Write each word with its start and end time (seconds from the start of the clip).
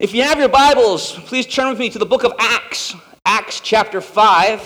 If 0.00 0.14
you 0.14 0.22
have 0.22 0.38
your 0.38 0.48
Bibles, 0.48 1.10
please 1.10 1.44
turn 1.44 1.70
with 1.70 1.78
me 1.80 1.90
to 1.90 1.98
the 1.98 2.06
book 2.06 2.22
of 2.22 2.32
Acts, 2.38 2.94
Acts 3.26 3.58
chapter 3.58 4.00
5, 4.00 4.62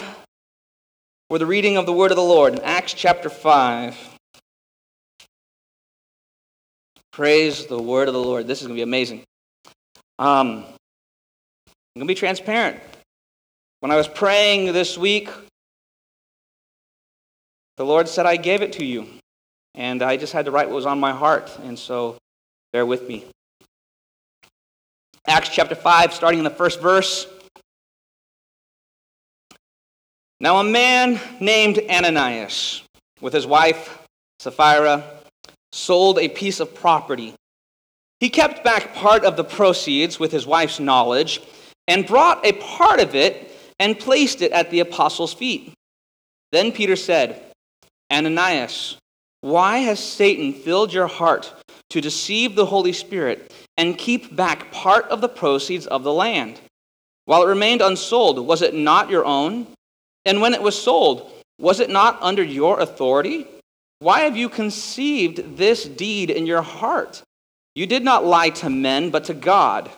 for 1.31 1.39
the 1.39 1.47
reading 1.47 1.79
of 1.79 1.87
the 1.87 1.93
word 1.95 2.11
of 2.11 2.19
the 2.19 2.23
Lord. 2.23 2.61
Acts 2.61 2.93
chapter 2.93 3.31
5. 3.31 4.19
Praise 7.15 7.65
the 7.65 7.81
word 7.81 8.09
of 8.09 8.15
the 8.15 8.23
Lord. 8.23 8.47
This 8.47 8.61
is 8.61 8.67
going 8.67 8.77
to 8.77 8.79
be 8.79 8.83
amazing. 8.83 9.23
Um, 10.19 10.67
I'm 10.67 12.01
going 12.01 12.01
to 12.01 12.05
be 12.05 12.15
transparent. 12.15 12.79
When 13.81 13.91
I 13.91 13.97
was 13.97 14.09
praying 14.09 14.75
this 14.75 14.99
week, 14.99 15.31
the 17.79 17.87
Lord 17.87 18.07
said, 18.07 18.27
I 18.27 18.37
gave 18.37 18.61
it 18.61 18.75
to 18.75 18.85
you. 18.85 19.07
And 19.75 20.03
I 20.03 20.19
just 20.19 20.35
had 20.35 20.45
to 20.45 20.51
write 20.51 20.67
what 20.67 20.77
was 20.77 20.85
on 20.85 21.01
my 21.01 21.13
heart. 21.13 21.59
And 21.63 21.79
so 21.79 22.19
bear 22.75 22.85
with 22.85 23.09
me. 23.09 23.25
Acts 25.27 25.51
chapter 25.51 25.75
5, 25.75 26.13
starting 26.13 26.39
in 26.39 26.45
the 26.45 26.51
first 26.51 26.81
verse. 26.81 27.27
Now, 30.41 30.59
a 30.59 30.65
man 30.65 31.21
named 31.39 31.81
Ananias, 31.89 32.83
with 33.21 33.33
his 33.33 33.47
wife 33.47 34.03
Sapphira, 34.41 35.05
sold 35.71 36.19
a 36.19 36.29
piece 36.29 36.59
of 36.59 36.75
property. 36.75 37.35
He 38.19 38.29
kept 38.29 38.65
back 38.65 38.95
part 38.95 39.25
of 39.25 39.37
the 39.37 39.45
proceeds 39.45 40.19
with 40.19 40.33
his 40.33 40.47
wife's 40.47 40.81
knowledge 40.81 41.41
and 41.87 42.07
brought 42.07 42.45
a 42.45 42.53
part 42.53 42.99
of 42.99 43.15
it 43.15 43.57
and 43.79 43.99
placed 43.99 44.43
it 44.43 44.51
at 44.51 44.71
the 44.71 44.81
apostles' 44.81 45.33
feet. 45.33 45.73
Then 46.51 46.73
Peter 46.73 46.97
said, 46.97 47.41
Ananias, 48.13 48.97
why 49.41 49.79
has 49.79 49.99
Satan 49.99 50.53
filled 50.53 50.93
your 50.93 51.07
heart 51.07 51.53
to 51.93 52.01
deceive 52.01 52.55
the 52.55 52.65
Holy 52.65 52.93
Spirit 52.93 53.53
and 53.77 53.99
keep 53.99 54.35
back 54.35 54.73
part 54.73 55.05
of 55.09 55.21
the 55.21 55.29
proceeds 55.29 55.87
of 55.87 56.05
the 56.05 56.13
land? 56.13 56.59
While 57.27 57.43
it 57.43 57.49
remained 57.49 57.83
unsold, 57.83 58.39
was 58.39 58.63
it 58.63 58.75
not 58.75 59.11
your 59.11 59.27
own? 59.27 59.67
And 60.25 60.41
when 60.41 60.55
it 60.55 60.63
was 60.63 60.81
sold, 60.81 61.31
was 61.59 61.81
it 61.81 61.91
not 61.91 62.19
under 62.23 62.43
your 62.43 62.81
authority? 62.81 63.47
Why 63.99 64.21
have 64.21 64.39
you 64.39 64.49
conceived 64.49 65.59
this 65.59 65.85
deed 65.85 66.31
in 66.31 66.47
your 66.47 66.63
heart? 66.63 67.23
You 67.75 67.87
did 67.87 68.03
not 68.03 68.25
lie 68.25 68.51
to 68.51 68.71
men, 68.71 69.11
but 69.11 69.25
to 69.25 69.35
God. 69.35 69.91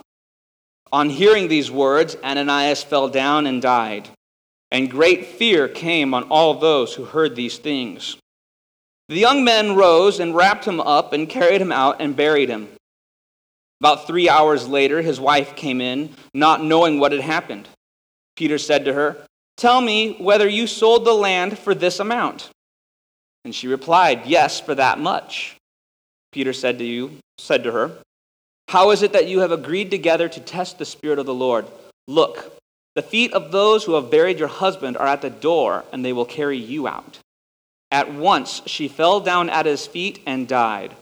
On 0.93 1.09
hearing 1.09 1.47
these 1.47 1.71
words, 1.71 2.17
Ananias 2.25 2.83
fell 2.83 3.09
down 3.09 3.47
and 3.47 3.63
died, 3.63 4.09
and 4.73 4.91
great 4.91 5.27
fear 5.27 5.69
came 5.69 6.13
on 6.13 6.25
all 6.25 6.55
those 6.55 6.95
who 6.95 7.05
heard 7.05 7.37
these 7.37 7.59
things. 7.59 8.17
The 9.09 9.19
young 9.19 9.45
men 9.45 9.75
rose 9.75 10.19
and 10.19 10.35
wrapped 10.35 10.65
him 10.65 10.81
up 10.81 11.13
and 11.13 11.29
carried 11.29 11.61
him 11.61 11.73
out 11.73 12.01
and 12.01 12.17
buried 12.17 12.49
him. 12.49 12.69
About 13.81 14.07
three 14.07 14.29
hours 14.29 14.67
later, 14.67 15.03
his 15.03 15.21
wife 15.21 15.57
came 15.57 15.81
in, 15.81 16.15
not 16.33 16.65
knowing 16.65 16.99
what 16.99 17.13
had 17.13 17.21
happened. 17.21 17.69
Peter 18.35 18.57
said 18.57 18.87
to 18.87 18.95
her, 18.95 19.27
Tell 19.57 19.81
me 19.81 20.17
whether 20.19 20.49
you 20.49 20.67
sold 20.67 21.05
the 21.05 21.13
land 21.13 21.59
for 21.59 21.75
this 21.75 22.01
amount. 22.01 22.51
And 23.45 23.55
she 23.55 23.69
replied, 23.69 24.27
Yes, 24.27 24.59
for 24.59 24.75
that 24.75 24.99
much. 24.99 25.57
Peter 26.33 26.53
said 26.53 26.79
to 26.79 26.85
you, 26.85 27.19
said 27.39 27.63
to 27.65 27.73
her, 27.73 27.99
How 28.69 28.91
is 28.91 29.03
it 29.03 29.13
that 29.13 29.29
you 29.29 29.41
have 29.41 29.53
agreed 29.53 29.91
together 29.91 30.29
to 30.29 30.41
test 30.41 30.79
the 30.79 30.85
Spirit 30.85 31.19
of 31.19 31.27
the 31.27 31.35
Lord? 31.35 31.67
Look, 32.09 32.57
the 32.95 33.03
feet 33.03 33.33
of 33.33 33.53
those 33.53 33.85
who 33.85 33.95
have 33.95 34.11
buried 34.11 34.39
your 34.39 34.49
husband 34.49 34.97
are 34.97 35.07
at 35.07 35.21
the 35.21 35.31
door, 35.31 35.85
and 35.93 36.05
they 36.05 36.13
will 36.13 36.25
carry 36.25 36.59
you 36.59 36.89
out. 36.89 37.19
At 37.95 38.13
once 38.13 38.61
she 38.67 38.89
fell 38.89 39.21
down 39.21 39.49
at 39.49 39.67
his 39.67 39.87
feet 39.87 40.21
and 40.27 40.49
died. 40.49 40.97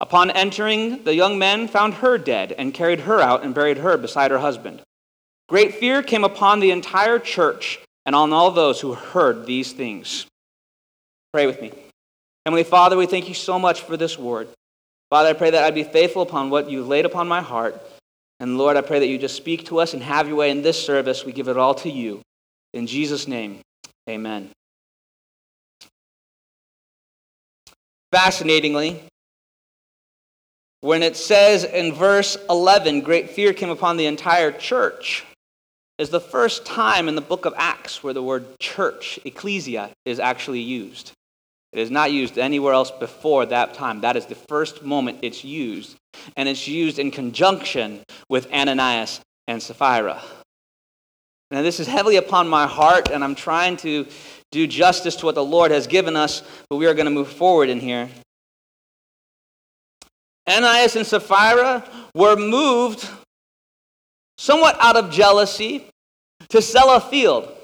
Upon 0.00 0.28
entering, 0.28 1.04
the 1.04 1.14
young 1.14 1.38
men 1.38 1.68
found 1.68 1.94
her 1.94 2.18
dead 2.18 2.50
and 2.58 2.74
carried 2.74 3.02
her 3.02 3.20
out 3.20 3.44
and 3.44 3.54
buried 3.54 3.78
her 3.78 3.96
beside 3.96 4.32
her 4.32 4.40
husband. 4.40 4.82
Great 5.48 5.76
fear 5.76 6.02
came 6.02 6.24
upon 6.24 6.58
the 6.58 6.72
entire 6.72 7.20
church 7.20 7.78
and 8.04 8.16
on 8.16 8.32
all 8.32 8.50
those 8.50 8.80
who 8.80 8.94
heard 8.94 9.46
these 9.46 9.72
things. 9.72 10.26
Pray 11.32 11.46
with 11.46 11.62
me. 11.62 11.70
Heavenly 12.44 12.64
Father, 12.64 12.96
we 12.96 13.06
thank 13.06 13.28
you 13.28 13.34
so 13.34 13.56
much 13.56 13.82
for 13.82 13.96
this 13.96 14.18
word. 14.18 14.48
Father, 15.10 15.28
I 15.28 15.34
pray 15.34 15.50
that 15.50 15.62
I'd 15.62 15.76
be 15.76 15.84
faithful 15.84 16.22
upon 16.22 16.50
what 16.50 16.68
you've 16.68 16.88
laid 16.88 17.06
upon 17.06 17.28
my 17.28 17.40
heart. 17.40 17.80
And 18.40 18.58
Lord, 18.58 18.76
I 18.76 18.80
pray 18.80 18.98
that 18.98 19.06
you 19.06 19.16
just 19.16 19.36
speak 19.36 19.66
to 19.66 19.78
us 19.78 19.94
and 19.94 20.02
have 20.02 20.26
your 20.26 20.38
way 20.38 20.50
in 20.50 20.62
this 20.62 20.84
service. 20.84 21.24
We 21.24 21.30
give 21.30 21.46
it 21.46 21.56
all 21.56 21.76
to 21.76 21.88
you. 21.88 22.20
In 22.74 22.88
Jesus' 22.88 23.28
name, 23.28 23.60
amen. 24.10 24.50
Fascinatingly, 28.12 29.02
when 30.82 31.02
it 31.02 31.16
says 31.16 31.64
in 31.64 31.94
verse 31.94 32.36
11, 32.50 33.00
great 33.00 33.30
fear 33.30 33.52
came 33.52 33.70
upon 33.70 33.96
the 33.96 34.06
entire 34.06 34.52
church, 34.52 35.24
is 35.96 36.10
the 36.10 36.20
first 36.20 36.66
time 36.66 37.08
in 37.08 37.14
the 37.14 37.20
book 37.20 37.46
of 37.46 37.54
Acts 37.56 38.02
where 38.02 38.12
the 38.12 38.22
word 38.22 38.44
church, 38.58 39.18
ecclesia, 39.24 39.90
is 40.04 40.18
actually 40.18 40.60
used. 40.60 41.12
It 41.72 41.78
is 41.78 41.90
not 41.90 42.12
used 42.12 42.36
anywhere 42.36 42.74
else 42.74 42.90
before 42.90 43.46
that 43.46 43.74
time. 43.74 44.02
That 44.02 44.16
is 44.16 44.26
the 44.26 44.34
first 44.34 44.82
moment 44.82 45.20
it's 45.22 45.42
used. 45.42 45.96
And 46.36 46.48
it's 46.48 46.68
used 46.68 46.98
in 46.98 47.10
conjunction 47.10 48.00
with 48.28 48.52
Ananias 48.52 49.20
and 49.48 49.62
Sapphira. 49.62 50.20
Now, 51.52 51.60
this 51.60 51.80
is 51.80 51.86
heavily 51.86 52.16
upon 52.16 52.48
my 52.48 52.66
heart, 52.66 53.10
and 53.10 53.22
I'm 53.22 53.34
trying 53.34 53.76
to 53.78 54.06
do 54.52 54.66
justice 54.66 55.16
to 55.16 55.26
what 55.26 55.34
the 55.34 55.44
Lord 55.44 55.70
has 55.70 55.86
given 55.86 56.16
us, 56.16 56.42
but 56.70 56.76
we 56.76 56.86
are 56.86 56.94
going 56.94 57.04
to 57.04 57.10
move 57.10 57.28
forward 57.28 57.68
in 57.68 57.78
here. 57.78 58.08
Ananias 60.48 60.96
and 60.96 61.06
Sapphira 61.06 61.84
were 62.14 62.36
moved 62.36 63.06
somewhat 64.38 64.78
out 64.80 64.96
of 64.96 65.10
jealousy 65.10 65.84
to 66.48 66.62
sell 66.62 66.96
a 66.96 67.00
field. 67.00 67.54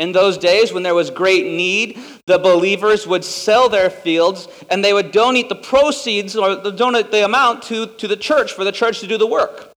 In 0.00 0.10
those 0.10 0.36
days, 0.36 0.72
when 0.72 0.82
there 0.82 0.96
was 0.96 1.08
great 1.08 1.44
need, 1.44 2.00
the 2.26 2.40
believers 2.40 3.06
would 3.06 3.22
sell 3.22 3.68
their 3.68 3.88
fields 3.88 4.48
and 4.68 4.84
they 4.84 4.92
would 4.92 5.12
donate 5.12 5.48
the 5.48 5.54
proceeds 5.54 6.34
or 6.34 6.56
donate 6.72 7.12
the 7.12 7.24
amount 7.24 7.62
to, 7.64 7.86
to 7.86 8.08
the 8.08 8.16
church 8.16 8.52
for 8.52 8.64
the 8.64 8.72
church 8.72 8.98
to 8.98 9.06
do 9.06 9.16
the 9.16 9.28
work. 9.28 9.71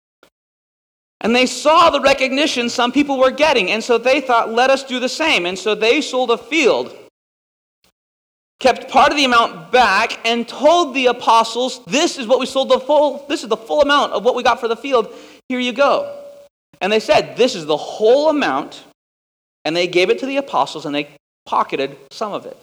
And 1.26 1.36
they 1.36 1.48
saw 1.48 1.90
the 1.90 2.02
recognition 2.02 2.70
some 2.70 2.92
people 2.92 3.18
were 3.18 3.32
getting, 3.32 3.72
and 3.72 3.84
so 3.84 3.98
they 3.98 4.22
thought, 4.22 4.52
let 4.52 4.70
us 4.70 4.84
do 4.84 5.00
the 5.00 5.10
same. 5.10 5.48
And 5.48 5.58
so 5.58 5.74
they 5.74 6.00
sold 6.00 6.30
a 6.30 6.38
field, 6.38 6.96
kept 8.60 8.92
part 8.92 9.10
of 9.10 9.18
the 9.18 9.26
amount 9.26 9.72
back, 9.72 10.20
and 10.24 10.48
told 10.48 10.94
the 10.94 11.08
apostles, 11.08 11.84
this 11.86 12.20
is 12.20 12.28
what 12.28 12.40
we 12.40 12.46
sold 12.46 12.70
the 12.70 12.80
full, 12.80 13.26
this 13.28 13.42
is 13.42 13.50
the 13.50 13.58
full 13.58 13.82
amount 13.82 14.14
of 14.14 14.24
what 14.24 14.36
we 14.36 14.44
got 14.44 14.60
for 14.60 14.68
the 14.68 14.76
field. 14.76 15.12
Here 15.50 15.60
you 15.60 15.74
go. 15.74 16.16
And 16.80 16.94
they 16.94 17.00
said, 17.00 17.36
this 17.36 17.56
is 17.56 17.66
the 17.66 17.76
whole 17.76 18.30
amount. 18.30 18.84
And 19.64 19.76
they 19.76 19.88
gave 19.88 20.12
it 20.12 20.20
to 20.20 20.28
the 20.28 20.38
apostles 20.38 20.86
and 20.86 20.94
they 20.94 21.10
pocketed 21.48 21.98
some 22.12 22.34
of 22.34 22.46
it. 22.46 22.56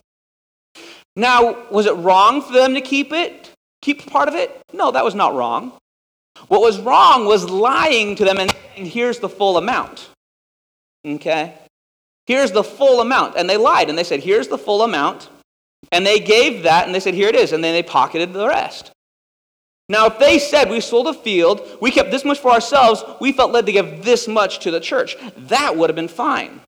Now, 1.16 1.68
was 1.68 1.86
it 1.86 1.94
wrong 1.94 2.40
for 2.40 2.52
them 2.52 2.74
to 2.74 2.80
keep 2.80 3.12
it? 3.12 3.50
Keep 3.80 4.06
part 4.06 4.28
of 4.28 4.36
it? 4.36 4.56
No, 4.72 4.92
that 4.92 5.04
was 5.04 5.16
not 5.16 5.34
wrong. 5.34 5.72
What 6.48 6.60
was 6.60 6.80
wrong 6.80 7.26
was 7.26 7.48
lying 7.48 8.16
to 8.16 8.24
them 8.24 8.38
and 8.38 8.50
saying, 8.50 8.86
here's 8.86 9.18
the 9.18 9.28
full 9.28 9.56
amount. 9.56 10.08
Okay? 11.06 11.54
Here's 12.26 12.52
the 12.52 12.64
full 12.64 13.00
amount. 13.00 13.36
And 13.36 13.48
they 13.48 13.56
lied 13.56 13.88
and 13.88 13.98
they 13.98 14.04
said, 14.04 14.20
here's 14.20 14.48
the 14.48 14.58
full 14.58 14.82
amount. 14.82 15.28
And 15.90 16.06
they 16.06 16.20
gave 16.20 16.62
that 16.62 16.86
and 16.86 16.94
they 16.94 17.00
said, 17.00 17.14
here 17.14 17.28
it 17.28 17.36
is. 17.36 17.52
And 17.52 17.62
then 17.62 17.74
they 17.74 17.82
pocketed 17.82 18.32
the 18.32 18.48
rest. 18.48 18.92
Now, 19.88 20.06
if 20.06 20.18
they 20.18 20.38
said 20.38 20.70
we 20.70 20.80
sold 20.80 21.08
a 21.08 21.14
field, 21.14 21.60
we 21.80 21.90
kept 21.90 22.10
this 22.10 22.24
much 22.24 22.38
for 22.38 22.50
ourselves, 22.50 23.04
we 23.20 23.32
felt 23.32 23.52
led 23.52 23.66
to 23.66 23.72
give 23.72 24.04
this 24.04 24.26
much 24.28 24.60
to 24.60 24.70
the 24.70 24.80
church, 24.80 25.16
that 25.36 25.76
would 25.76 25.90
have 25.90 25.96
been 25.96 26.08
fine. 26.08 26.60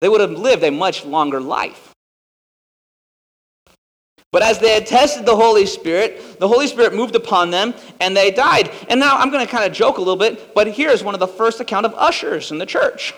They 0.00 0.08
would 0.08 0.20
have 0.20 0.32
lived 0.32 0.64
a 0.64 0.70
much 0.70 1.04
longer 1.04 1.40
life. 1.40 1.87
But 4.30 4.42
as 4.42 4.58
they 4.58 4.74
had 4.74 4.86
tested 4.86 5.24
the 5.24 5.36
Holy 5.36 5.64
Spirit, 5.64 6.38
the 6.38 6.48
Holy 6.48 6.66
Spirit 6.66 6.94
moved 6.94 7.16
upon 7.16 7.50
them 7.50 7.74
and 8.00 8.16
they 8.16 8.30
died. 8.30 8.70
And 8.88 9.00
now 9.00 9.16
I'm 9.16 9.30
going 9.30 9.44
to 9.44 9.50
kind 9.50 9.64
of 9.64 9.72
joke 9.72 9.96
a 9.96 10.00
little 10.00 10.16
bit, 10.16 10.54
but 10.54 10.66
here's 10.68 11.02
one 11.02 11.14
of 11.14 11.20
the 11.20 11.28
first 11.28 11.60
account 11.60 11.86
of 11.86 11.94
ushers 11.94 12.50
in 12.50 12.58
the 12.58 12.66
church. 12.66 13.14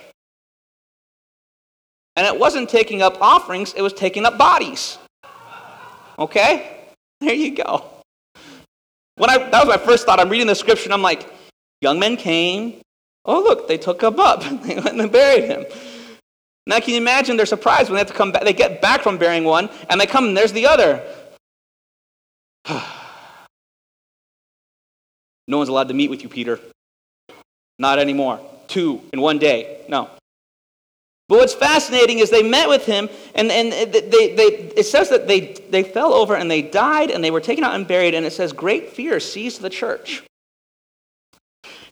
And 2.14 2.26
it 2.26 2.38
wasn't 2.38 2.68
taking 2.68 3.02
up 3.02 3.20
offerings, 3.20 3.72
it 3.74 3.82
was 3.82 3.92
taking 3.92 4.24
up 4.24 4.38
bodies. 4.38 4.98
Okay? 6.18 6.76
There 7.20 7.34
you 7.34 7.56
go. 7.56 7.84
When 9.16 9.30
I, 9.30 9.38
that 9.38 9.66
was 9.66 9.76
my 9.76 9.84
first 9.84 10.06
thought. 10.06 10.20
I'm 10.20 10.28
reading 10.28 10.46
the 10.46 10.54
scripture 10.54 10.84
and 10.84 10.94
I'm 10.94 11.02
like, 11.02 11.28
young 11.80 11.98
men 11.98 12.16
came. 12.16 12.80
Oh, 13.24 13.40
look, 13.40 13.68
they 13.68 13.78
took 13.78 14.02
him 14.02 14.18
up. 14.18 14.42
they 14.62 14.76
went 14.76 15.00
and 15.00 15.10
buried 15.10 15.44
him. 15.44 15.66
Now, 16.66 16.78
can 16.78 16.90
you 16.90 17.00
imagine 17.00 17.36
their 17.36 17.46
surprise 17.46 17.88
when 17.88 17.94
they 17.94 18.00
have 18.00 18.08
to 18.08 18.14
come 18.14 18.32
back? 18.32 18.44
They 18.44 18.52
get 18.52 18.80
back 18.80 19.02
from 19.02 19.18
burying 19.18 19.44
one, 19.44 19.70
and 19.88 20.00
they 20.00 20.06
come, 20.06 20.26
and 20.26 20.36
there's 20.36 20.52
the 20.52 20.66
other. 20.66 21.02
no 25.48 25.58
one's 25.58 25.68
allowed 25.68 25.88
to 25.88 25.94
meet 25.94 26.10
with 26.10 26.22
you, 26.22 26.28
Peter. 26.28 26.60
Not 27.78 27.98
anymore. 27.98 28.40
Two 28.68 29.00
in 29.12 29.20
one 29.20 29.38
day. 29.38 29.84
No. 29.88 30.10
But 31.28 31.38
what's 31.38 31.54
fascinating 31.54 32.18
is 32.18 32.28
they 32.30 32.42
met 32.42 32.68
with 32.68 32.84
him, 32.84 33.08
and, 33.34 33.50
and 33.50 33.72
they, 33.72 34.34
they, 34.34 34.72
it 34.76 34.84
says 34.84 35.08
that 35.10 35.28
they, 35.28 35.54
they 35.70 35.82
fell 35.82 36.12
over 36.12 36.34
and 36.34 36.50
they 36.50 36.60
died, 36.60 37.10
and 37.10 37.22
they 37.22 37.30
were 37.30 37.40
taken 37.40 37.64
out 37.64 37.74
and 37.74 37.86
buried, 37.86 38.14
and 38.14 38.26
it 38.26 38.32
says 38.32 38.52
great 38.52 38.90
fear 38.90 39.18
seized 39.20 39.60
the 39.60 39.70
church. 39.70 40.24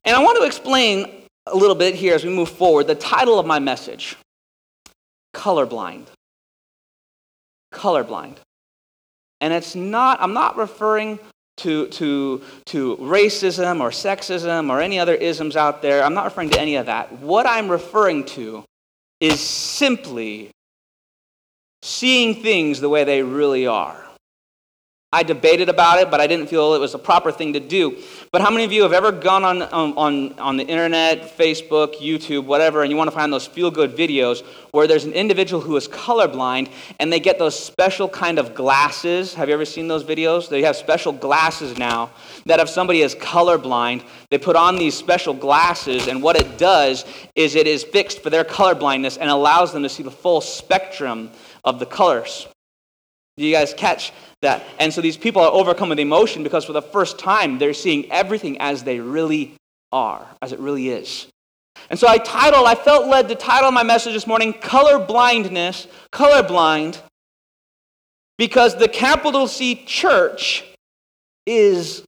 And 0.05 0.15
I 0.17 0.23
want 0.23 0.39
to 0.39 0.45
explain 0.45 1.23
a 1.47 1.57
little 1.57 1.77
bit 1.77 1.95
here 1.95 2.15
as 2.15 2.25
we 2.25 2.31
move 2.31 2.49
forward 2.49 2.87
the 2.87 2.95
title 2.95 3.39
of 3.39 3.47
my 3.47 3.59
message 3.59 4.17
Colorblind. 5.35 6.07
Colorblind. 7.73 8.37
And 9.41 9.53
it's 9.53 9.75
not, 9.75 10.21
I'm 10.21 10.33
not 10.33 10.57
referring 10.57 11.19
to, 11.59 11.89
to, 11.89 12.43
to 12.67 12.97
racism 12.97 13.81
or 13.81 13.91
sexism 13.91 14.71
or 14.71 14.81
any 14.81 14.99
other 14.99 15.15
isms 15.15 15.57
out 15.57 15.83
there. 15.83 16.03
I'm 16.03 16.15
not 16.15 16.25
referring 16.25 16.51
to 16.51 16.61
any 16.61 16.77
of 16.77 16.87
that. 16.87 17.13
What 17.21 17.47
I'm 17.47 17.69
referring 17.69 18.25
to 18.27 18.65
is 19.21 19.41
simply 19.41 20.51
seeing 21.83 22.43
things 22.43 22.81
the 22.81 22.89
way 22.89 23.05
they 23.05 23.23
really 23.23 23.67
are. 23.67 24.05
I 25.11 25.23
debated 25.23 25.71
about 25.71 26.01
it, 26.01 26.11
but 26.11 26.21
I 26.21 26.27
didn't 26.27 26.49
feel 26.49 26.75
it 26.75 26.81
was 26.81 26.93
a 26.93 26.99
proper 26.99 27.33
thing 27.33 27.55
to 27.55 27.61
do. 27.61 27.97
But 28.31 28.43
how 28.43 28.51
many 28.51 28.65
of 28.65 28.73
you 28.73 28.83
have 28.83 28.93
ever 28.93 29.11
gone 29.11 29.43
on, 29.43 29.63
um, 29.63 29.97
on, 29.97 30.39
on 30.39 30.59
the 30.59 30.65
internet, 30.65 31.35
Facebook, 31.39 31.95
YouTube, 31.99 32.45
whatever, 32.45 32.83
and 32.83 32.91
you 32.91 32.97
want 32.99 33.09
to 33.09 33.17
find 33.17 33.33
those 33.33 33.47
feel 33.47 33.71
good 33.71 33.97
videos 33.97 34.45
where 34.73 34.87
there's 34.87 35.07
an 35.07 35.15
individual 35.15 35.63
who 35.63 35.79
is 35.79 35.89
colorblind 35.89 36.71
and 37.01 37.11
they 37.11 37.21
get 37.21 37.39
those 37.39 37.59
special 37.59 38.07
kind 38.07 38.39
of 38.39 38.55
glasses? 38.55 39.33
Have 39.33 39.49
you 39.49 39.55
ever 39.55 39.65
seen 39.65 39.89
those 39.89 40.05
videos? 40.05 40.51
They 40.51 40.61
have 40.61 40.77
special 40.77 41.13
glasses 41.15 41.79
now 41.79 42.11
that 42.45 42.61
if 42.61 42.69
somebody 42.69 43.01
is 43.01 43.15
colorblind, 43.15 44.05
they 44.31 44.37
put 44.37 44.57
on 44.57 44.77
these 44.77 44.95
special 44.95 45.33
glasses, 45.33 46.07
and 46.07 46.23
what 46.23 46.39
it 46.39 46.59
does 46.59 47.07
is 47.35 47.55
it 47.55 47.67
is 47.67 47.83
fixed 47.83 48.23
for 48.23 48.29
their 48.29 48.45
colorblindness 48.45 49.17
and 49.19 49.31
allows 49.31 49.73
them 49.73 49.85
to 49.85 49.89
see 49.89 50.03
the 50.03 50.11
full 50.11 50.43
spectrum 50.43 51.31
of 51.65 51.79
the 51.79 51.87
colors. 51.87 52.47
Do 53.39 53.45
you 53.45 53.55
guys 53.55 53.73
catch 53.73 54.13
that? 54.43 54.65
And 54.81 54.93
so 54.93 55.01
these 55.01 55.17
people 55.17 55.41
are 55.41 55.51
overcome 55.51 55.91
with 55.91 56.01
emotion 56.01 56.43
because 56.43 56.65
for 56.65 56.73
the 56.73 56.83
first 56.83 57.19
time 57.19 57.59
they're 57.59 57.73
seeing 57.73 58.11
everything 58.11 58.61
as 58.61 58.83
they 58.83 58.99
really 58.99 59.55
are, 59.93 60.27
as 60.43 60.53
it 60.53 60.59
really 60.59 60.89
is. 60.89 61.29
And 61.89 61.99
so 61.99 62.09
I 62.09 62.19
titled, 62.19 62.67
I 62.67 62.75
felt 62.75 63.07
led 63.07 63.29
to 63.29 63.37
title 63.37 63.71
my 63.71 63.85
message 63.85 64.13
this 64.13 64.27
morning, 64.27 64.53
Color 64.53 65.07
Blindness, 65.07 65.87
Colorblind, 66.13 67.01
because 68.37 68.77
the 68.77 68.89
capital 68.89 69.47
C 69.47 69.85
church 69.87 70.65
is 71.47 72.05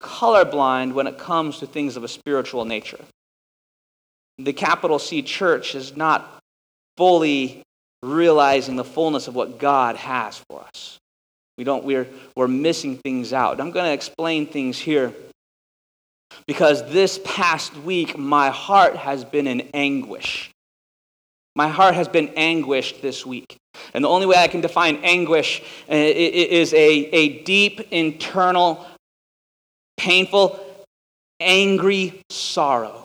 colorblind 0.00 0.92
when 0.92 1.08
it 1.08 1.18
comes 1.18 1.58
to 1.58 1.66
things 1.66 1.96
of 1.96 2.04
a 2.04 2.08
spiritual 2.08 2.64
nature. 2.64 3.00
The 4.38 4.52
capital 4.52 5.00
C 5.00 5.22
church 5.22 5.74
is 5.74 5.96
not 5.96 6.40
fully 6.96 7.62
realizing 8.02 8.76
the 8.76 8.84
fullness 8.84 9.28
of 9.28 9.34
what 9.34 9.58
God 9.58 9.96
has 9.96 10.38
for 10.48 10.62
us. 10.62 10.98
We 11.56 11.64
don't, 11.64 11.84
we're, 11.84 12.06
we're 12.36 12.48
missing 12.48 12.98
things 12.98 13.32
out. 13.32 13.60
I'm 13.60 13.72
going 13.72 13.86
to 13.86 13.92
explain 13.92 14.46
things 14.46 14.78
here 14.78 15.12
because 16.46 16.88
this 16.90 17.20
past 17.24 17.76
week 17.78 18.16
my 18.16 18.50
heart 18.50 18.96
has 18.96 19.24
been 19.24 19.46
in 19.46 19.68
anguish. 19.74 20.50
My 21.56 21.68
heart 21.68 21.94
has 21.94 22.06
been 22.06 22.28
anguished 22.36 23.02
this 23.02 23.26
week. 23.26 23.56
And 23.92 24.04
the 24.04 24.08
only 24.08 24.26
way 24.26 24.36
I 24.36 24.46
can 24.46 24.60
define 24.60 24.96
anguish 25.02 25.60
uh, 25.90 25.94
is 25.94 26.72
a, 26.72 26.76
a 26.78 27.42
deep, 27.42 27.80
internal, 27.90 28.86
painful, 29.96 30.60
angry 31.40 32.22
sorrow. 32.30 32.97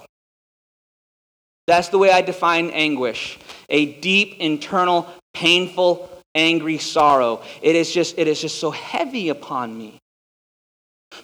That's 1.67 1.89
the 1.89 1.97
way 1.97 2.11
I 2.11 2.21
define 2.21 2.69
anguish 2.71 3.39
a 3.69 3.93
deep, 4.01 4.37
internal, 4.39 5.07
painful, 5.33 6.09
angry 6.35 6.77
sorrow. 6.77 7.41
It 7.61 7.75
is 7.75 7.91
just, 7.91 8.17
it 8.17 8.27
is 8.27 8.41
just 8.41 8.59
so 8.59 8.71
heavy 8.71 9.29
upon 9.29 9.77
me. 9.77 9.99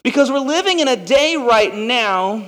Because 0.03 0.31
we're 0.31 0.39
living 0.39 0.79
in 0.79 0.87
a 0.87 0.95
day 0.95 1.35
right 1.35 1.75
now 1.75 2.45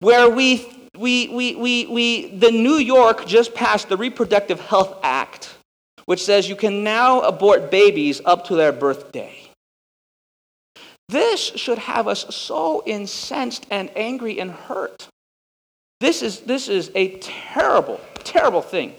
where 0.00 0.28
we, 0.28 0.66
we, 0.96 1.28
we, 1.28 1.54
we, 1.56 1.86
we, 1.86 2.26
the 2.36 2.50
New 2.50 2.76
York 2.76 3.26
just 3.26 3.54
passed 3.54 3.88
the 3.88 3.96
Reproductive 3.96 4.60
Health 4.60 4.98
Act, 5.02 5.54
which 6.04 6.22
says 6.22 6.48
you 6.48 6.56
can 6.56 6.84
now 6.84 7.20
abort 7.20 7.70
babies 7.70 8.20
up 8.24 8.46
to 8.46 8.54
their 8.54 8.72
birthday. 8.72 9.34
This 11.08 11.40
should 11.40 11.78
have 11.78 12.06
us 12.06 12.34
so 12.34 12.82
incensed 12.84 13.66
and 13.70 13.90
angry 13.96 14.38
and 14.38 14.50
hurt. 14.50 15.08
This 16.00 16.22
is, 16.22 16.40
this 16.40 16.68
is 16.68 16.90
a 16.94 17.18
terrible, 17.18 18.00
terrible 18.24 18.62
thing. 18.62 18.94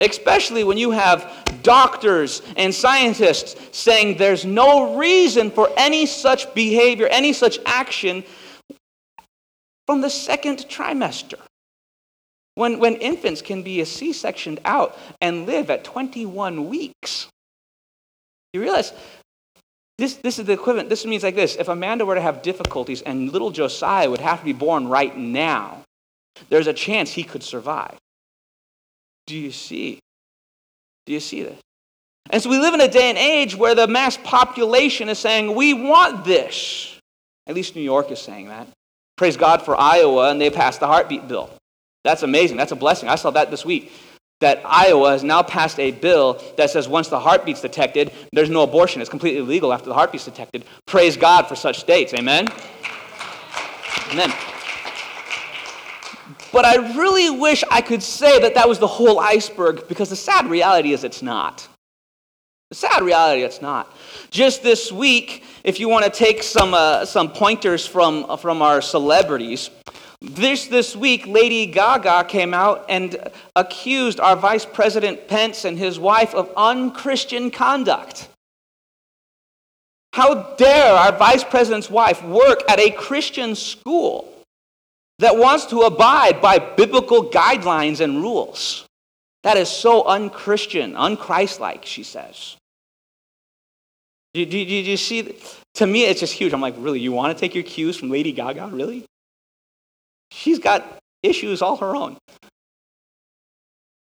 Especially 0.00 0.64
when 0.64 0.78
you 0.78 0.92
have 0.92 1.30
doctors 1.62 2.40
and 2.56 2.74
scientists 2.74 3.56
saying 3.76 4.16
there's 4.16 4.44
no 4.44 4.96
reason 4.96 5.50
for 5.50 5.68
any 5.76 6.06
such 6.06 6.54
behavior, 6.54 7.08
any 7.08 7.32
such 7.32 7.58
action 7.66 8.22
from 9.86 10.00
the 10.00 10.10
second 10.10 10.58
trimester. 10.68 11.38
When, 12.54 12.78
when 12.78 12.96
infants 12.96 13.42
can 13.42 13.62
be 13.62 13.80
a 13.80 13.86
C 13.86 14.12
sectioned 14.12 14.60
out 14.64 14.98
and 15.20 15.46
live 15.46 15.70
at 15.70 15.84
21 15.84 16.68
weeks. 16.68 17.28
You 18.52 18.60
realize 18.60 18.92
this, 19.98 20.14
this 20.14 20.38
is 20.38 20.46
the 20.46 20.52
equivalent. 20.52 20.88
This 20.88 21.04
means 21.04 21.22
like 21.22 21.34
this 21.34 21.56
if 21.56 21.68
Amanda 21.68 22.06
were 22.06 22.14
to 22.14 22.20
have 22.20 22.42
difficulties 22.42 23.02
and 23.02 23.32
little 23.32 23.50
Josiah 23.50 24.10
would 24.10 24.20
have 24.20 24.40
to 24.40 24.44
be 24.44 24.52
born 24.52 24.88
right 24.88 25.16
now, 25.16 25.84
there's 26.48 26.66
a 26.66 26.72
chance 26.72 27.10
he 27.10 27.24
could 27.24 27.42
survive. 27.42 27.96
Do 29.26 29.36
you 29.36 29.52
see? 29.52 30.00
Do 31.06 31.12
you 31.12 31.20
see 31.20 31.42
this? 31.42 31.58
And 32.30 32.42
so 32.42 32.50
we 32.50 32.58
live 32.58 32.74
in 32.74 32.80
a 32.80 32.88
day 32.88 33.08
and 33.08 33.18
age 33.18 33.56
where 33.56 33.74
the 33.74 33.86
mass 33.86 34.18
population 34.18 35.08
is 35.08 35.18
saying, 35.18 35.54
we 35.54 35.74
want 35.74 36.24
this. 36.24 36.98
At 37.46 37.54
least 37.54 37.74
New 37.74 37.82
York 37.82 38.10
is 38.10 38.18
saying 38.18 38.48
that. 38.48 38.68
Praise 39.16 39.36
God 39.36 39.62
for 39.62 39.76
Iowa, 39.76 40.30
and 40.30 40.40
they 40.40 40.50
passed 40.50 40.80
the 40.80 40.86
heartbeat 40.86 41.26
bill. 41.26 41.50
That's 42.04 42.22
amazing. 42.22 42.56
That's 42.56 42.72
a 42.72 42.76
blessing. 42.76 43.08
I 43.08 43.16
saw 43.16 43.30
that 43.30 43.50
this 43.50 43.64
week. 43.64 43.92
That 44.40 44.60
Iowa 44.64 45.10
has 45.10 45.24
now 45.24 45.42
passed 45.42 45.80
a 45.80 45.90
bill 45.90 46.40
that 46.56 46.70
says 46.70 46.86
once 46.86 47.08
the 47.08 47.18
heartbeat's 47.18 47.60
detected, 47.60 48.12
there's 48.32 48.50
no 48.50 48.62
abortion. 48.62 49.00
It's 49.00 49.10
completely 49.10 49.40
legal 49.40 49.72
after 49.72 49.88
the 49.88 49.94
heartbeat's 49.94 50.26
detected. 50.26 50.64
Praise 50.86 51.16
God 51.16 51.48
for 51.48 51.56
such 51.56 51.80
states. 51.80 52.14
Amen? 52.14 52.46
Amen. 54.12 54.32
But 56.52 56.64
I 56.64 56.96
really 56.96 57.30
wish 57.30 57.62
I 57.70 57.80
could 57.80 58.02
say 58.02 58.40
that 58.40 58.54
that 58.54 58.68
was 58.68 58.78
the 58.78 58.86
whole 58.86 59.20
iceberg 59.20 59.86
because 59.88 60.10
the 60.10 60.16
sad 60.16 60.46
reality 60.46 60.92
is 60.92 61.04
it's 61.04 61.22
not. 61.22 61.68
The 62.70 62.74
sad 62.74 63.02
reality, 63.02 63.42
it's 63.42 63.62
not. 63.62 63.96
Just 64.30 64.62
this 64.62 64.92
week, 64.92 65.42
if 65.64 65.80
you 65.80 65.88
want 65.88 66.04
to 66.04 66.10
take 66.10 66.42
some, 66.42 66.74
uh, 66.74 67.06
some 67.06 67.30
pointers 67.30 67.86
from, 67.86 68.26
uh, 68.28 68.36
from 68.36 68.60
our 68.60 68.82
celebrities, 68.82 69.70
this, 70.20 70.66
this 70.66 70.94
week, 70.94 71.26
Lady 71.26 71.64
Gaga 71.64 72.24
came 72.28 72.52
out 72.52 72.84
and 72.88 73.16
accused 73.56 74.20
our 74.20 74.36
Vice 74.36 74.66
President 74.66 75.28
Pence 75.28 75.64
and 75.64 75.78
his 75.78 75.98
wife 75.98 76.34
of 76.34 76.52
unchristian 76.56 77.50
conduct. 77.50 78.28
How 80.12 80.54
dare 80.56 80.92
our 80.92 81.12
Vice 81.12 81.44
President's 81.44 81.88
wife 81.88 82.22
work 82.24 82.68
at 82.68 82.80
a 82.80 82.90
Christian 82.90 83.54
school? 83.54 84.37
That 85.18 85.36
wants 85.36 85.66
to 85.66 85.82
abide 85.82 86.40
by 86.40 86.58
biblical 86.58 87.30
guidelines 87.30 88.00
and 88.00 88.22
rules. 88.22 88.86
That 89.42 89.56
is 89.56 89.68
so 89.68 90.04
unchristian, 90.04 90.94
unchristlike, 90.94 91.84
she 91.84 92.02
says. 92.02 92.56
Did, 94.34 94.50
did, 94.50 94.66
did 94.66 94.86
you 94.86 94.96
see? 94.96 95.36
To 95.74 95.86
me, 95.86 96.04
it's 96.04 96.20
just 96.20 96.32
huge. 96.32 96.52
I'm 96.52 96.60
like, 96.60 96.74
really? 96.78 97.00
You 97.00 97.12
want 97.12 97.36
to 97.36 97.40
take 97.40 97.54
your 97.54 97.64
cues 97.64 97.96
from 97.96 98.10
Lady 98.10 98.32
Gaga? 98.32 98.68
Really? 98.72 99.04
She's 100.30 100.58
got 100.58 100.98
issues 101.22 101.62
all 101.62 101.76
her 101.76 101.96
own. 101.96 102.16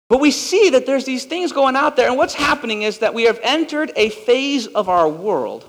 But 0.08 0.20
we 0.20 0.30
see 0.30 0.70
that 0.70 0.86
there's 0.86 1.04
these 1.04 1.24
things 1.24 1.52
going 1.52 1.76
out 1.76 1.96
there, 1.96 2.08
and 2.08 2.16
what's 2.16 2.34
happening 2.34 2.82
is 2.82 2.98
that 2.98 3.12
we 3.12 3.24
have 3.24 3.40
entered 3.42 3.92
a 3.96 4.10
phase 4.10 4.66
of 4.68 4.88
our 4.88 5.08
world 5.08 5.68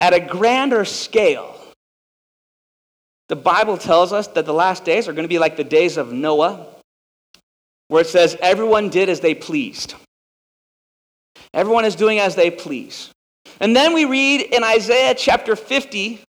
at 0.00 0.14
a 0.14 0.20
grander 0.20 0.84
scale 0.84 1.56
the 3.32 3.36
Bible 3.36 3.78
tells 3.78 4.12
us 4.12 4.26
that 4.26 4.44
the 4.44 4.52
last 4.52 4.84
days 4.84 5.08
are 5.08 5.14
going 5.14 5.24
to 5.24 5.28
be 5.28 5.38
like 5.38 5.56
the 5.56 5.64
days 5.64 5.96
of 5.96 6.12
Noah, 6.12 6.66
where 7.88 8.02
it 8.02 8.06
says, 8.06 8.36
everyone 8.42 8.90
did 8.90 9.08
as 9.08 9.20
they 9.20 9.34
pleased. 9.34 9.94
Everyone 11.54 11.86
is 11.86 11.96
doing 11.96 12.18
as 12.18 12.34
they 12.34 12.50
please. 12.50 13.10
And 13.58 13.74
then 13.74 13.94
we 13.94 14.04
read 14.04 14.42
in 14.42 14.62
Isaiah 14.62 15.14
chapter 15.14 15.56
50 15.56 16.20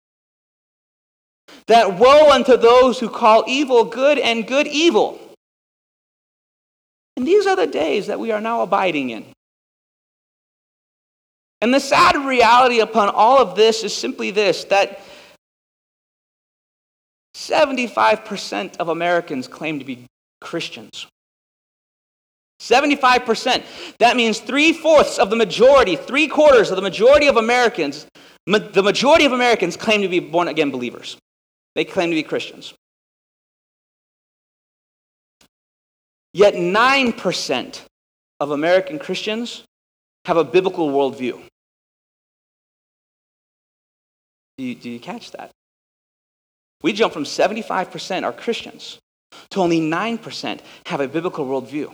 that 1.67 1.99
woe 1.99 2.31
unto 2.31 2.55
those 2.55 3.01
who 3.01 3.09
call 3.09 3.43
evil 3.47 3.83
good 3.83 4.17
and 4.17 4.47
good 4.47 4.67
evil. 4.67 5.19
And 7.17 7.27
these 7.27 7.45
are 7.45 7.57
the 7.57 7.67
days 7.67 8.07
that 8.07 8.21
we 8.21 8.31
are 8.31 8.39
now 8.39 8.61
abiding 8.61 9.09
in. 9.09 9.25
And 11.59 11.73
the 11.73 11.81
sad 11.81 12.15
reality 12.15 12.79
upon 12.79 13.09
all 13.09 13.39
of 13.39 13.57
this 13.57 13.83
is 13.83 13.93
simply 13.93 14.31
this 14.31 14.63
that 14.65 15.01
75% 17.35 18.77
of 18.77 18.89
Americans 18.89 19.47
claim 19.47 19.79
to 19.79 19.85
be 19.85 20.05
Christians. 20.41 21.07
75%. 22.59 23.63
That 23.97 24.15
means 24.15 24.39
three 24.39 24.71
fourths 24.71 25.19
of 25.19 25.29
the 25.29 25.35
majority, 25.35 25.95
three 25.95 26.27
quarters 26.27 26.69
of 26.69 26.75
the 26.75 26.81
majority 26.81 27.27
of 27.27 27.37
Americans, 27.37 28.07
ma- 28.47 28.59
the 28.59 28.83
majority 28.83 29.25
of 29.25 29.33
Americans 29.33 29.75
claim 29.75 30.01
to 30.01 30.07
be 30.07 30.19
born 30.19 30.47
again 30.47 30.71
believers. 30.71 31.17
They 31.75 31.83
claim 31.83 32.09
to 32.09 32.15
be 32.15 32.23
Christians. 32.23 32.73
Yet 36.33 36.53
9% 36.53 37.81
of 38.39 38.51
American 38.51 38.97
Christians 38.97 39.63
have 40.25 40.37
a 40.37 40.43
biblical 40.43 40.89
worldview. 40.89 41.41
Do 44.57 44.63
you, 44.63 44.75
do 44.75 44.89
you 44.89 44.99
catch 44.99 45.31
that? 45.31 45.51
We 46.83 46.93
jump 46.93 47.13
from 47.13 47.23
75% 47.23 48.23
are 48.23 48.33
Christians 48.33 48.99
to 49.51 49.61
only 49.61 49.79
9% 49.79 50.59
have 50.85 50.99
a 50.99 51.07
biblical 51.07 51.45
worldview. 51.45 51.93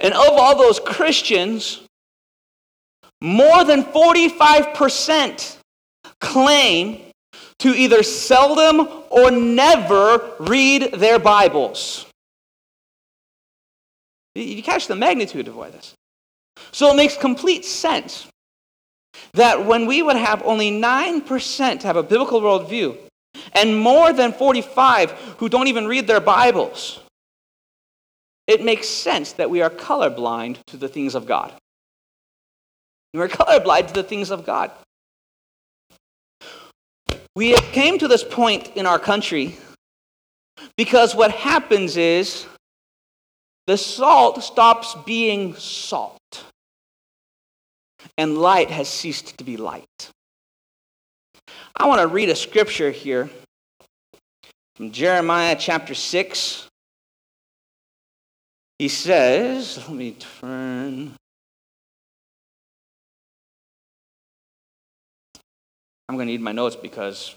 And 0.00 0.12
of 0.12 0.28
all 0.32 0.58
those 0.58 0.80
Christians, 0.80 1.82
more 3.20 3.64
than 3.64 3.84
45% 3.84 5.56
claim 6.20 7.00
to 7.60 7.68
either 7.74 8.02
seldom 8.02 8.88
or 9.10 9.30
never 9.30 10.32
read 10.38 10.92
their 10.94 11.18
Bibles. 11.18 12.06
You 14.34 14.62
catch 14.62 14.88
the 14.88 14.96
magnitude 14.96 15.48
of 15.48 15.56
why 15.56 15.70
this. 15.70 15.94
So 16.72 16.90
it 16.92 16.96
makes 16.96 17.16
complete 17.16 17.64
sense 17.64 18.26
that 19.34 19.64
when 19.64 19.86
we 19.86 20.02
would 20.02 20.16
have 20.16 20.42
only 20.44 20.70
9% 20.70 21.82
have 21.82 21.96
a 21.96 22.02
biblical 22.02 22.40
worldview, 22.40 22.98
and 23.52 23.78
more 23.78 24.12
than 24.12 24.32
45 24.32 25.10
who 25.38 25.48
don't 25.48 25.68
even 25.68 25.86
read 25.86 26.06
their 26.06 26.20
Bibles, 26.20 27.00
it 28.46 28.62
makes 28.62 28.88
sense 28.88 29.32
that 29.32 29.50
we 29.50 29.62
are 29.62 29.70
colorblind 29.70 30.62
to 30.66 30.76
the 30.76 30.88
things 30.88 31.14
of 31.14 31.26
God. 31.26 31.52
We're 33.12 33.28
colorblind 33.28 33.88
to 33.88 33.94
the 33.94 34.02
things 34.02 34.30
of 34.30 34.44
God. 34.44 34.70
We 37.36 37.54
came 37.72 37.98
to 37.98 38.08
this 38.08 38.24
point 38.24 38.72
in 38.76 38.86
our 38.86 38.98
country 38.98 39.56
because 40.76 41.14
what 41.14 41.30
happens 41.30 41.96
is 41.96 42.46
the 43.66 43.78
salt 43.78 44.42
stops 44.42 44.94
being 45.06 45.54
salt, 45.54 46.44
and 48.18 48.36
light 48.36 48.70
has 48.70 48.88
ceased 48.88 49.38
to 49.38 49.44
be 49.44 49.56
light. 49.56 50.10
I 51.76 51.86
want 51.86 52.00
to 52.00 52.06
read 52.06 52.28
a 52.28 52.36
scripture 52.36 52.90
here 52.90 53.28
from 54.76 54.92
Jeremiah 54.92 55.56
chapter 55.58 55.94
6. 55.94 56.68
He 58.78 58.88
says, 58.88 59.78
let 59.88 59.90
me 59.90 60.12
turn. 60.40 61.14
I'm 66.08 66.16
going 66.16 66.26
to 66.28 66.32
need 66.32 66.40
my 66.40 66.52
notes 66.52 66.76
because 66.76 67.34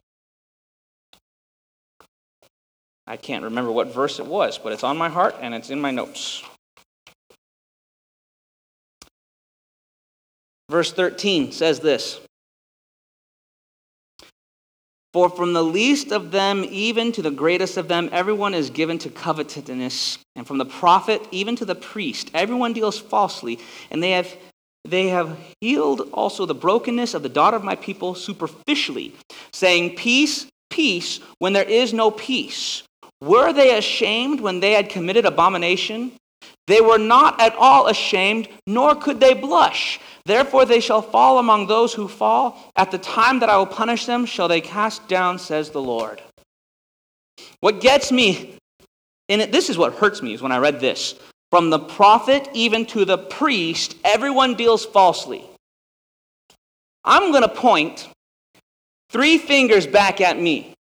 I 3.07 3.17
can't 3.17 3.43
remember 3.43 3.71
what 3.71 3.93
verse 3.93 4.19
it 4.19 4.25
was, 4.25 4.57
but 4.57 4.71
it's 4.71 4.83
on 4.83 4.97
my 4.97 5.09
heart 5.09 5.35
and 5.41 5.55
it's 5.55 5.69
in 5.69 5.81
my 5.81 5.91
notes. 5.91 6.43
Verse 10.69 10.91
13 10.91 11.51
says 11.53 11.79
this 11.79 12.19
For 15.17 15.31
from 15.31 15.53
the 15.53 15.63
least 15.63 16.11
of 16.11 16.29
them 16.29 16.63
even 16.69 17.11
to 17.13 17.23
the 17.23 17.31
greatest 17.31 17.75
of 17.75 17.87
them, 17.87 18.07
everyone 18.11 18.53
is 18.53 18.69
given 18.69 18.99
to 18.99 19.09
covetousness. 19.09 20.19
And 20.35 20.45
from 20.45 20.59
the 20.59 20.65
prophet 20.65 21.27
even 21.31 21.55
to 21.55 21.65
the 21.65 21.73
priest, 21.73 22.29
everyone 22.35 22.73
deals 22.73 22.99
falsely, 22.99 23.57
and 23.89 24.03
they 24.03 24.11
have 24.11 24.31
they 24.87 25.07
have 25.07 25.35
healed 25.59 26.01
also 26.13 26.45
the 26.45 26.53
brokenness 26.53 27.15
of 27.15 27.23
the 27.23 27.29
daughter 27.29 27.57
of 27.57 27.63
my 27.63 27.75
people 27.75 28.13
superficially, 28.13 29.11
saying, 29.51 29.95
Peace, 29.95 30.45
peace, 30.69 31.19
when 31.39 31.53
there 31.53 31.67
is 31.67 31.95
no 31.95 32.11
peace. 32.11 32.83
Were 33.19 33.51
they 33.51 33.75
ashamed 33.75 34.39
when 34.39 34.59
they 34.59 34.73
had 34.73 34.87
committed 34.87 35.25
abomination? 35.25 36.11
They 36.67 36.81
were 36.81 36.97
not 36.97 37.39
at 37.39 37.55
all 37.55 37.87
ashamed, 37.87 38.49
nor 38.67 38.93
could 38.93 39.19
they 39.19 39.33
blush. 39.33 39.99
Therefore 40.25 40.65
they 40.65 40.81
shall 40.81 41.01
fall 41.01 41.39
among 41.39 41.67
those 41.67 41.93
who 41.93 42.09
fall. 42.09 42.71
At 42.75 42.91
the 42.91 42.97
time 42.97 43.39
that 43.39 43.49
I 43.49 43.57
will 43.57 43.65
punish 43.65 44.05
them, 44.05 44.25
shall 44.25 44.49
they 44.49 44.61
cast 44.61 45.07
down, 45.07 45.39
says 45.39 45.69
the 45.69 45.81
Lord. 45.81 46.21
What 47.61 47.79
gets 47.79 48.11
me, 48.11 48.57
and 49.29 49.53
this 49.53 49.69
is 49.69 49.77
what 49.77 49.95
hurts 49.95 50.21
me, 50.21 50.33
is 50.33 50.41
when 50.41 50.51
I 50.51 50.57
read 50.57 50.81
this. 50.81 51.15
From 51.49 51.69
the 51.69 51.79
prophet 51.79 52.49
even 52.53 52.85
to 52.87 53.05
the 53.05 53.17
priest, 53.17 53.95
everyone 54.03 54.55
deals 54.55 54.85
falsely. 54.85 55.45
I'm 57.05 57.31
going 57.31 57.43
to 57.43 57.47
point 57.49 58.09
three 59.09 59.37
fingers 59.37 59.87
back 59.87 60.19
at 60.19 60.37
me. 60.37 60.73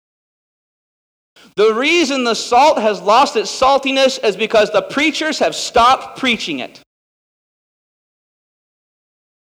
The 1.55 1.73
reason 1.73 2.25
the 2.25 2.33
salt 2.33 2.79
has 2.79 3.01
lost 3.01 3.35
its 3.37 3.49
saltiness 3.49 4.21
is 4.23 4.35
because 4.35 4.71
the 4.71 4.81
preachers 4.81 5.39
have 5.39 5.55
stopped 5.55 6.19
preaching 6.19 6.59
it. 6.59 6.81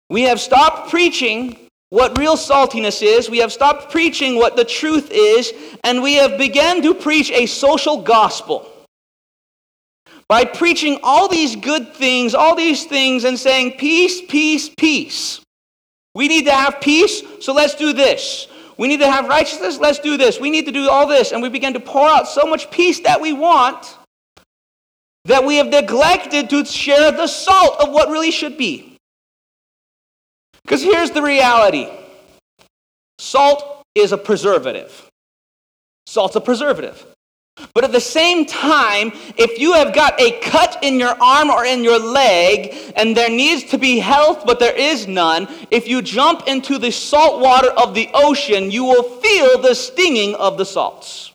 We 0.09 0.23
have 0.23 0.39
stopped 0.41 0.89
preaching 0.89 1.57
what 1.89 2.17
real 2.17 2.35
saltiness 2.35 3.01
is. 3.01 3.29
We 3.29 3.37
have 3.37 3.53
stopped 3.53 3.91
preaching 3.91 4.35
what 4.35 4.57
the 4.57 4.65
truth 4.65 5.11
is, 5.11 5.53
and 5.83 6.03
we 6.03 6.15
have 6.15 6.37
begun 6.37 6.81
to 6.81 6.93
preach 6.93 7.31
a 7.31 7.45
social 7.45 8.01
gospel 8.01 8.69
by 10.27 10.43
preaching 10.43 10.99
all 11.03 11.27
these 11.27 11.55
good 11.55 11.93
things, 11.93 12.33
all 12.35 12.55
these 12.55 12.85
things, 12.85 13.23
and 13.23 13.39
saying, 13.39 13.73
peace, 13.77 14.21
peace, 14.27 14.69
peace. 14.69 15.39
We 16.15 16.27
need 16.27 16.45
to 16.45 16.51
have 16.51 16.81
peace, 16.81 17.23
so 17.39 17.53
let's 17.53 17.75
do 17.75 17.93
this. 17.93 18.47
We 18.77 18.87
need 18.87 18.99
to 19.01 19.11
have 19.11 19.27
righteousness, 19.27 19.77
let's 19.79 19.99
do 19.99 20.17
this. 20.17 20.39
We 20.39 20.49
need 20.49 20.65
to 20.65 20.71
do 20.71 20.89
all 20.89 21.07
this. 21.07 21.31
And 21.31 21.41
we 21.41 21.49
begin 21.49 21.73
to 21.73 21.79
pour 21.79 22.07
out 22.07 22.27
so 22.27 22.45
much 22.45 22.71
peace 22.71 22.99
that 23.01 23.21
we 23.21 23.33
want 23.33 23.97
that 25.25 25.45
we 25.45 25.55
have 25.57 25.67
neglected 25.67 26.49
to 26.49 26.65
share 26.65 27.11
the 27.11 27.27
salt 27.27 27.79
of 27.79 27.93
what 27.93 28.09
really 28.09 28.31
should 28.31 28.57
be. 28.57 28.97
Because 30.63 30.81
here's 30.81 31.11
the 31.11 31.21
reality 31.21 31.89
salt 33.19 33.83
is 33.95 34.11
a 34.11 34.17
preservative. 34.17 35.09
Salt's 36.07 36.35
a 36.35 36.41
preservative. 36.41 37.12
But 37.73 37.83
at 37.83 37.91
the 37.91 38.01
same 38.01 38.45
time, 38.45 39.11
if 39.37 39.59
you 39.59 39.73
have 39.73 39.93
got 39.93 40.19
a 40.19 40.39
cut 40.41 40.79
in 40.81 40.99
your 40.99 41.15
arm 41.21 41.49
or 41.49 41.65
in 41.65 41.83
your 41.83 41.99
leg 41.99 42.75
and 42.95 43.15
there 43.15 43.29
needs 43.29 43.63
to 43.65 43.77
be 43.77 43.99
health, 43.99 44.43
but 44.45 44.59
there 44.59 44.75
is 44.75 45.07
none, 45.07 45.47
if 45.71 45.87
you 45.87 46.01
jump 46.01 46.47
into 46.47 46.77
the 46.77 46.91
salt 46.91 47.41
water 47.41 47.69
of 47.69 47.93
the 47.93 48.09
ocean, 48.13 48.71
you 48.71 48.83
will 48.83 49.03
feel 49.03 49.61
the 49.61 49.73
stinging 49.75 50.35
of 50.35 50.57
the 50.57 50.65
salts. 50.65 51.33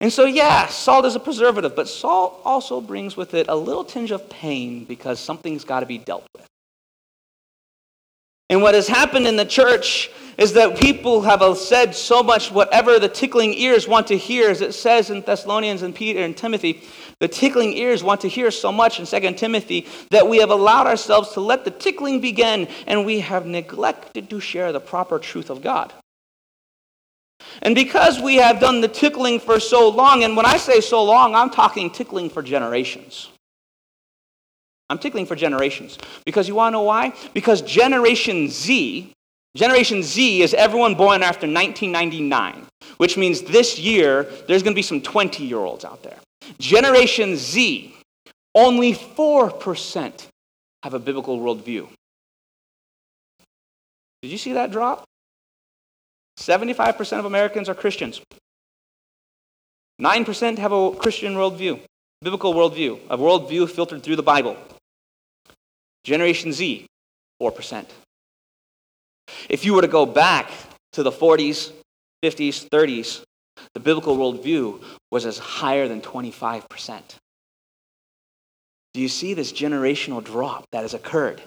And 0.00 0.12
so, 0.12 0.24
yeah, 0.24 0.68
salt 0.68 1.04
is 1.04 1.16
a 1.16 1.20
preservative, 1.20 1.74
but 1.74 1.88
salt 1.88 2.40
also 2.44 2.80
brings 2.80 3.16
with 3.16 3.34
it 3.34 3.46
a 3.48 3.56
little 3.56 3.84
tinge 3.84 4.12
of 4.12 4.28
pain 4.30 4.84
because 4.84 5.18
something's 5.18 5.64
got 5.64 5.80
to 5.80 5.86
be 5.86 5.98
dealt 5.98 6.24
with. 6.36 6.46
And 8.50 8.62
what 8.62 8.74
has 8.74 8.88
happened 8.88 9.26
in 9.26 9.36
the 9.36 9.44
church 9.44 10.10
is 10.38 10.52
that 10.52 10.78
people 10.78 11.22
have 11.22 11.58
said 11.58 11.94
so 11.94 12.22
much 12.22 12.50
whatever 12.50 12.98
the 12.98 13.08
tickling 13.08 13.52
ears 13.54 13.88
want 13.88 14.06
to 14.06 14.16
hear, 14.16 14.48
as 14.50 14.60
it 14.60 14.72
says 14.72 15.10
in 15.10 15.20
Thessalonians 15.22 15.82
and 15.82 15.94
Peter 15.94 16.20
and 16.20 16.36
Timothy. 16.36 16.82
The 17.18 17.26
tickling 17.26 17.72
ears 17.72 18.04
want 18.04 18.20
to 18.20 18.28
hear 18.28 18.52
so 18.52 18.70
much 18.70 19.00
in 19.00 19.06
2 19.06 19.34
Timothy 19.34 19.88
that 20.10 20.28
we 20.28 20.38
have 20.38 20.50
allowed 20.50 20.86
ourselves 20.86 21.32
to 21.32 21.40
let 21.40 21.64
the 21.64 21.72
tickling 21.72 22.20
begin 22.20 22.68
and 22.86 23.04
we 23.04 23.18
have 23.20 23.46
neglected 23.46 24.30
to 24.30 24.38
share 24.38 24.72
the 24.72 24.80
proper 24.80 25.18
truth 25.18 25.50
of 25.50 25.60
God. 25.60 25.92
And 27.60 27.74
because 27.74 28.20
we 28.20 28.36
have 28.36 28.60
done 28.60 28.80
the 28.80 28.88
tickling 28.88 29.40
for 29.40 29.58
so 29.58 29.88
long, 29.88 30.22
and 30.22 30.36
when 30.36 30.46
I 30.46 30.56
say 30.56 30.80
so 30.80 31.02
long, 31.02 31.34
I'm 31.34 31.50
talking 31.50 31.90
tickling 31.90 32.30
for 32.30 32.42
generations. 32.42 33.30
I'm 34.90 34.98
tickling 34.98 35.26
for 35.26 35.36
generations. 35.36 35.98
Because 36.24 36.48
you 36.48 36.54
want 36.54 36.72
to 36.72 36.78
know 36.78 36.82
why? 36.82 37.12
Because 37.34 37.62
Generation 37.62 38.48
Z 38.48 39.14
Generation 39.56 40.02
Z 40.02 40.42
is 40.42 40.54
everyone 40.54 40.94
born 40.94 41.22
after 41.22 41.46
1999, 41.46 42.66
which 42.98 43.16
means 43.16 43.42
this 43.42 43.78
year 43.78 44.24
there's 44.46 44.62
going 44.62 44.72
to 44.72 44.78
be 44.78 44.82
some 44.82 45.00
20 45.00 45.44
year 45.44 45.58
olds 45.58 45.84
out 45.84 46.02
there. 46.02 46.18
Generation 46.60 47.36
Z, 47.36 47.94
only 48.54 48.94
4% 48.94 50.26
have 50.84 50.94
a 50.94 50.98
biblical 50.98 51.40
worldview. 51.40 51.88
Did 54.22 54.30
you 54.30 54.38
see 54.38 54.52
that 54.52 54.70
drop? 54.70 55.04
75% 56.38 57.18
of 57.18 57.24
Americans 57.24 57.68
are 57.68 57.74
Christians. 57.74 58.20
9% 60.00 60.58
have 60.58 60.70
a 60.72 60.92
Christian 60.92 61.34
worldview, 61.34 61.80
biblical 62.22 62.54
worldview, 62.54 63.00
a 63.10 63.18
worldview 63.18 63.68
filtered 63.68 64.04
through 64.04 64.14
the 64.14 64.22
Bible. 64.22 64.56
Generation 66.08 66.54
Z, 66.54 66.86
4%. 67.42 67.84
If 69.50 69.66
you 69.66 69.74
were 69.74 69.82
to 69.82 69.88
go 69.88 70.06
back 70.06 70.50
to 70.94 71.02
the 71.02 71.12
40s, 71.12 71.70
50s, 72.24 72.66
30s, 72.70 73.22
the 73.74 73.80
biblical 73.80 74.16
worldview 74.16 74.82
was 75.10 75.26
as 75.26 75.36
higher 75.36 75.86
than 75.86 76.00
25%. 76.00 77.02
Do 78.94 79.02
you 79.02 79.08
see 79.08 79.34
this 79.34 79.52
generational 79.52 80.24
drop 80.24 80.64
that 80.72 80.80
has 80.80 80.94
occurred? 80.94 81.42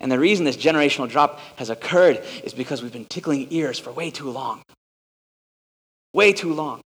And 0.00 0.12
the 0.12 0.18
reason 0.18 0.44
this 0.44 0.58
generational 0.58 1.08
drop 1.08 1.40
has 1.56 1.70
occurred 1.70 2.22
is 2.44 2.52
because 2.52 2.82
we've 2.82 2.92
been 2.92 3.06
tickling 3.06 3.46
ears 3.48 3.78
for 3.78 3.90
way 3.90 4.10
too 4.10 4.28
long. 4.30 4.60
way 6.12 6.34
too 6.34 6.52
long. 6.52 6.82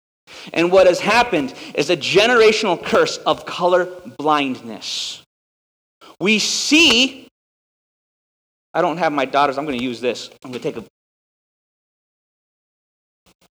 And 0.51 0.69
what 0.69 0.85
has 0.85 0.99
happened 0.99 1.53
is 1.75 1.89
a 1.89 1.95
generational 1.95 2.83
curse 2.83 3.15
of 3.19 3.45
color 3.45 3.87
blindness. 4.17 5.23
We 6.19 6.39
see, 6.39 7.27
I 8.73 8.81
don't 8.81 8.97
have 8.97 9.13
my 9.13 9.25
daughters, 9.25 9.57
I'm 9.57 9.65
going 9.65 9.77
to 9.77 9.83
use 9.83 10.01
this. 10.01 10.29
I'm 10.43 10.51
going 10.51 10.61
to 10.61 10.71
take 10.71 10.77
a 10.77 10.83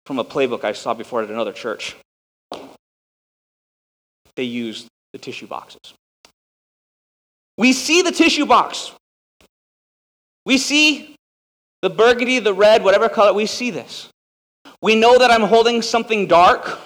from 0.05 0.21
a 0.21 0.25
playbook 0.25 0.63
I 0.65 0.73
saw 0.73 0.95
before 0.95 1.23
at 1.23 1.31
another 1.31 1.53
church. 1.53 1.97
They 4.37 4.45
used 4.45 4.87
the 5.13 5.19
tissue 5.19 5.49
boxes. 5.49 5.95
We 7.59 7.73
see 7.73 8.03
the 8.03 8.13
tissue 8.13 8.47
box. 8.47 8.93
We 10.45 10.59
see 10.59 11.17
the 11.83 11.91
burgundy, 11.91 12.39
the 12.39 12.55
red, 12.55 12.85
whatever 12.85 13.09
color, 13.09 13.33
we 13.33 13.47
see 13.47 13.71
this. 13.71 14.09
We 14.81 14.95
know 14.95 15.19
that 15.19 15.31
I'm 15.31 15.43
holding 15.43 15.83
something 15.83 16.29
dark. 16.29 16.79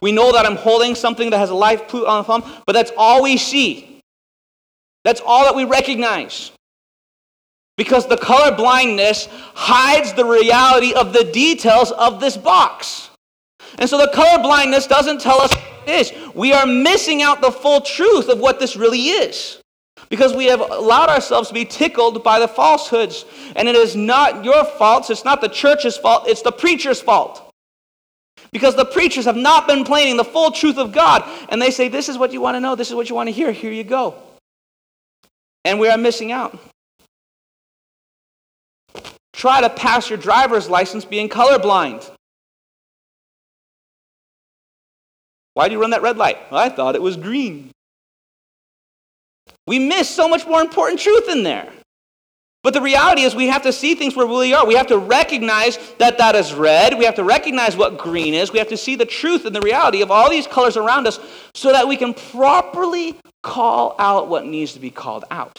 We 0.00 0.12
know 0.12 0.32
that 0.32 0.46
I'm 0.46 0.56
holding 0.56 0.94
something 0.94 1.30
that 1.30 1.38
has 1.38 1.50
a 1.50 1.54
life 1.54 1.92
on 1.92 2.18
the 2.18 2.24
thumb, 2.24 2.44
but 2.66 2.74
that's 2.74 2.92
all 2.96 3.22
we 3.22 3.36
see. 3.36 3.87
That's 5.08 5.22
all 5.24 5.44
that 5.44 5.54
we 5.54 5.64
recognize. 5.64 6.52
Because 7.78 8.06
the 8.06 8.18
color 8.18 8.54
blindness 8.54 9.26
hides 9.54 10.12
the 10.12 10.26
reality 10.26 10.92
of 10.92 11.14
the 11.14 11.24
details 11.24 11.92
of 11.92 12.20
this 12.20 12.36
box. 12.36 13.08
And 13.78 13.88
so 13.88 13.96
the 13.96 14.12
color 14.12 14.42
blindness 14.42 14.86
doesn't 14.86 15.22
tell 15.22 15.40
us 15.40 15.50
what 15.54 15.64
it 15.86 15.92
is. 15.92 16.12
We 16.34 16.52
are 16.52 16.66
missing 16.66 17.22
out 17.22 17.40
the 17.40 17.50
full 17.50 17.80
truth 17.80 18.28
of 18.28 18.38
what 18.38 18.60
this 18.60 18.76
really 18.76 19.08
is. 19.08 19.62
Because 20.10 20.34
we 20.34 20.44
have 20.44 20.60
allowed 20.60 21.08
ourselves 21.08 21.48
to 21.48 21.54
be 21.54 21.64
tickled 21.64 22.22
by 22.22 22.38
the 22.38 22.46
falsehoods. 22.46 23.24
And 23.56 23.66
it 23.66 23.76
is 23.76 23.96
not 23.96 24.44
your 24.44 24.62
fault, 24.62 25.08
it's 25.08 25.24
not 25.24 25.40
the 25.40 25.48
church's 25.48 25.96
fault, 25.96 26.28
it's 26.28 26.42
the 26.42 26.52
preacher's 26.52 27.00
fault. 27.00 27.50
Because 28.52 28.76
the 28.76 28.84
preachers 28.84 29.24
have 29.24 29.36
not 29.36 29.66
been 29.66 29.84
planning 29.84 30.18
the 30.18 30.24
full 30.24 30.50
truth 30.50 30.76
of 30.76 30.92
God. 30.92 31.24
And 31.48 31.62
they 31.62 31.70
say, 31.70 31.88
This 31.88 32.10
is 32.10 32.18
what 32.18 32.30
you 32.30 32.42
want 32.42 32.56
to 32.56 32.60
know, 32.60 32.74
this 32.74 32.90
is 32.90 32.94
what 32.94 33.08
you 33.08 33.14
want 33.14 33.28
to 33.28 33.32
hear, 33.32 33.52
here 33.52 33.72
you 33.72 33.84
go. 33.84 34.27
And 35.68 35.78
we 35.78 35.90
are 35.90 35.98
missing 35.98 36.32
out. 36.32 36.58
Try 39.34 39.60
to 39.60 39.68
pass 39.68 40.08
your 40.08 40.16
driver's 40.16 40.70
license 40.70 41.04
being 41.04 41.28
colorblind. 41.28 42.10
Why 45.52 45.68
do 45.68 45.74
you 45.74 45.80
run 45.80 45.90
that 45.90 46.00
red 46.00 46.16
light? 46.16 46.38
Well, 46.50 46.58
I 46.58 46.70
thought 46.70 46.94
it 46.94 47.02
was 47.02 47.18
green. 47.18 47.70
We 49.66 49.78
miss 49.78 50.08
so 50.08 50.26
much 50.26 50.46
more 50.46 50.62
important 50.62 51.00
truth 51.00 51.28
in 51.28 51.42
there. 51.42 51.70
But 52.62 52.72
the 52.72 52.80
reality 52.80 53.22
is, 53.22 53.34
we 53.34 53.48
have 53.48 53.62
to 53.64 53.72
see 53.72 53.94
things 53.94 54.16
where 54.16 54.26
we 54.26 54.32
really 54.32 54.54
are. 54.54 54.66
We 54.66 54.74
have 54.74 54.86
to 54.86 54.96
recognize 54.98 55.78
that 55.98 56.16
that 56.16 56.34
is 56.34 56.54
red. 56.54 56.96
We 56.98 57.04
have 57.04 57.16
to 57.16 57.24
recognize 57.24 57.76
what 57.76 57.98
green 57.98 58.32
is. 58.32 58.52
We 58.52 58.58
have 58.58 58.68
to 58.68 58.76
see 58.78 58.96
the 58.96 59.04
truth 59.04 59.44
and 59.44 59.54
the 59.54 59.60
reality 59.60 60.00
of 60.00 60.10
all 60.10 60.30
these 60.30 60.46
colors 60.46 60.78
around 60.78 61.06
us 61.06 61.20
so 61.54 61.72
that 61.72 61.86
we 61.86 61.98
can 61.98 62.14
properly 62.14 63.16
call 63.42 63.94
out 63.98 64.28
what 64.28 64.44
needs 64.44 64.72
to 64.74 64.80
be 64.80 64.90
called 64.90 65.24
out. 65.30 65.58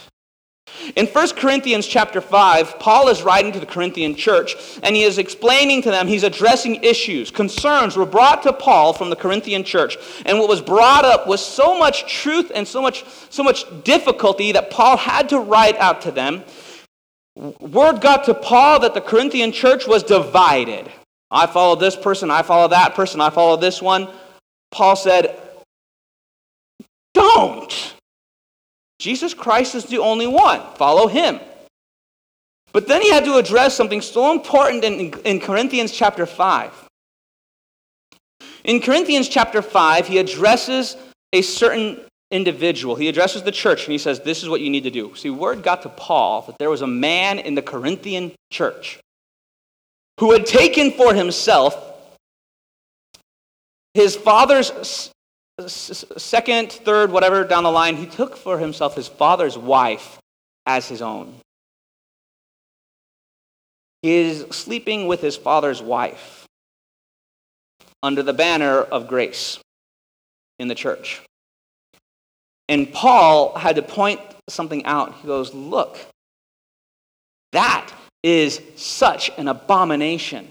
In 0.95 1.07
1 1.07 1.29
Corinthians 1.35 1.87
chapter 1.87 2.21
5, 2.21 2.79
Paul 2.79 3.09
is 3.09 3.23
writing 3.23 3.51
to 3.53 3.59
the 3.59 3.65
Corinthian 3.65 4.15
church 4.15 4.55
and 4.83 4.95
he 4.95 5.03
is 5.03 5.17
explaining 5.17 5.81
to 5.81 5.89
them, 5.89 6.07
he's 6.07 6.23
addressing 6.23 6.83
issues. 6.83 7.31
Concerns 7.31 7.97
were 7.97 8.05
brought 8.05 8.43
to 8.43 8.53
Paul 8.53 8.93
from 8.93 9.09
the 9.09 9.15
Corinthian 9.15 9.63
church. 9.63 9.97
And 10.25 10.37
what 10.37 10.47
was 10.47 10.61
brought 10.61 11.05
up 11.05 11.27
was 11.27 11.43
so 11.43 11.77
much 11.77 12.05
truth 12.11 12.51
and 12.53 12.67
so 12.67 12.81
much, 12.81 13.03
so 13.29 13.43
much 13.43 13.65
difficulty 13.83 14.51
that 14.51 14.69
Paul 14.69 14.97
had 14.97 15.29
to 15.29 15.39
write 15.39 15.75
out 15.77 16.01
to 16.01 16.11
them 16.11 16.43
word 17.39 18.01
got 18.01 18.25
to 18.25 18.33
Paul 18.33 18.81
that 18.81 18.93
the 18.93 19.01
Corinthian 19.01 19.51
church 19.51 19.87
was 19.87 20.03
divided. 20.03 20.91
I 21.31 21.47
follow 21.47 21.75
this 21.75 21.95
person, 21.95 22.31
I 22.31 22.41
follow 22.41 22.67
that 22.69 22.95
person, 22.95 23.21
I 23.21 23.29
follow 23.29 23.55
this 23.55 23.81
one. 23.81 24.09
Paul 24.71 24.95
said, 24.95 25.39
Don't. 27.13 27.95
Jesus 28.99 29.33
Christ 29.33 29.75
is 29.75 29.85
the 29.85 29.99
only 29.99 30.27
one. 30.27 30.61
Follow 30.75 31.07
him. 31.07 31.39
But 32.71 32.87
then 32.87 33.01
he 33.01 33.09
had 33.09 33.25
to 33.25 33.37
address 33.37 33.75
something 33.75 34.01
so 34.01 34.31
important 34.31 34.83
in, 34.83 35.13
in 35.25 35.39
Corinthians 35.39 35.91
chapter 35.91 36.25
5. 36.25 36.87
In 38.63 38.81
Corinthians 38.81 39.29
chapter 39.29 39.61
5, 39.61 40.07
he 40.07 40.17
addresses 40.17 40.97
a 41.33 41.41
certain 41.41 42.01
individual. 42.31 42.95
He 42.95 43.07
addresses 43.07 43.41
the 43.41 43.51
church 43.51 43.85
and 43.85 43.91
he 43.91 43.97
says, 43.97 44.19
This 44.19 44.43
is 44.43 44.49
what 44.49 44.61
you 44.61 44.69
need 44.69 44.83
to 44.83 44.91
do. 44.91 45.15
See, 45.15 45.29
word 45.29 45.63
got 45.63 45.81
to 45.83 45.89
Paul 45.89 46.43
that 46.43 46.57
there 46.59 46.69
was 46.69 46.81
a 46.81 46.87
man 46.87 47.39
in 47.39 47.55
the 47.55 47.61
Corinthian 47.61 48.33
church 48.51 48.99
who 50.19 50.33
had 50.33 50.45
taken 50.45 50.91
for 50.91 51.13
himself 51.13 51.75
his 53.93 54.15
father's 54.15 55.11
second, 55.67 56.71
third, 56.71 57.11
whatever 57.11 57.43
down 57.43 57.63
the 57.63 57.71
line, 57.71 57.97
he 57.97 58.05
took 58.05 58.37
for 58.37 58.59
himself 58.59 58.95
his 58.95 59.07
father's 59.07 59.57
wife 59.57 60.19
as 60.65 60.87
his 60.87 61.01
own. 61.01 61.33
He 64.01 64.13
is 64.13 64.45
sleeping 64.51 65.07
with 65.07 65.21
his 65.21 65.35
father's 65.35 65.81
wife 65.81 66.45
under 68.01 68.23
the 68.23 68.33
banner 68.33 68.77
of 68.79 69.07
grace 69.07 69.59
in 70.57 70.67
the 70.67 70.75
church. 70.75 71.21
And 72.69 72.93
Paul 72.93 73.57
had 73.57 73.75
to 73.75 73.81
point 73.81 74.21
something 74.47 74.85
out. 74.85 75.15
He 75.15 75.27
goes, 75.27 75.53
Look, 75.53 75.97
that 77.51 77.91
is 78.23 78.61
such 78.75 79.31
an 79.37 79.47
abomination. 79.47 80.49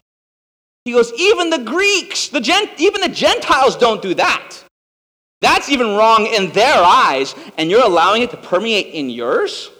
He 0.84 0.92
goes, 0.92 1.12
Even 1.14 1.50
the 1.50 1.58
Greeks, 1.58 2.28
the 2.28 2.40
Gent- 2.40 2.72
even 2.78 3.00
the 3.00 3.08
Gentiles 3.08 3.76
don't 3.76 4.02
do 4.02 4.14
that. 4.14 4.56
That's 5.40 5.68
even 5.68 5.96
wrong 5.96 6.26
in 6.26 6.50
their 6.50 6.76
eyes, 6.76 7.34
and 7.56 7.70
you're 7.70 7.84
allowing 7.84 8.22
it 8.22 8.30
to 8.30 8.36
permeate 8.36 8.94
in 8.94 9.08
yours? 9.08 9.70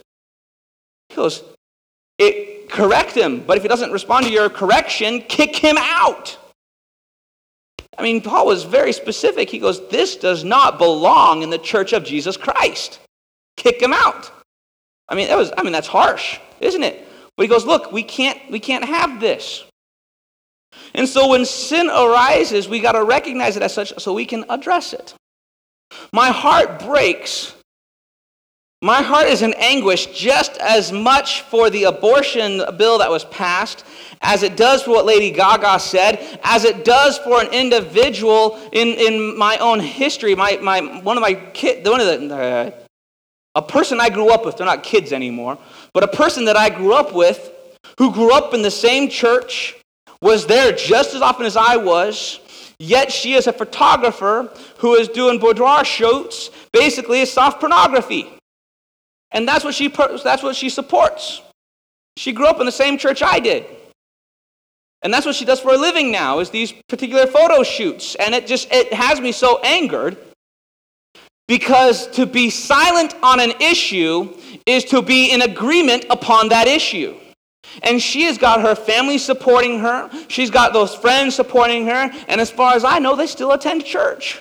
He 1.09 1.17
goes, 1.17 1.43
it, 2.19 2.69
correct 2.69 3.13
him, 3.13 3.41
but 3.47 3.57
if 3.57 3.63
he 3.63 3.69
doesn't 3.69 3.93
respond 3.93 4.27
to 4.27 4.33
your 4.33 4.51
correction, 4.51 5.21
kick 5.23 5.57
him 5.57 5.77
out. 5.79 6.37
I 7.97 8.03
mean, 8.03 8.21
Paul 8.21 8.47
was 8.47 8.63
very 8.63 8.93
specific. 8.93 9.51
He 9.51 9.59
goes, 9.59 9.89
This 9.89 10.17
does 10.17 10.45
not 10.45 10.79
belong 10.79 11.43
in 11.43 11.51
the 11.51 11.59
church 11.59 11.93
of 11.93 12.05
Jesus 12.05 12.37
Christ. 12.37 13.01
Kick 13.57 13.83
him 13.83 13.93
out. 13.93 14.31
I 15.09 15.17
mean, 15.17 15.29
that 15.29 15.37
was, 15.37 15.51
I 15.57 15.65
mean, 15.65 15.73
that's 15.73 15.89
harsh, 15.89 16.39
isn't 16.61 16.83
it? 16.83 17.07
But 17.37 17.43
he 17.43 17.49
goes, 17.49 17.65
Look, 17.65 17.91
we 17.91 18.05
can't, 18.05 18.39
we 18.51 18.61
can't 18.61 18.85
have 18.85 19.21
this. 19.21 19.65
And 20.95 21.09
so 21.09 21.29
when 21.29 21.45
sin 21.45 21.89
arises, 21.89 22.69
we 22.69 22.81
got 22.81 22.93
to 22.93 23.03
recognize 23.03 23.57
it 23.57 23.63
as 23.63 23.75
such 23.75 23.99
so 23.99 24.13
we 24.13 24.27
can 24.27 24.45
address 24.49 24.93
it. 24.93 25.15
My 26.13 26.29
heart 26.29 26.81
breaks 26.81 27.55
my 28.81 29.03
heart 29.03 29.27
is 29.27 29.43
in 29.43 29.55
anguish 29.55 30.07
just 30.07 30.57
as 30.59 30.93
much 30.93 31.41
for 31.43 31.69
the 31.69 31.85
abortion 31.85 32.63
bill 32.77 32.99
that 32.99 33.11
was 33.11 33.25
passed 33.25 33.85
as 34.21 34.45
it 34.45 34.57
does 34.57 34.85
for 34.85 34.93
what 34.93 35.05
Lady 35.05 35.33
Gaga 35.33 35.81
said, 35.81 36.39
as 36.45 36.63
it 36.63 36.85
does 36.85 37.19
for 37.19 37.41
an 37.41 37.49
individual 37.49 38.57
in, 38.71 38.89
in 38.89 39.37
my 39.37 39.57
own 39.57 39.81
history. 39.81 40.37
My, 40.37 40.59
my, 40.63 40.81
one 41.01 41.17
of 41.17 41.23
my 41.23 41.35
kids, 41.35 41.89
one 41.89 42.01
of 42.01 42.07
the, 42.07 42.35
uh, 42.35 42.71
a 43.57 43.63
person 43.63 44.01
I 44.01 44.11
grew 44.11 44.31
up 44.31 44.47
with, 44.47 44.57
they're 44.57 44.67
not 44.67 44.85
kids 44.85 45.13
anymore, 45.13 45.59
but 45.93 46.05
a 46.05 46.09
person 46.09 46.45
that 46.45 46.57
I 46.57 46.71
grew 46.71 46.93
up 46.93 47.13
with 47.13 47.51
who 47.99 48.13
grew 48.13 48.33
up 48.33 48.55
in 48.55 48.63
the 48.63 48.71
same 48.71 49.09
church, 49.09 49.75
was 50.21 50.47
there 50.47 50.71
just 50.71 51.15
as 51.15 51.23
often 51.23 51.47
as 51.47 51.57
I 51.57 51.77
was, 51.77 52.39
yet 52.79 53.13
she 53.13 53.35
is 53.35 53.47
a 53.47 53.53
photographer 53.53 54.51
who 54.79 54.95
is 54.95 55.09
doing 55.09 55.39
boudoir 55.39 55.85
shoots, 55.85 56.51
basically 56.73 57.25
soft 57.25 57.61
pornography. 57.61 58.31
And 59.33 59.47
that's 59.47 59.65
what 59.65 59.75
she, 59.75 59.89
that's 59.89 60.43
what 60.43 60.57
she 60.57 60.69
supports. 60.69 61.43
She 62.17 62.33
grew 62.33 62.47
up 62.47 62.61
in 62.61 62.67
the 62.67 62.73
same 62.73 62.99
church 62.99 63.23
I 63.23 63.39
did. 63.41 63.67
And 65.03 65.13
that's 65.13 65.27
what 65.27 65.35
she 65.35 65.45
does 65.45 65.61
for 65.61 65.75
a 65.75 65.77
living 65.77 66.11
now, 66.11 66.41
is 66.41 66.51
these 66.51 66.73
particular 66.89 67.27
photo 67.27 67.63
shoots. 67.63 68.17
And 68.17 68.35
it 68.35 68.47
just, 68.47 68.73
it 68.73 68.93
has 68.93 69.21
me 69.21 69.31
so 69.31 69.61
angered 69.61 70.17
because 71.47 72.09
to 72.09 72.27
be 72.27 72.51
silent 72.51 73.15
on 73.23 73.41
an 73.41 73.53
issue 73.61 74.35
is 74.67 74.85
to 74.87 75.01
be 75.01 75.33
in 75.33 75.43
agreement 75.43 76.05
upon 76.11 76.49
that 76.49 76.67
issue. 76.67 77.15
And 77.83 78.01
she 78.01 78.25
has 78.25 78.39
got 78.39 78.61
her 78.61 78.75
family 78.75 79.19
supporting 79.19 79.81
her. 79.81 80.11
She's 80.29 80.51
got 80.51 80.73
those 80.73 80.95
friends 80.95 81.35
supporting 81.35 81.87
her. 81.87 82.11
And 82.29 82.41
as 82.41 82.51
far 82.51 82.75
as 82.75 82.85
I 82.85 82.99
know, 82.99 83.17
they 83.17 83.27
still 83.27 83.53
attend 83.53 83.85
church 83.85 84.41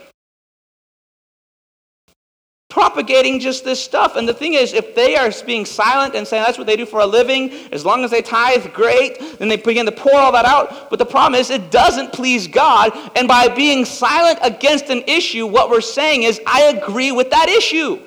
propagating 2.78 3.40
just 3.40 3.66
this 3.66 3.84
stuff. 3.84 4.16
And 4.18 4.28
the 4.28 4.36
thing 4.36 4.54
is, 4.54 4.74
if 4.74 4.94
they 4.94 5.16
are 5.16 5.32
being 5.48 5.66
silent 5.66 6.13
and 6.13 6.28
saying 6.28 6.44
that's 6.44 6.60
what 6.60 6.68
they 6.68 6.76
do 6.76 6.86
for 6.86 7.00
a 7.00 7.08
living, 7.08 7.52
as 7.72 7.84
long 7.84 8.04
as 8.04 8.12
they 8.12 8.22
tithe, 8.22 8.72
great, 8.72 9.40
then 9.40 9.48
they 9.48 9.58
begin 9.58 9.88
to 9.88 9.92
pour 9.92 10.16
all 10.16 10.32
that 10.32 10.46
out. 10.46 10.92
But 10.92 11.00
the 11.00 11.06
problem 11.06 11.40
is, 11.40 11.50
it 11.50 11.72
doesn't 11.72 12.13
please 12.13 12.48
God. 12.48 12.92
And 13.16 13.28
by 13.28 13.48
being 13.48 13.84
silent 13.84 14.38
against 14.44 14.90
an 14.90 15.02
issue, 15.08 15.48
what 15.48 15.72
we're 15.72 15.82
saying 15.82 16.22
is, 16.22 16.40
I 16.46 16.66
agree 16.66 17.12
with 17.12 17.32
that 17.32 17.50
issue. 17.50 18.00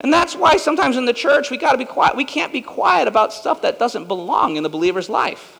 And 0.00 0.12
that's 0.12 0.34
why 0.34 0.56
sometimes 0.56 0.96
in 0.96 1.04
the 1.04 1.12
church 1.12 1.50
we 1.50 1.56
got 1.56 1.72
to 1.72 1.78
be 1.78 1.84
quiet. 1.84 2.16
We 2.16 2.24
can't 2.24 2.52
be 2.52 2.62
quiet 2.62 3.06
about 3.06 3.32
stuff 3.32 3.62
that 3.62 3.78
doesn't 3.78 4.06
belong 4.08 4.56
in 4.56 4.62
the 4.62 4.68
believer's 4.68 5.08
life. 5.08 5.58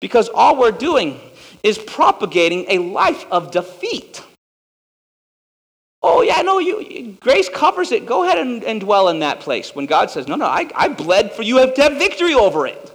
Because 0.00 0.28
all 0.28 0.58
we're 0.58 0.72
doing 0.72 1.20
is 1.62 1.78
propagating 1.78 2.66
a 2.68 2.78
life 2.78 3.24
of 3.30 3.50
defeat. 3.50 4.22
Oh, 6.02 6.20
yeah, 6.20 6.42
no, 6.42 6.58
you, 6.58 7.16
grace 7.20 7.48
covers 7.48 7.90
it. 7.90 8.04
Go 8.04 8.24
ahead 8.24 8.36
and, 8.36 8.62
and 8.64 8.80
dwell 8.80 9.08
in 9.08 9.20
that 9.20 9.40
place. 9.40 9.74
When 9.74 9.86
God 9.86 10.10
says, 10.10 10.28
no, 10.28 10.34
no, 10.34 10.44
I, 10.44 10.68
I 10.74 10.88
bled 10.88 11.32
for 11.32 11.42
you 11.42 11.58
to 11.72 11.82
have 11.82 11.94
victory 11.94 12.34
over 12.34 12.66
it. 12.66 12.90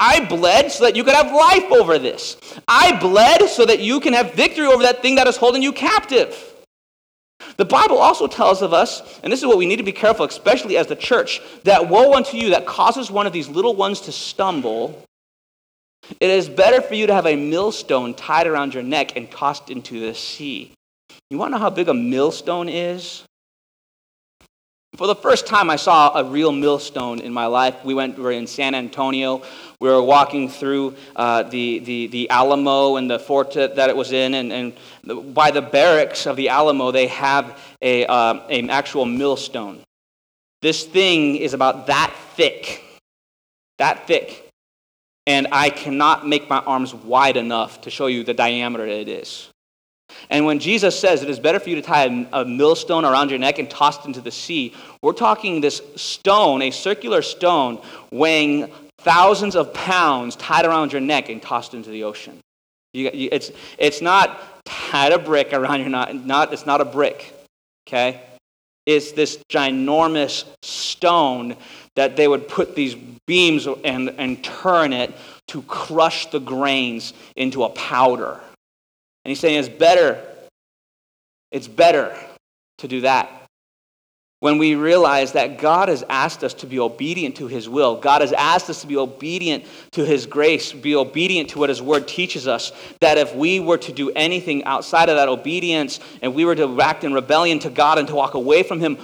I 0.00 0.24
bled 0.26 0.72
so 0.72 0.84
that 0.84 0.96
you 0.96 1.04
could 1.04 1.14
have 1.14 1.32
life 1.32 1.70
over 1.70 1.98
this. 1.98 2.36
I 2.66 2.98
bled 2.98 3.48
so 3.48 3.64
that 3.64 3.78
you 3.78 4.00
can 4.00 4.12
have 4.12 4.34
victory 4.34 4.66
over 4.66 4.82
that 4.82 5.02
thing 5.02 5.14
that 5.14 5.28
is 5.28 5.36
holding 5.36 5.62
you 5.62 5.72
captive. 5.72 6.45
The 7.56 7.64
Bible 7.64 7.98
also 7.98 8.26
tells 8.26 8.62
of 8.62 8.72
us, 8.72 9.20
and 9.22 9.32
this 9.32 9.40
is 9.40 9.46
what 9.46 9.58
we 9.58 9.66
need 9.66 9.76
to 9.76 9.82
be 9.82 9.92
careful, 9.92 10.26
especially 10.26 10.76
as 10.76 10.86
the 10.86 10.96
church, 10.96 11.40
that 11.64 11.88
woe 11.88 12.14
unto 12.14 12.36
you 12.36 12.50
that 12.50 12.66
causes 12.66 13.10
one 13.10 13.26
of 13.26 13.32
these 13.32 13.48
little 13.48 13.74
ones 13.74 14.00
to 14.02 14.12
stumble. 14.12 15.02
It 16.20 16.30
is 16.30 16.48
better 16.48 16.80
for 16.80 16.94
you 16.94 17.06
to 17.06 17.14
have 17.14 17.26
a 17.26 17.36
millstone 17.36 18.14
tied 18.14 18.46
around 18.46 18.74
your 18.74 18.82
neck 18.82 19.16
and 19.16 19.30
tossed 19.30 19.70
into 19.70 20.00
the 20.00 20.14
sea. 20.14 20.72
You 21.30 21.38
want 21.38 21.50
to 21.50 21.58
know 21.58 21.62
how 21.62 21.70
big 21.70 21.88
a 21.88 21.94
millstone 21.94 22.68
is? 22.68 23.24
For 24.96 25.06
the 25.06 25.14
first 25.14 25.46
time, 25.46 25.68
I 25.68 25.76
saw 25.76 26.16
a 26.16 26.24
real 26.24 26.52
millstone 26.52 27.20
in 27.20 27.30
my 27.30 27.44
life. 27.44 27.84
We 27.84 27.92
went, 27.92 28.16
we 28.16 28.24
were 28.24 28.32
in 28.32 28.46
San 28.46 28.74
Antonio. 28.74 29.42
We 29.78 29.90
were 29.90 30.02
walking 30.02 30.48
through 30.48 30.96
uh, 31.14 31.42
the, 31.42 31.80
the, 31.80 32.06
the 32.06 32.30
Alamo 32.30 32.96
and 32.96 33.10
the 33.10 33.18
fort 33.18 33.52
that 33.52 33.90
it 33.90 33.94
was 33.94 34.12
in. 34.12 34.32
And, 34.32 34.50
and 34.50 35.34
by 35.34 35.50
the 35.50 35.60
barracks 35.60 36.26
of 36.26 36.36
the 36.36 36.48
Alamo, 36.48 36.92
they 36.92 37.08
have 37.08 37.60
a, 37.82 38.06
uh, 38.06 38.46
an 38.48 38.70
actual 38.70 39.04
millstone. 39.04 39.80
This 40.62 40.84
thing 40.84 41.36
is 41.36 41.52
about 41.52 41.88
that 41.88 42.14
thick. 42.34 42.82
That 43.76 44.06
thick. 44.06 44.48
And 45.26 45.48
I 45.52 45.68
cannot 45.68 46.26
make 46.26 46.48
my 46.48 46.60
arms 46.60 46.94
wide 46.94 47.36
enough 47.36 47.82
to 47.82 47.90
show 47.90 48.06
you 48.06 48.24
the 48.24 48.32
diameter 48.32 48.86
it 48.86 49.08
is. 49.08 49.50
And 50.30 50.44
when 50.44 50.58
Jesus 50.58 50.98
says 50.98 51.22
it 51.22 51.30
is 51.30 51.38
better 51.38 51.58
for 51.58 51.70
you 51.70 51.76
to 51.76 51.82
tie 51.82 52.28
a, 52.32 52.44
millstone 52.44 53.04
around 53.04 53.30
your 53.30 53.38
neck 53.38 53.58
and 53.58 53.68
toss 53.68 53.98
it 53.98 54.06
into 54.06 54.20
the 54.20 54.30
sea, 54.30 54.74
we're 55.02 55.12
talking 55.12 55.60
this 55.60 55.80
stone, 55.94 56.62
a 56.62 56.70
circular 56.70 57.22
stone, 57.22 57.80
weighing 58.10 58.70
thousands 58.98 59.54
of 59.54 59.72
pounds 59.72 60.36
tied 60.36 60.64
around 60.64 60.92
your 60.92 61.00
neck 61.00 61.28
and 61.28 61.40
tossed 61.40 61.74
into 61.74 61.90
the 61.90 62.04
ocean. 62.04 62.38
You, 62.92 63.10
you, 63.12 63.28
it's, 63.30 63.52
it's 63.78 64.00
not 64.00 64.64
tied 64.64 65.12
a 65.12 65.18
brick 65.18 65.52
around 65.52 65.80
your 65.80 65.90
not, 65.90 66.14
not 66.14 66.52
it's 66.52 66.66
not 66.66 66.80
a 66.80 66.84
brick, 66.84 67.32
okay? 67.86 68.22
It's 68.86 69.12
this 69.12 69.38
ginormous 69.50 70.44
stone 70.62 71.56
that 71.96 72.16
they 72.16 72.28
would 72.28 72.48
put 72.48 72.74
these 72.74 72.94
beams 73.26 73.66
and, 73.66 74.10
and 74.10 74.42
turn 74.42 74.92
it 74.92 75.12
to 75.48 75.62
crush 75.62 76.30
the 76.30 76.38
grains 76.38 77.12
into 77.34 77.64
a 77.64 77.68
powder. 77.70 78.40
And 79.26 79.30
he's 79.32 79.40
saying 79.40 79.58
it's 79.58 79.68
better, 79.68 80.24
it's 81.50 81.66
better 81.66 82.16
to 82.78 82.86
do 82.86 83.00
that. 83.00 83.28
When 84.38 84.58
we 84.58 84.76
realize 84.76 85.32
that 85.32 85.58
God 85.58 85.88
has 85.88 86.04
asked 86.08 86.44
us 86.44 86.54
to 86.54 86.66
be 86.68 86.78
obedient 86.78 87.34
to 87.38 87.48
his 87.48 87.68
will, 87.68 87.96
God 87.96 88.20
has 88.20 88.32
asked 88.32 88.70
us 88.70 88.82
to 88.82 88.86
be 88.86 88.96
obedient 88.96 89.64
to 89.90 90.04
his 90.04 90.26
grace, 90.26 90.72
be 90.72 90.94
obedient 90.94 91.50
to 91.50 91.58
what 91.58 91.70
his 91.70 91.82
word 91.82 92.06
teaches 92.06 92.46
us, 92.46 92.70
that 93.00 93.18
if 93.18 93.34
we 93.34 93.58
were 93.58 93.78
to 93.78 93.90
do 93.90 94.12
anything 94.12 94.62
outside 94.62 95.08
of 95.08 95.16
that 95.16 95.28
obedience 95.28 95.98
and 96.22 96.32
we 96.32 96.44
were 96.44 96.54
to 96.54 96.80
act 96.80 97.02
in 97.02 97.12
rebellion 97.12 97.58
to 97.58 97.68
God 97.68 97.98
and 97.98 98.06
to 98.06 98.14
walk 98.14 98.34
away 98.34 98.62
from 98.62 98.78
him, 98.78 98.96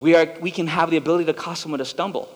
we, 0.00 0.16
are, 0.16 0.34
we 0.40 0.50
can 0.50 0.66
have 0.66 0.90
the 0.90 0.96
ability 0.96 1.26
to 1.26 1.32
cause 1.32 1.60
someone 1.60 1.78
to 1.78 1.84
stumble. 1.84 2.28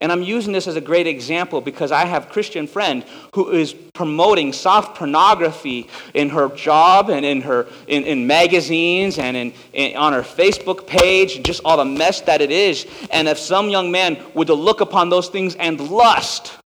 And 0.00 0.10
I'm 0.10 0.22
using 0.22 0.52
this 0.52 0.66
as 0.66 0.76
a 0.76 0.80
great 0.80 1.06
example 1.06 1.60
because 1.60 1.92
I 1.92 2.04
have 2.04 2.24
a 2.24 2.28
Christian 2.28 2.66
friend 2.66 3.04
who 3.34 3.50
is 3.50 3.72
promoting 3.72 4.52
soft 4.52 4.96
pornography 4.96 5.88
in 6.14 6.30
her 6.30 6.48
job 6.48 7.10
and 7.10 7.24
in 7.24 7.42
her 7.42 7.66
in, 7.86 8.04
in 8.04 8.26
magazines 8.26 9.18
and 9.18 9.36
in, 9.36 9.52
in, 9.72 9.96
on 9.96 10.12
her 10.12 10.22
Facebook 10.22 10.86
page 10.86 11.42
just 11.42 11.62
all 11.64 11.76
the 11.76 11.84
mess 11.84 12.20
that 12.22 12.40
it 12.40 12.50
is. 12.50 12.86
And 13.10 13.28
if 13.28 13.38
some 13.38 13.68
young 13.68 13.90
man 13.90 14.22
were 14.34 14.44
to 14.46 14.54
look 14.54 14.80
upon 14.80 15.08
those 15.08 15.28
things 15.28 15.54
and 15.56 15.80
lust, 15.80 16.58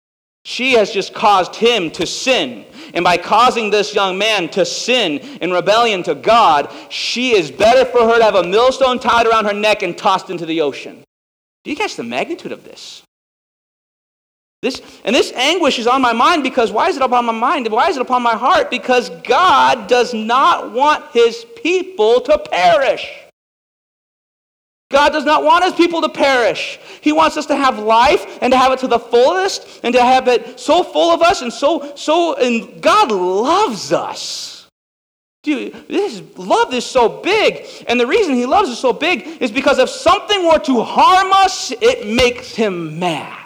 she 0.44 0.74
has 0.74 0.92
just 0.92 1.12
caused 1.12 1.57
him 1.57 1.90
to 1.90 2.07
sin. 2.07 2.64
And 2.94 3.05
by 3.05 3.16
causing 3.16 3.70
this 3.70 3.94
young 3.94 4.16
man 4.16 4.48
to 4.50 4.64
sin 4.64 5.18
in 5.40 5.50
rebellion 5.50 6.05
to 6.05 6.14
God, 6.14 6.72
she 6.88 7.33
is 7.33 7.50
better 7.50 7.85
for 7.85 8.07
her 8.07 8.18
to 8.18 8.24
have 8.24 8.37
a 8.37 8.44
millstone 8.44 9.00
tied 9.00 9.26
around 9.26 9.46
her 9.46 9.52
neck 9.52 9.83
and 9.83 9.98
tossed 9.98 10.31
into 10.31 10.46
the 10.46 10.61
ocean. 10.61 11.02
Do 11.64 11.70
you 11.70 11.76
catch 11.76 11.96
the 11.96 12.05
magnitude 12.05 12.52
of 12.52 12.62
this? 12.62 13.02
This, 14.66 14.83
and 15.05 15.14
this 15.14 15.33
anguish 15.35 15.79
is 15.79 15.87
on 15.87 16.02
my 16.02 16.12
mind 16.12 16.42
because 16.42 16.72
why 16.72 16.88
is 16.88 16.96
it 16.96 17.02
upon 17.02 17.24
my 17.24 17.33
mind? 17.33 17.70
Why 17.70 17.88
is 17.88 17.96
it 17.96 18.02
upon 18.02 18.20
my 18.22 18.35
heart? 18.35 18.68
Because 18.68 19.11
God 19.22 19.87
does 19.87 20.12
not 20.12 20.72
want 20.72 21.05
his 21.12 21.46
people 21.62 22.20
to 22.22 22.37
perish. 22.37 23.09
God 24.90 25.11
does 25.11 25.24
not 25.24 25.44
want 25.44 25.62
his 25.62 25.74
people 25.74 26.02
to 26.02 26.09
perish. 26.09 26.81
He 27.00 27.12
wants 27.12 27.37
us 27.37 27.46
to 27.46 27.55
have 27.55 27.79
life 27.79 28.38
and 28.42 28.52
to 28.52 28.59
have 28.59 28.72
it 28.72 28.81
to 28.81 28.88
the 28.88 28.98
fullest 28.98 29.81
and 29.85 29.94
to 29.94 30.02
have 30.02 30.26
it 30.26 30.59
so 30.59 30.83
full 30.83 31.12
of 31.12 31.22
us 31.22 31.42
and 31.42 31.52
so, 31.52 31.94
so, 31.94 32.35
and 32.35 32.83
God 32.83 33.12
loves 33.12 33.92
us. 33.92 34.68
Dude, 35.44 35.74
this 35.87 36.20
love 36.37 36.74
is 36.74 36.85
so 36.85 37.09
big. 37.09 37.66
And 37.87 38.00
the 38.00 38.07
reason 38.07 38.35
he 38.35 38.46
loves 38.46 38.68
us 38.68 38.81
so 38.81 38.92
big 38.92 39.40
is 39.40 39.52
because 39.52 39.79
if 39.79 39.88
something 39.88 40.44
were 40.44 40.59
to 40.59 40.83
harm 40.83 41.31
us, 41.33 41.72
it 41.81 42.09
makes 42.09 42.52
him 42.52 42.98
mad. 42.98 43.45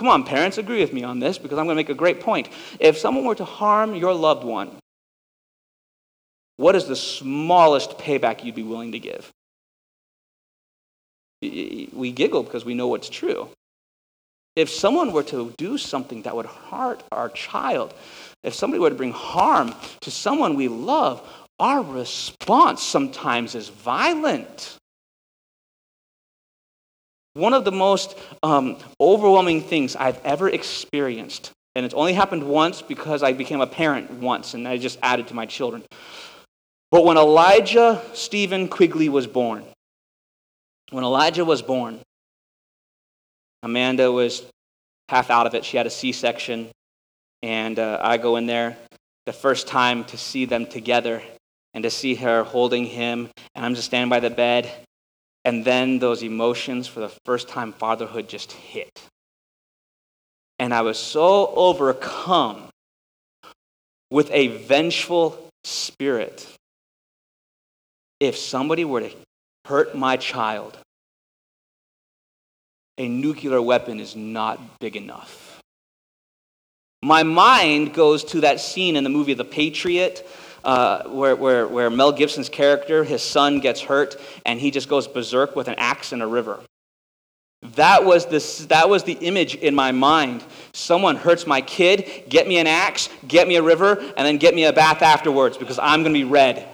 Come 0.00 0.08
on, 0.08 0.24
parents, 0.24 0.56
agree 0.56 0.80
with 0.80 0.94
me 0.94 1.02
on 1.02 1.18
this 1.18 1.36
because 1.36 1.58
I'm 1.58 1.66
going 1.66 1.74
to 1.76 1.78
make 1.78 1.90
a 1.90 1.94
great 1.94 2.20
point. 2.20 2.48
If 2.78 2.96
someone 2.96 3.26
were 3.26 3.34
to 3.34 3.44
harm 3.44 3.94
your 3.94 4.14
loved 4.14 4.44
one, 4.44 4.70
what 6.56 6.74
is 6.74 6.86
the 6.86 6.96
smallest 6.96 7.98
payback 7.98 8.42
you'd 8.42 8.54
be 8.54 8.62
willing 8.62 8.92
to 8.92 8.98
give? 8.98 9.30
We 11.42 12.12
giggle 12.12 12.44
because 12.44 12.64
we 12.64 12.72
know 12.72 12.88
what's 12.88 13.10
true. 13.10 13.50
If 14.56 14.70
someone 14.70 15.12
were 15.12 15.24
to 15.24 15.52
do 15.58 15.76
something 15.76 16.22
that 16.22 16.34
would 16.34 16.46
hurt 16.46 17.02
our 17.12 17.28
child, 17.28 17.92
if 18.42 18.54
somebody 18.54 18.80
were 18.80 18.88
to 18.88 18.96
bring 18.96 19.12
harm 19.12 19.74
to 20.00 20.10
someone 20.10 20.54
we 20.54 20.68
love, 20.68 21.20
our 21.58 21.82
response 21.82 22.82
sometimes 22.82 23.54
is 23.54 23.68
violent. 23.68 24.78
One 27.40 27.54
of 27.54 27.64
the 27.64 27.72
most 27.72 28.18
um, 28.42 28.76
overwhelming 29.00 29.62
things 29.62 29.96
I've 29.96 30.22
ever 30.26 30.50
experienced, 30.50 31.52
and 31.74 31.86
it's 31.86 31.94
only 31.94 32.12
happened 32.12 32.42
once 32.42 32.82
because 32.82 33.22
I 33.22 33.32
became 33.32 33.62
a 33.62 33.66
parent 33.66 34.10
once 34.10 34.52
and 34.52 34.68
I 34.68 34.76
just 34.76 34.98
added 35.02 35.28
to 35.28 35.34
my 35.34 35.46
children. 35.46 35.82
But 36.90 37.06
when 37.06 37.16
Elijah 37.16 38.02
Stephen 38.12 38.68
Quigley 38.68 39.08
was 39.08 39.26
born, 39.26 39.64
when 40.90 41.02
Elijah 41.02 41.46
was 41.46 41.62
born, 41.62 42.00
Amanda 43.62 44.12
was 44.12 44.44
half 45.08 45.30
out 45.30 45.46
of 45.46 45.54
it. 45.54 45.64
She 45.64 45.78
had 45.78 45.86
a 45.86 45.90
C 45.90 46.12
section. 46.12 46.68
And 47.42 47.78
uh, 47.78 48.00
I 48.02 48.18
go 48.18 48.36
in 48.36 48.44
there 48.44 48.76
the 49.24 49.32
first 49.32 49.66
time 49.66 50.04
to 50.04 50.18
see 50.18 50.44
them 50.44 50.66
together 50.66 51.22
and 51.72 51.84
to 51.84 51.90
see 51.90 52.16
her 52.16 52.44
holding 52.44 52.84
him. 52.84 53.30
And 53.54 53.64
I'm 53.64 53.74
just 53.74 53.86
standing 53.86 54.10
by 54.10 54.20
the 54.20 54.28
bed 54.28 54.70
and 55.44 55.64
then 55.64 55.98
those 55.98 56.22
emotions 56.22 56.86
for 56.86 57.00
the 57.00 57.12
first 57.24 57.48
time, 57.48 57.72
fatherhood 57.72 58.28
just 58.28 58.52
hit. 58.52 59.00
And 60.58 60.74
I 60.74 60.82
was 60.82 60.98
so 60.98 61.52
overcome 61.54 62.68
with 64.10 64.30
a 64.32 64.48
vengeful 64.48 65.48
spirit. 65.64 66.46
If 68.18 68.36
somebody 68.36 68.84
were 68.84 69.00
to 69.00 69.10
hurt 69.64 69.94
my 69.94 70.16
child, 70.16 70.76
a 72.98 73.08
nuclear 73.08 73.62
weapon 73.62 73.98
is 73.98 74.14
not 74.14 74.78
big 74.78 74.96
enough. 74.96 75.62
My 77.02 77.22
mind 77.22 77.94
goes 77.94 78.24
to 78.24 78.42
that 78.42 78.60
scene 78.60 78.96
in 78.96 79.04
the 79.04 79.10
movie 79.10 79.32
The 79.32 79.44
Patriot 79.44 80.28
uh, 80.64 81.04
where, 81.08 81.36
where, 81.36 81.66
where 81.66 81.90
Mel 81.90 82.12
Gibson's 82.12 82.48
character, 82.48 83.04
his 83.04 83.22
son, 83.22 83.60
gets 83.60 83.80
hurt 83.80 84.16
and 84.46 84.60
he 84.60 84.70
just 84.70 84.88
goes 84.88 85.08
berserk 85.08 85.56
with 85.56 85.68
an 85.68 85.74
axe 85.78 86.12
in 86.12 86.22
a 86.22 86.26
river. 86.26 86.60
That 87.76 88.04
was, 88.04 88.26
this, 88.26 88.64
that 88.66 88.88
was 88.88 89.04
the 89.04 89.12
image 89.12 89.54
in 89.54 89.74
my 89.74 89.92
mind. 89.92 90.42
Someone 90.72 91.16
hurts 91.16 91.46
my 91.46 91.60
kid, 91.60 92.24
get 92.28 92.48
me 92.48 92.58
an 92.58 92.66
axe, 92.66 93.10
get 93.28 93.46
me 93.46 93.56
a 93.56 93.62
river, 93.62 93.98
and 94.16 94.26
then 94.26 94.38
get 94.38 94.54
me 94.54 94.64
a 94.64 94.72
bath 94.72 95.02
afterwards 95.02 95.58
because 95.58 95.78
I'm 95.78 96.02
going 96.02 96.14
to 96.14 96.20
be 96.20 96.24
red. 96.24 96.66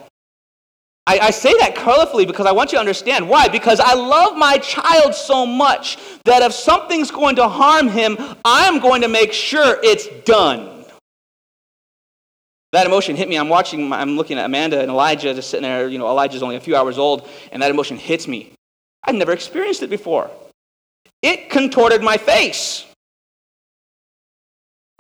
I, 1.08 1.18
I 1.18 1.30
say 1.30 1.52
that 1.58 1.74
colorfully 1.76 2.26
because 2.26 2.46
I 2.46 2.52
want 2.52 2.72
you 2.72 2.76
to 2.76 2.80
understand. 2.80 3.28
Why? 3.28 3.48
Because 3.48 3.80
I 3.80 3.94
love 3.94 4.36
my 4.36 4.58
child 4.58 5.14
so 5.14 5.46
much 5.46 5.98
that 6.24 6.42
if 6.42 6.52
something's 6.52 7.10
going 7.10 7.36
to 7.36 7.48
harm 7.48 7.88
him, 7.88 8.16
I'm 8.44 8.80
going 8.80 9.02
to 9.02 9.08
make 9.08 9.32
sure 9.32 9.78
it's 9.82 10.08
done. 10.24 10.75
That 12.76 12.84
emotion 12.84 13.16
hit 13.16 13.26
me. 13.26 13.36
I'm 13.36 13.48
watching, 13.48 13.90
I'm 13.90 14.18
looking 14.18 14.36
at 14.36 14.44
Amanda 14.44 14.78
and 14.78 14.90
Elijah 14.90 15.32
just 15.32 15.48
sitting 15.48 15.62
there. 15.62 15.88
You 15.88 15.96
know, 15.96 16.08
Elijah's 16.10 16.42
only 16.42 16.56
a 16.56 16.60
few 16.60 16.76
hours 16.76 16.98
old, 16.98 17.26
and 17.50 17.62
that 17.62 17.70
emotion 17.70 17.96
hits 17.96 18.28
me. 18.28 18.52
I'd 19.02 19.14
never 19.14 19.32
experienced 19.32 19.82
it 19.82 19.88
before. 19.88 20.30
It 21.22 21.48
contorted 21.48 22.02
my 22.02 22.18
face. 22.18 22.84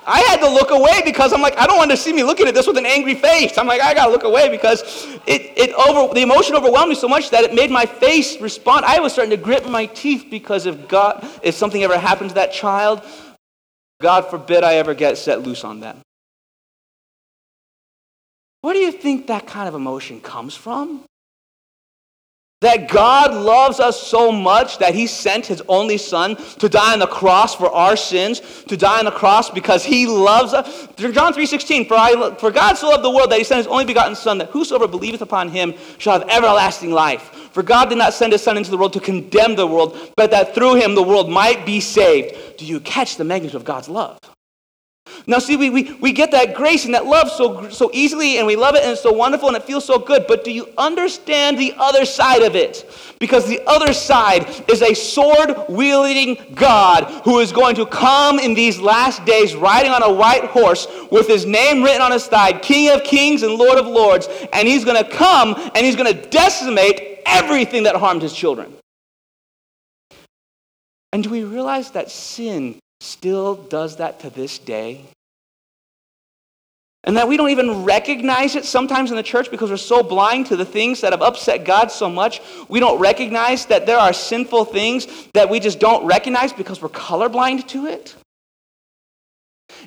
I 0.06 0.20
had 0.20 0.40
to 0.40 0.48
look 0.48 0.70
away 0.70 1.02
because 1.04 1.34
I'm 1.34 1.42
like, 1.42 1.58
I 1.58 1.66
don't 1.66 1.76
want 1.76 1.90
to 1.90 1.98
see 1.98 2.14
me 2.14 2.22
looking 2.22 2.48
at 2.48 2.54
this 2.54 2.66
with 2.66 2.78
an 2.78 2.86
angry 2.86 3.14
face. 3.14 3.58
I'm 3.58 3.66
like, 3.66 3.82
I 3.82 3.92
gotta 3.92 4.10
look 4.10 4.24
away 4.24 4.48
because 4.48 4.80
it, 5.26 5.52
it 5.54 5.74
over 5.74 6.14
the 6.14 6.22
emotion 6.22 6.56
overwhelmed 6.56 6.88
me 6.88 6.94
so 6.94 7.08
much 7.08 7.28
that 7.28 7.44
it 7.44 7.52
made 7.52 7.70
my 7.70 7.84
face 7.84 8.40
respond. 8.40 8.86
I 8.86 9.00
was 9.00 9.12
starting 9.12 9.36
to 9.36 9.36
grit 9.36 9.68
my 9.68 9.84
teeth 9.84 10.28
because 10.30 10.64
if 10.64 10.88
God, 10.88 11.28
if 11.42 11.54
something 11.54 11.82
ever 11.82 11.98
happened 11.98 12.30
to 12.30 12.34
that 12.36 12.54
child, 12.54 13.02
God 14.00 14.30
forbid 14.30 14.64
I 14.64 14.76
ever 14.76 14.94
get 14.94 15.18
set 15.18 15.42
loose 15.42 15.62
on 15.62 15.80
them. 15.80 16.00
Where 18.62 18.74
do 18.74 18.80
you 18.80 18.92
think 18.92 19.28
that 19.28 19.46
kind 19.46 19.68
of 19.68 19.74
emotion 19.74 20.20
comes 20.20 20.54
from? 20.54 21.04
That 22.62 22.88
God 22.88 23.34
loves 23.34 23.80
us 23.80 24.00
so 24.00 24.32
much 24.32 24.78
that 24.78 24.94
he 24.94 25.06
sent 25.06 25.44
his 25.44 25.62
only 25.68 25.98
son 25.98 26.36
to 26.58 26.70
die 26.70 26.94
on 26.94 27.00
the 27.00 27.06
cross 27.06 27.54
for 27.54 27.70
our 27.70 27.96
sins, 27.96 28.40
to 28.68 28.78
die 28.78 28.98
on 28.98 29.04
the 29.04 29.10
cross 29.10 29.50
because 29.50 29.84
he 29.84 30.06
loves 30.06 30.54
us. 30.54 30.88
John 30.96 31.34
3.16, 31.34 31.86
for, 31.86 32.34
for 32.36 32.50
God 32.50 32.78
so 32.78 32.88
loved 32.88 33.04
the 33.04 33.10
world 33.10 33.30
that 33.30 33.38
he 33.38 33.44
sent 33.44 33.58
his 33.58 33.66
only 33.66 33.84
begotten 33.84 34.16
son, 34.16 34.38
that 34.38 34.48
whosoever 34.48 34.88
believeth 34.88 35.20
upon 35.20 35.50
him 35.50 35.74
shall 35.98 36.18
have 36.18 36.28
everlasting 36.30 36.92
life. 36.92 37.50
For 37.52 37.62
God 37.62 37.90
did 37.90 37.98
not 37.98 38.14
send 38.14 38.32
his 38.32 38.42
son 38.42 38.56
into 38.56 38.70
the 38.70 38.78
world 38.78 38.94
to 38.94 39.00
condemn 39.00 39.54
the 39.54 39.66
world, 39.66 40.12
but 40.16 40.30
that 40.30 40.54
through 40.54 40.76
him 40.76 40.94
the 40.94 41.02
world 41.02 41.28
might 41.28 41.66
be 41.66 41.78
saved. 41.78 42.56
Do 42.56 42.64
you 42.64 42.80
catch 42.80 43.16
the 43.16 43.24
magnitude 43.24 43.56
of 43.56 43.64
God's 43.64 43.90
love? 43.90 44.18
Now, 45.26 45.38
see, 45.38 45.56
we, 45.56 45.70
we, 45.70 45.92
we 45.94 46.12
get 46.12 46.30
that 46.32 46.54
grace 46.54 46.84
and 46.84 46.94
that 46.94 47.06
love 47.06 47.30
so, 47.30 47.68
so 47.68 47.90
easily, 47.92 48.38
and 48.38 48.46
we 48.46 48.56
love 48.56 48.74
it, 48.74 48.82
and 48.82 48.92
it's 48.92 49.02
so 49.02 49.12
wonderful, 49.12 49.48
and 49.48 49.56
it 49.56 49.64
feels 49.64 49.84
so 49.84 49.98
good. 49.98 50.26
But 50.26 50.44
do 50.44 50.52
you 50.52 50.68
understand 50.78 51.58
the 51.58 51.74
other 51.78 52.04
side 52.04 52.42
of 52.42 52.54
it? 52.54 52.88
Because 53.18 53.48
the 53.48 53.60
other 53.66 53.92
side 53.92 54.48
is 54.68 54.82
a 54.82 54.94
sword 54.94 55.56
wielding 55.68 56.36
God 56.54 57.04
who 57.24 57.40
is 57.40 57.52
going 57.52 57.74
to 57.76 57.86
come 57.86 58.38
in 58.38 58.54
these 58.54 58.78
last 58.78 59.24
days 59.24 59.54
riding 59.54 59.90
on 59.90 60.02
a 60.02 60.12
white 60.12 60.44
horse 60.44 60.86
with 61.10 61.26
his 61.26 61.46
name 61.46 61.82
written 61.82 62.02
on 62.02 62.12
his 62.12 62.24
side, 62.24 62.62
King 62.62 62.90
of 62.90 63.02
kings 63.04 63.42
and 63.42 63.54
Lord 63.54 63.78
of 63.78 63.86
lords. 63.86 64.28
And 64.52 64.68
he's 64.68 64.84
going 64.84 65.02
to 65.02 65.10
come 65.10 65.54
and 65.74 65.78
he's 65.78 65.96
going 65.96 66.12
to 66.12 66.28
decimate 66.28 67.20
everything 67.26 67.84
that 67.84 67.96
harmed 67.96 68.22
his 68.22 68.32
children. 68.32 68.72
And 71.12 71.22
do 71.22 71.30
we 71.30 71.44
realize 71.44 71.92
that 71.92 72.10
sin 72.10 72.78
still 73.06 73.54
does 73.54 73.96
that 73.96 74.20
to 74.20 74.30
this 74.30 74.58
day? 74.58 75.04
And 77.04 77.16
that 77.16 77.28
we 77.28 77.36
don't 77.36 77.50
even 77.50 77.84
recognize 77.84 78.56
it 78.56 78.64
sometimes 78.64 79.10
in 79.12 79.16
the 79.16 79.22
church 79.22 79.48
because 79.48 79.70
we're 79.70 79.76
so 79.76 80.02
blind 80.02 80.46
to 80.46 80.56
the 80.56 80.64
things 80.64 81.00
that 81.02 81.12
have 81.12 81.22
upset 81.22 81.64
God 81.64 81.92
so 81.92 82.10
much. 82.10 82.40
We 82.68 82.80
don't 82.80 82.98
recognize 82.98 83.66
that 83.66 83.86
there 83.86 83.98
are 83.98 84.12
sinful 84.12 84.64
things 84.66 85.06
that 85.32 85.48
we 85.48 85.60
just 85.60 85.78
don't 85.78 86.04
recognize 86.04 86.52
because 86.52 86.82
we're 86.82 86.88
colorblind 86.88 87.68
to 87.68 87.86
it. 87.86 88.16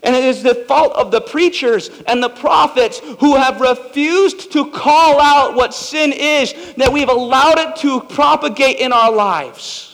And 0.02 0.16
it 0.16 0.24
is 0.24 0.44
the 0.44 0.56
fault 0.56 0.94
of 0.94 1.12
the 1.12 1.20
preachers 1.20 1.90
and 2.08 2.24
the 2.24 2.30
prophets 2.30 3.02
who 3.20 3.36
have 3.36 3.60
refused 3.60 4.54
to 4.54 4.72
call 4.72 5.20
out 5.20 5.56
what 5.56 5.74
sin 5.74 6.14
is 6.14 6.54
that 6.76 6.94
we've 6.94 7.10
allowed 7.10 7.60
it 7.60 7.76
to 7.78 8.00
propagate 8.02 8.78
in 8.78 8.94
our 8.94 9.12
lives. 9.12 9.89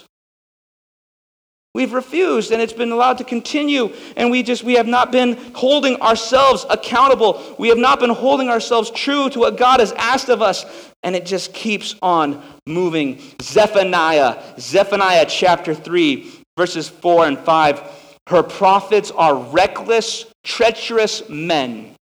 We've 1.75 1.91
refused 1.91 2.53
and 2.53 2.61
it's 2.61 2.71
been 2.71 2.93
allowed 2.93 3.17
to 3.17 3.25
continue 3.25 3.93
and 4.15 4.31
we 4.31 4.43
just 4.43 4.63
we 4.63 4.75
have 4.75 4.87
not 4.87 5.11
been 5.11 5.33
holding 5.53 5.97
ourselves 5.97 6.65
accountable. 6.69 7.43
We 7.59 7.67
have 7.67 7.77
not 7.77 7.99
been 7.99 8.11
holding 8.11 8.47
ourselves 8.47 8.89
true 8.89 9.29
to 9.31 9.39
what 9.39 9.57
God 9.57 9.81
has 9.81 9.91
asked 9.91 10.29
of 10.29 10.41
us 10.41 10.65
and 11.03 11.17
it 11.17 11.25
just 11.25 11.53
keeps 11.53 11.93
on 12.01 12.41
moving. 12.65 13.19
Zephaniah, 13.41 14.41
Zephaniah 14.57 15.25
chapter 15.27 15.75
3 15.75 16.31
verses 16.57 16.87
4 16.87 17.27
and 17.27 17.39
5. 17.39 18.19
Her 18.27 18.41
prophets 18.41 19.11
are 19.11 19.35
reckless, 19.35 20.27
treacherous 20.45 21.27
men. 21.27 21.93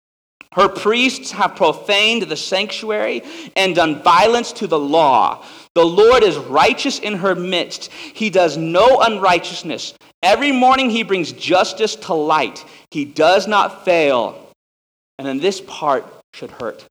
Her 0.54 0.70
priests 0.70 1.32
have 1.32 1.56
profaned 1.56 2.22
the 2.22 2.38
sanctuary 2.38 3.24
and 3.56 3.76
done 3.76 4.04
violence 4.04 4.52
to 4.54 4.68
the 4.68 4.78
law. 4.78 5.44
The 5.76 5.86
Lord 5.86 6.24
is 6.24 6.38
righteous 6.38 7.00
in 7.00 7.16
her 7.16 7.34
midst. 7.34 7.92
He 7.92 8.30
does 8.30 8.58
no 8.58 9.02
unrighteousness. 9.02 9.96
Every 10.22 10.52
morning 10.52 10.90
he 10.90 11.04
brings 11.04 11.32
justice 11.32 11.96
to 11.96 12.14
light. 12.14 12.64
He 12.92 13.06
does 13.06 13.48
not 13.48 13.84
fail. 13.84 14.50
And 15.18 15.28
then 15.28 15.40
this 15.40 15.62
part 15.62 16.06
should 16.34 16.52
hurt. 16.52 16.86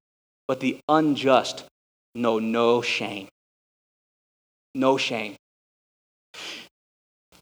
But 0.49 0.61
the 0.61 0.79
unjust 0.88 1.64
know 2.14 2.38
no 2.38 2.83
shame. 2.83 3.29
No 4.75 4.97
shame. 4.97 5.37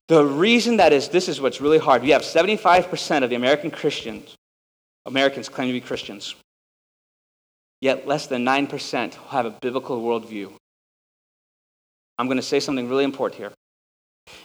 The 0.08 0.24
reason 0.24 0.78
that 0.78 0.92
is, 0.92 1.08
this 1.08 1.28
is 1.28 1.40
what's 1.40 1.60
really 1.60 1.78
hard. 1.78 2.02
We 2.02 2.10
have 2.10 2.22
75% 2.22 3.22
of 3.22 3.30
the 3.30 3.36
American 3.36 3.70
Christians, 3.70 4.34
Americans 5.06 5.48
claim 5.48 5.68
to 5.68 5.72
be 5.72 5.80
Christians, 5.80 6.34
yet 7.80 8.08
less 8.08 8.26
than 8.26 8.44
9% 8.44 9.14
have 9.28 9.46
a 9.46 9.50
biblical 9.50 10.02
worldview. 10.02 10.52
I'm 12.20 12.26
going 12.26 12.36
to 12.36 12.42
say 12.42 12.60
something 12.60 12.86
really 12.86 13.04
important 13.04 13.38
here. 13.38 13.52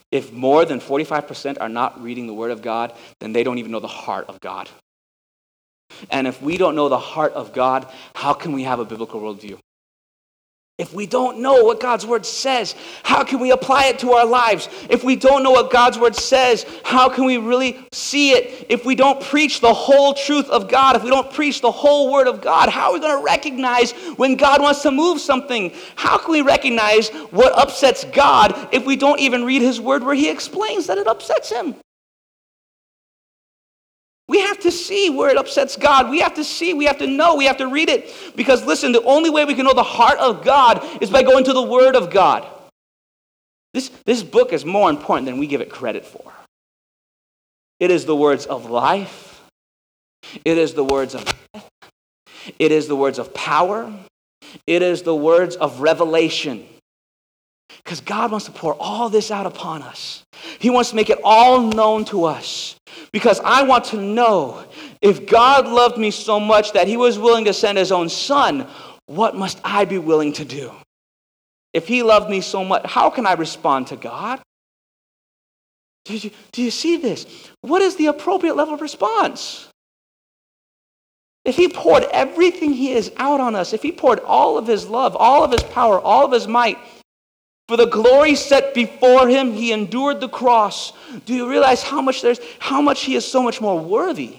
If 0.09 0.31
more 0.31 0.63
than 0.63 0.79
45% 0.79 1.57
are 1.59 1.67
not 1.67 2.01
reading 2.01 2.25
the 2.25 2.33
Word 2.33 2.51
of 2.51 2.61
God, 2.61 2.93
then 3.19 3.33
they 3.33 3.43
don't 3.43 3.57
even 3.57 3.69
know 3.69 3.81
the 3.81 3.87
heart 3.87 4.29
of 4.29 4.39
God. 4.39 4.69
And 6.09 6.25
if 6.25 6.41
we 6.41 6.55
don't 6.55 6.75
know 6.75 6.87
the 6.87 6.97
heart 6.97 7.33
of 7.33 7.51
God, 7.51 7.91
how 8.15 8.31
can 8.31 8.53
we 8.53 8.63
have 8.63 8.79
a 8.79 8.85
biblical 8.85 9.19
worldview? 9.19 9.59
If 10.77 10.93
we 10.93 11.05
don't 11.05 11.39
know 11.39 11.63
what 11.63 11.79
God's 11.79 12.05
word 12.05 12.25
says, 12.25 12.75
how 13.01 13.23
can 13.23 13.39
we 13.39 13.51
apply 13.51 13.85
it 13.85 13.99
to 13.99 14.11
our 14.11 14.25
lives? 14.25 14.67
If 14.89 15.05
we 15.05 15.15
don't 15.15 15.41
know 15.41 15.51
what 15.51 15.71
God's 15.71 15.97
word 15.97 16.17
says, 16.17 16.65
how 16.83 17.07
can 17.07 17.23
we 17.23 17.37
really 17.37 17.79
see 17.93 18.31
it? 18.31 18.65
If 18.67 18.83
we 18.83 18.93
don't 18.93 19.21
preach 19.21 19.61
the 19.61 19.73
whole 19.73 20.13
truth 20.13 20.49
of 20.49 20.67
God, 20.67 20.97
if 20.97 21.03
we 21.03 21.09
don't 21.09 21.31
preach 21.31 21.61
the 21.61 21.71
whole 21.71 22.11
word 22.11 22.27
of 22.27 22.41
God, 22.41 22.67
how 22.67 22.89
are 22.89 22.93
we 22.93 22.99
going 22.99 23.17
to 23.17 23.23
recognize 23.23 23.93
when 24.17 24.35
God 24.35 24.61
wants 24.61 24.81
to 24.81 24.91
move 24.91 25.21
something? 25.21 25.71
How 25.95 26.17
can 26.17 26.33
we 26.33 26.41
recognize 26.41 27.07
what 27.31 27.57
upsets 27.57 28.03
God 28.03 28.67
if 28.73 28.85
we 28.85 28.97
don't 28.97 29.21
even 29.21 29.45
read 29.45 29.61
his 29.61 29.79
word 29.79 30.03
where 30.03 30.13
he 30.13 30.29
explains 30.29 30.87
that 30.87 30.97
it 30.97 31.07
upsets 31.07 31.49
him? 31.49 31.75
We 34.27 34.39
have 34.39 34.59
to 34.61 34.71
see 34.71 35.09
where 35.09 35.29
it 35.29 35.37
upsets 35.37 35.75
God. 35.75 36.09
We 36.09 36.19
have 36.21 36.33
to 36.35 36.43
see, 36.43 36.73
we 36.73 36.85
have 36.85 36.97
to 36.97 37.07
know, 37.07 37.35
we 37.35 37.45
have 37.45 37.57
to 37.57 37.67
read 37.67 37.89
it. 37.89 38.11
Because 38.35 38.65
listen, 38.65 38.91
the 38.91 39.03
only 39.03 39.29
way 39.29 39.45
we 39.45 39.53
can 39.53 39.65
know 39.65 39.73
the 39.73 39.83
heart 39.83 40.17
of 40.17 40.43
God 40.43 40.83
is 41.01 41.09
by 41.11 41.21
going 41.21 41.43
to 41.45 41.53
the 41.53 41.61
Word 41.61 41.95
of 41.95 42.09
God. 42.09 42.47
This, 43.73 43.89
this 44.05 44.23
book 44.23 44.53
is 44.53 44.65
more 44.65 44.89
important 44.89 45.25
than 45.25 45.37
we 45.37 45.47
give 45.47 45.61
it 45.61 45.69
credit 45.69 46.05
for. 46.05 46.33
It 47.79 47.91
is 47.91 48.05
the 48.05 48.15
words 48.15 48.45
of 48.45 48.69
life, 48.69 49.43
it 50.45 50.57
is 50.57 50.73
the 50.73 50.83
words 50.83 51.13
of 51.13 51.25
death, 51.25 51.69
it 52.57 52.71
is 52.71 52.87
the 52.87 52.95
words 52.95 53.19
of 53.19 53.33
power, 53.33 53.93
it 54.65 54.81
is 54.81 55.01
the 55.01 55.15
words 55.15 55.57
of 55.57 55.81
revelation. 55.81 56.65
Because 57.83 58.01
God 58.01 58.31
wants 58.31 58.45
to 58.47 58.51
pour 58.51 58.73
all 58.79 59.09
this 59.09 59.31
out 59.31 59.45
upon 59.45 59.83
us. 59.83 60.23
He 60.59 60.69
wants 60.69 60.89
to 60.89 60.95
make 60.95 61.09
it 61.09 61.19
all 61.23 61.61
known 61.61 62.05
to 62.05 62.25
us. 62.25 62.75
Because 63.11 63.39
I 63.41 63.63
want 63.63 63.85
to 63.85 63.97
know 63.97 64.65
if 65.01 65.27
God 65.27 65.67
loved 65.67 65.97
me 65.97 66.11
so 66.11 66.39
much 66.39 66.73
that 66.73 66.87
he 66.87 66.97
was 66.97 67.19
willing 67.19 67.45
to 67.45 67.53
send 67.53 67.77
his 67.77 67.91
own 67.91 68.09
son, 68.09 68.67
what 69.05 69.35
must 69.35 69.59
I 69.63 69.85
be 69.85 69.97
willing 69.97 70.33
to 70.33 70.45
do? 70.45 70.71
If 71.73 71.87
he 71.87 72.03
loved 72.03 72.29
me 72.29 72.41
so 72.41 72.63
much, 72.63 72.85
how 72.85 73.09
can 73.09 73.27
I 73.27 73.33
respond 73.33 73.87
to 73.87 73.97
God? 73.97 74.41
Do 76.05 76.15
you, 76.15 76.31
do 76.51 76.61
you 76.61 76.71
see 76.71 76.97
this? 76.97 77.25
What 77.61 77.81
is 77.81 77.95
the 77.95 78.07
appropriate 78.07 78.55
level 78.55 78.73
of 78.73 78.81
response? 78.81 79.67
If 81.43 81.55
he 81.55 81.67
poured 81.67 82.03
everything 82.11 82.73
he 82.73 82.91
is 82.91 83.11
out 83.17 83.39
on 83.39 83.55
us, 83.55 83.73
if 83.73 83.83
he 83.83 83.91
poured 83.91 84.19
all 84.19 84.57
of 84.57 84.65
his 84.65 84.87
love, 84.87 85.15
all 85.15 85.43
of 85.43 85.51
his 85.51 85.63
power, 85.63 85.99
all 85.99 86.25
of 86.25 86.31
his 86.31 86.47
might, 86.47 86.77
for 87.67 87.77
the 87.77 87.85
glory 87.85 88.35
set 88.35 88.73
before 88.73 89.27
him, 89.27 89.51
he 89.53 89.71
endured 89.71 90.21
the 90.21 90.29
cross. 90.29 90.93
Do 91.25 91.33
you 91.33 91.49
realize 91.49 91.81
how 91.81 92.01
much 92.01 92.21
there's 92.21 92.39
how 92.59 92.81
much 92.81 93.03
he 93.03 93.15
is 93.15 93.25
so 93.25 93.41
much 93.41 93.59
more 93.59 93.79
worthy? 93.79 94.35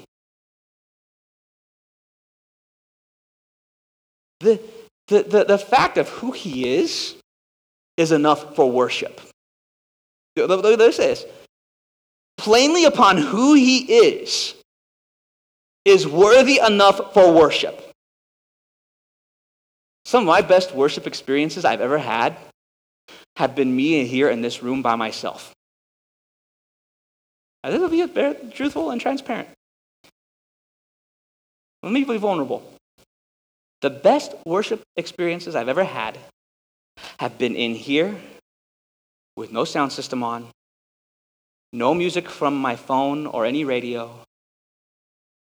The, 4.41 4.61
the, 5.09 5.23
the, 5.23 5.45
the 5.45 5.59
fact 5.59 5.99
of 5.99 6.09
who 6.09 6.31
he 6.31 6.77
is 6.77 7.17
is 7.97 8.12
enough 8.12 8.55
for 8.55 8.71
worship. 8.71 9.21
Look 10.37 10.65
at 10.65 10.79
this. 10.79 11.25
Plainly 12.37 12.85
upon 12.85 13.17
who 13.17 13.55
he 13.55 13.79
is 13.79 14.55
is 15.85 16.07
worthy 16.07 16.61
enough 16.65 17.15
for 17.15 17.33
worship. 17.33 17.91
Some 20.05 20.25
of 20.25 20.27
my 20.27 20.43
best 20.43 20.75
worship 20.75 21.07
experiences 21.07 21.65
I've 21.65 21.81
ever 21.81 21.99
had 21.99 22.37
have 23.37 23.55
been 23.55 23.75
me 23.75 24.05
here 24.05 24.29
in 24.29 24.40
this 24.40 24.62
room 24.62 24.83
by 24.83 24.96
myself. 24.96 25.55
Now, 27.62 27.70
this 27.70 27.81
will 27.81 27.88
be 27.88 28.51
truthful 28.53 28.90
and 28.90 29.01
transparent. 29.01 29.49
Let 31.83 31.92
me 31.92 32.05
be 32.05 32.16
vulnerable. 32.16 32.62
The 33.83 33.90
best 33.90 34.35
worship 34.44 34.83
experiences 34.96 35.55
I've 35.55 35.68
ever 35.68 35.85
had 35.85 36.18
have 37.18 37.38
been 37.38 37.55
in 37.55 37.75
here 37.75 38.16
with 39.37 39.53
no 39.53 39.64
sound 39.64 39.92
system 39.92 40.22
on, 40.22 40.49
no 41.72 41.94
music 41.94 42.31
from 42.31 42.57
my 42.57 42.75
phone 42.75 43.27
or 43.27 43.44
any 43.44 43.64
radio, 43.64 44.11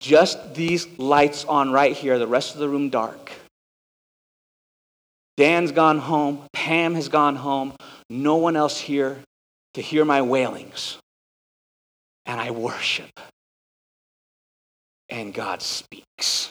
just 0.00 0.54
these 0.54 0.86
lights 0.98 1.44
on 1.44 1.70
right 1.70 1.94
here, 1.94 2.18
the 2.18 2.26
rest 2.26 2.54
of 2.54 2.60
the 2.60 2.68
room 2.68 2.88
dark. 2.88 3.32
Dan's 5.36 5.72
gone 5.72 5.98
home. 5.98 6.42
Pam 6.52 6.94
has 6.94 7.08
gone 7.08 7.36
home. 7.36 7.72
No 8.10 8.36
one 8.36 8.56
else 8.56 8.78
here 8.78 9.18
to 9.74 9.80
hear 9.80 10.04
my 10.04 10.22
wailings. 10.22 10.98
And 12.26 12.40
I 12.40 12.50
worship. 12.50 13.10
And 15.08 15.32
God 15.34 15.62
speaks. 15.62 16.50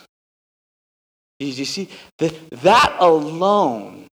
Did 1.39 1.57
you 1.57 1.65
see? 1.65 1.89
That 2.17 2.95
alone, 2.99 4.07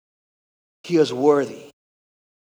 He 0.83 0.97
is 0.97 1.13
worthy. 1.13 1.71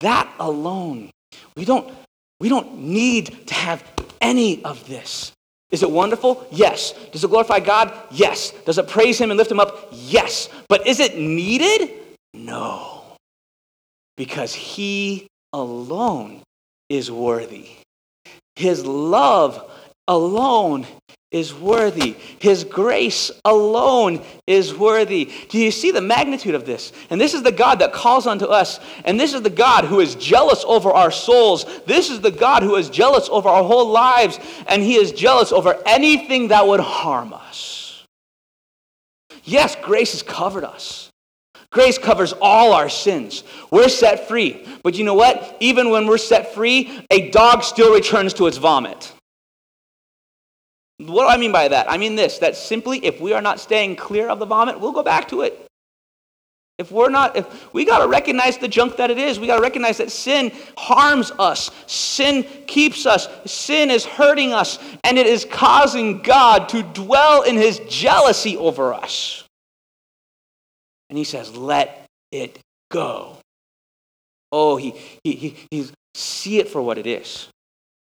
That 0.01 0.33
alone. 0.39 1.11
We 1.57 1.65
don't, 1.65 1.93
we 2.39 2.49
don't 2.49 2.79
need 2.79 3.49
to 3.49 3.55
have 3.55 3.85
any 4.21 4.65
of 4.65 4.87
this. 4.89 5.33
Is 5.71 5.83
it 5.83 5.91
wonderful? 5.91 6.47
Yes. 6.51 6.93
Does 7.13 7.23
it 7.23 7.31
glorify 7.31 7.61
God? 7.61 7.93
Yes. 8.11 8.51
Does 8.65 8.79
it 8.79 8.89
praise 8.89 9.21
Him 9.21 9.31
and 9.31 9.39
lift 9.39 9.51
Him 9.51 9.61
up? 9.61 9.89
Yes. 9.93 10.49
But 10.69 10.87
is 10.87 11.01
it 11.01 11.19
needed? 11.19 12.00
Because 14.21 14.53
He 14.55 15.29
alone 15.55 16.43
is 16.91 17.11
worthy. 17.11 17.71
His 18.55 18.85
love 18.85 19.73
alone 20.07 20.87
is 21.31 21.55
worthy. 21.55 22.17
His 22.39 22.65
grace 22.65 23.31
alone 23.47 24.23
is 24.47 24.75
worthy. 24.75 25.33
Do 25.49 25.57
you 25.57 25.71
see 25.71 25.91
the 25.91 26.03
magnitude 26.03 26.55
of 26.55 26.67
this? 26.67 26.93
And 27.09 27.19
this 27.19 27.33
is 27.33 27.43
the 27.43 27.51
God 27.51 27.79
that 27.79 27.95
calls 27.95 28.27
unto 28.27 28.45
us. 28.45 28.79
And 29.07 29.19
this 29.19 29.33
is 29.33 29.41
the 29.41 29.49
God 29.49 29.87
who 29.87 30.01
is 30.01 30.17
jealous 30.17 30.65
over 30.67 30.91
our 30.91 31.11
souls. 31.11 31.65
This 31.87 32.11
is 32.11 32.21
the 32.21 32.31
God 32.31 32.63
who 32.63 32.77
is 32.77 32.91
jealous 32.91 33.27
over 33.31 33.49
our 33.49 33.65
whole 33.65 33.89
lives. 33.89 34.39
And 34.67 34.83
he 34.83 34.97
is 34.97 35.13
jealous 35.13 35.51
over 35.51 35.83
anything 35.87 36.49
that 36.49 36.67
would 36.67 36.81
harm 36.81 37.33
us. 37.33 38.05
Yes, 39.45 39.79
grace 39.81 40.13
has 40.13 40.23
covered 40.23 40.65
us. 40.65 41.10
Grace 41.73 41.99
covers 41.99 42.33
all 42.41 42.73
our 42.73 42.89
sins. 42.89 43.45
We're 43.71 43.89
set 43.89 44.27
free. 44.27 44.67
But 44.83 44.97
you 44.97 45.05
know 45.05 45.15
what? 45.15 45.57
Even 45.61 45.91
when 45.91 46.07
we're 46.07 46.19
set 46.19 46.53
free, 46.53 47.07
a 47.11 47.31
dog 47.31 47.63
still 47.63 47.95
returns 47.95 48.35
to 48.35 48.47
its 48.49 48.57
vomit. 48.57 49.13
What 50.99 51.25
do 51.25 51.29
I 51.29 51.37
mean 51.39 51.53
by 51.53 51.69
that? 51.69 51.91
I 51.91 51.97
mean 51.97 52.15
this 52.17 52.39
that 52.39 52.57
simply 52.57 53.05
if 53.05 53.21
we 53.21 53.33
are 53.33 53.41
not 53.41 53.61
staying 53.61 53.97
clear 53.97 54.29
of 54.29 54.39
the 54.39 54.47
vomit, 54.47 54.81
we'll 54.81 54.93
go 54.93 55.03
back 55.03 55.29
to 55.29 55.43
it. 55.43 55.67
If 56.79 56.91
we're 56.91 57.11
not, 57.11 57.37
if 57.37 57.73
we 57.75 57.85
got 57.85 57.99
to 57.99 58.09
recognize 58.09 58.57
the 58.57 58.67
junk 58.67 58.97
that 58.97 59.11
it 59.11 59.19
is, 59.19 59.39
we 59.39 59.47
got 59.47 59.57
to 59.57 59.63
recognize 59.63 59.99
that 59.99 60.11
sin 60.11 60.51
harms 60.79 61.31
us, 61.39 61.71
sin 61.87 62.45
keeps 62.67 63.05
us, 63.05 63.29
sin 63.45 63.91
is 63.91 64.07
hurting 64.07 64.55
us, 64.55 64.79
and 65.05 65.19
it 65.19 65.27
is 65.27 65.45
causing 65.45 66.23
God 66.23 66.71
to 66.71 66.83
dwell 66.83 67.43
in 67.43 67.57
his 67.57 67.81
jealousy 67.81 68.57
over 68.57 68.95
us. 68.95 69.40
And 71.11 71.19
he 71.19 71.25
says, 71.25 71.55
let 71.55 72.07
it 72.33 72.59
go. 72.91 73.37
Oh, 74.51 74.77
he, 74.77 74.95
he, 75.23 75.33
he, 75.33 75.57
he's, 75.71 75.93
see 76.15 76.59
it 76.59 76.69
for 76.69 76.81
what 76.81 76.97
it 76.97 77.07
is. 77.07 77.49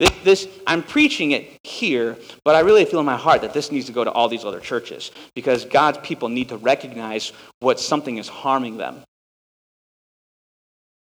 This, 0.00 0.10
this, 0.24 0.48
I'm 0.66 0.82
preaching 0.82 1.30
it 1.30 1.56
here, 1.62 2.16
but 2.44 2.56
I 2.56 2.60
really 2.60 2.84
feel 2.84 2.98
in 3.00 3.06
my 3.06 3.16
heart 3.16 3.42
that 3.42 3.54
this 3.54 3.70
needs 3.70 3.86
to 3.86 3.92
go 3.92 4.02
to 4.02 4.10
all 4.10 4.28
these 4.28 4.44
other 4.44 4.58
churches 4.58 5.12
because 5.34 5.64
God's 5.64 5.98
people 5.98 6.28
need 6.28 6.48
to 6.48 6.56
recognize 6.56 7.32
what 7.60 7.78
something 7.78 8.16
is 8.16 8.26
harming 8.26 8.76
them. 8.76 9.02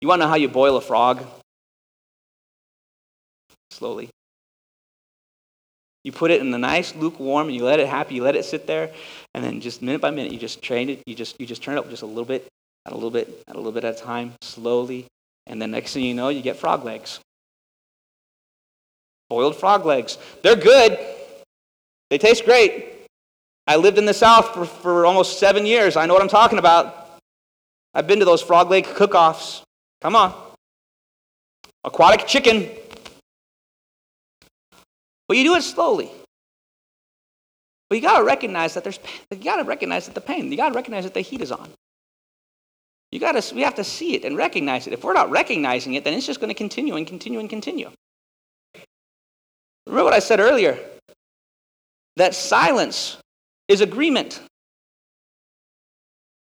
You 0.01 0.09
want 0.09 0.19
to 0.19 0.25
know 0.25 0.29
how 0.29 0.35
you 0.35 0.49
boil 0.49 0.75
a 0.75 0.81
frog? 0.81 1.23
Slowly. 3.71 4.09
You 6.05 6.11
put 6.11 6.29
it 6.29 6.39
in 6.39 6.51
the 6.51 6.59
nice 6.59 6.95
lukewarm 6.95 7.47
and 7.47 7.55
you 7.55 7.65
let 7.65 7.79
it 7.79 7.87
happy, 7.87 8.13
you 8.13 8.23
let 8.23 8.35
it 8.35 8.45
sit 8.45 8.67
there, 8.67 8.91
and 9.33 9.43
then 9.43 9.59
just 9.59 9.81
minute 9.81 10.01
by 10.01 10.11
minute 10.11 10.31
you 10.31 10.37
just 10.37 10.61
train 10.61 10.87
it, 10.87 11.01
you 11.07 11.15
just 11.15 11.39
you 11.39 11.47
just 11.47 11.63
turn 11.63 11.77
it 11.77 11.79
up 11.79 11.89
just 11.89 12.03
a 12.03 12.05
little 12.05 12.25
bit, 12.25 12.47
at 12.85 12.93
a 12.93 12.95
little 12.95 13.09
bit, 13.09 13.43
at 13.47 13.55
a 13.55 13.57
little 13.57 13.71
bit 13.71 13.83
at 13.83 13.99
a 13.99 14.03
time, 14.03 14.33
slowly, 14.41 15.07
and 15.47 15.59
then 15.59 15.71
next 15.71 15.93
thing 15.93 16.03
you 16.03 16.13
know, 16.13 16.29
you 16.29 16.43
get 16.43 16.57
frog 16.57 16.85
legs. 16.85 17.19
Boiled 19.31 19.55
frog 19.55 19.83
legs. 19.83 20.19
They're 20.43 20.55
good. 20.55 20.99
They 22.11 22.19
taste 22.19 22.45
great. 22.45 23.07
I 23.65 23.77
lived 23.77 23.97
in 23.97 24.05
the 24.05 24.13
South 24.13 24.53
for, 24.53 24.65
for 24.65 25.07
almost 25.07 25.39
seven 25.39 25.65
years. 25.65 25.97
I 25.97 26.05
know 26.05 26.13
what 26.13 26.21
I'm 26.21 26.29
talking 26.29 26.59
about. 26.59 27.17
I've 27.95 28.05
been 28.05 28.19
to 28.19 28.25
those 28.25 28.43
frog 28.43 28.69
leg 28.69 28.85
cook 28.85 29.15
offs. 29.15 29.63
Come 30.01 30.15
on. 30.15 30.35
Aquatic 31.83 32.27
chicken. 32.27 32.69
But 35.27 35.37
you 35.37 35.43
do 35.43 35.55
it 35.55 35.63
slowly. 35.63 36.11
But 37.89 37.95
you 37.95 38.01
got 38.01 38.19
to 38.19 38.23
recognize 38.23 38.73
that 38.73 38.83
there's 38.83 38.99
you 39.31 39.37
got 39.37 39.57
to 39.57 39.63
recognize 39.63 40.05
that 40.07 40.15
the 40.15 40.21
pain, 40.21 40.51
you 40.51 40.57
got 40.57 40.69
to 40.69 40.75
recognize 40.75 41.03
that 41.03 41.13
the 41.13 41.21
heat 41.21 41.41
is 41.41 41.51
on. 41.51 41.69
You 43.11 43.19
got 43.19 43.41
to 43.41 43.55
we 43.55 43.61
have 43.61 43.75
to 43.75 43.83
see 43.83 44.15
it 44.15 44.25
and 44.25 44.35
recognize 44.37 44.87
it. 44.87 44.93
If 44.93 45.03
we're 45.03 45.13
not 45.13 45.29
recognizing 45.29 45.93
it, 45.93 46.03
then 46.03 46.13
it's 46.13 46.25
just 46.25 46.39
to 46.39 46.53
continue 46.53 46.95
and 46.95 47.05
continue 47.05 47.39
and 47.39 47.49
continue. 47.49 47.91
Remember 49.87 50.05
what 50.05 50.13
I 50.13 50.19
said 50.19 50.39
earlier? 50.39 50.79
That 52.17 52.33
silence 52.33 53.17
is 53.67 53.81
agreement. 53.81 54.41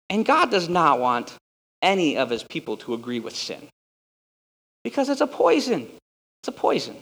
And 0.09 0.25
God 0.25 0.51
does 0.51 0.69
not 0.69 1.01
want 1.01 1.35
any 1.83 2.17
of 2.17 2.31
his 2.31 2.45
people 2.45 2.77
to 2.79 2.95
agree 2.95 3.21
with 3.21 3.35
sin 3.35 3.69
because 4.85 5.09
it's 5.09 5.21
a 5.21 5.27
poison. 5.27 5.89
It's 6.41 6.49
a 6.49 6.53
poison. 6.53 6.97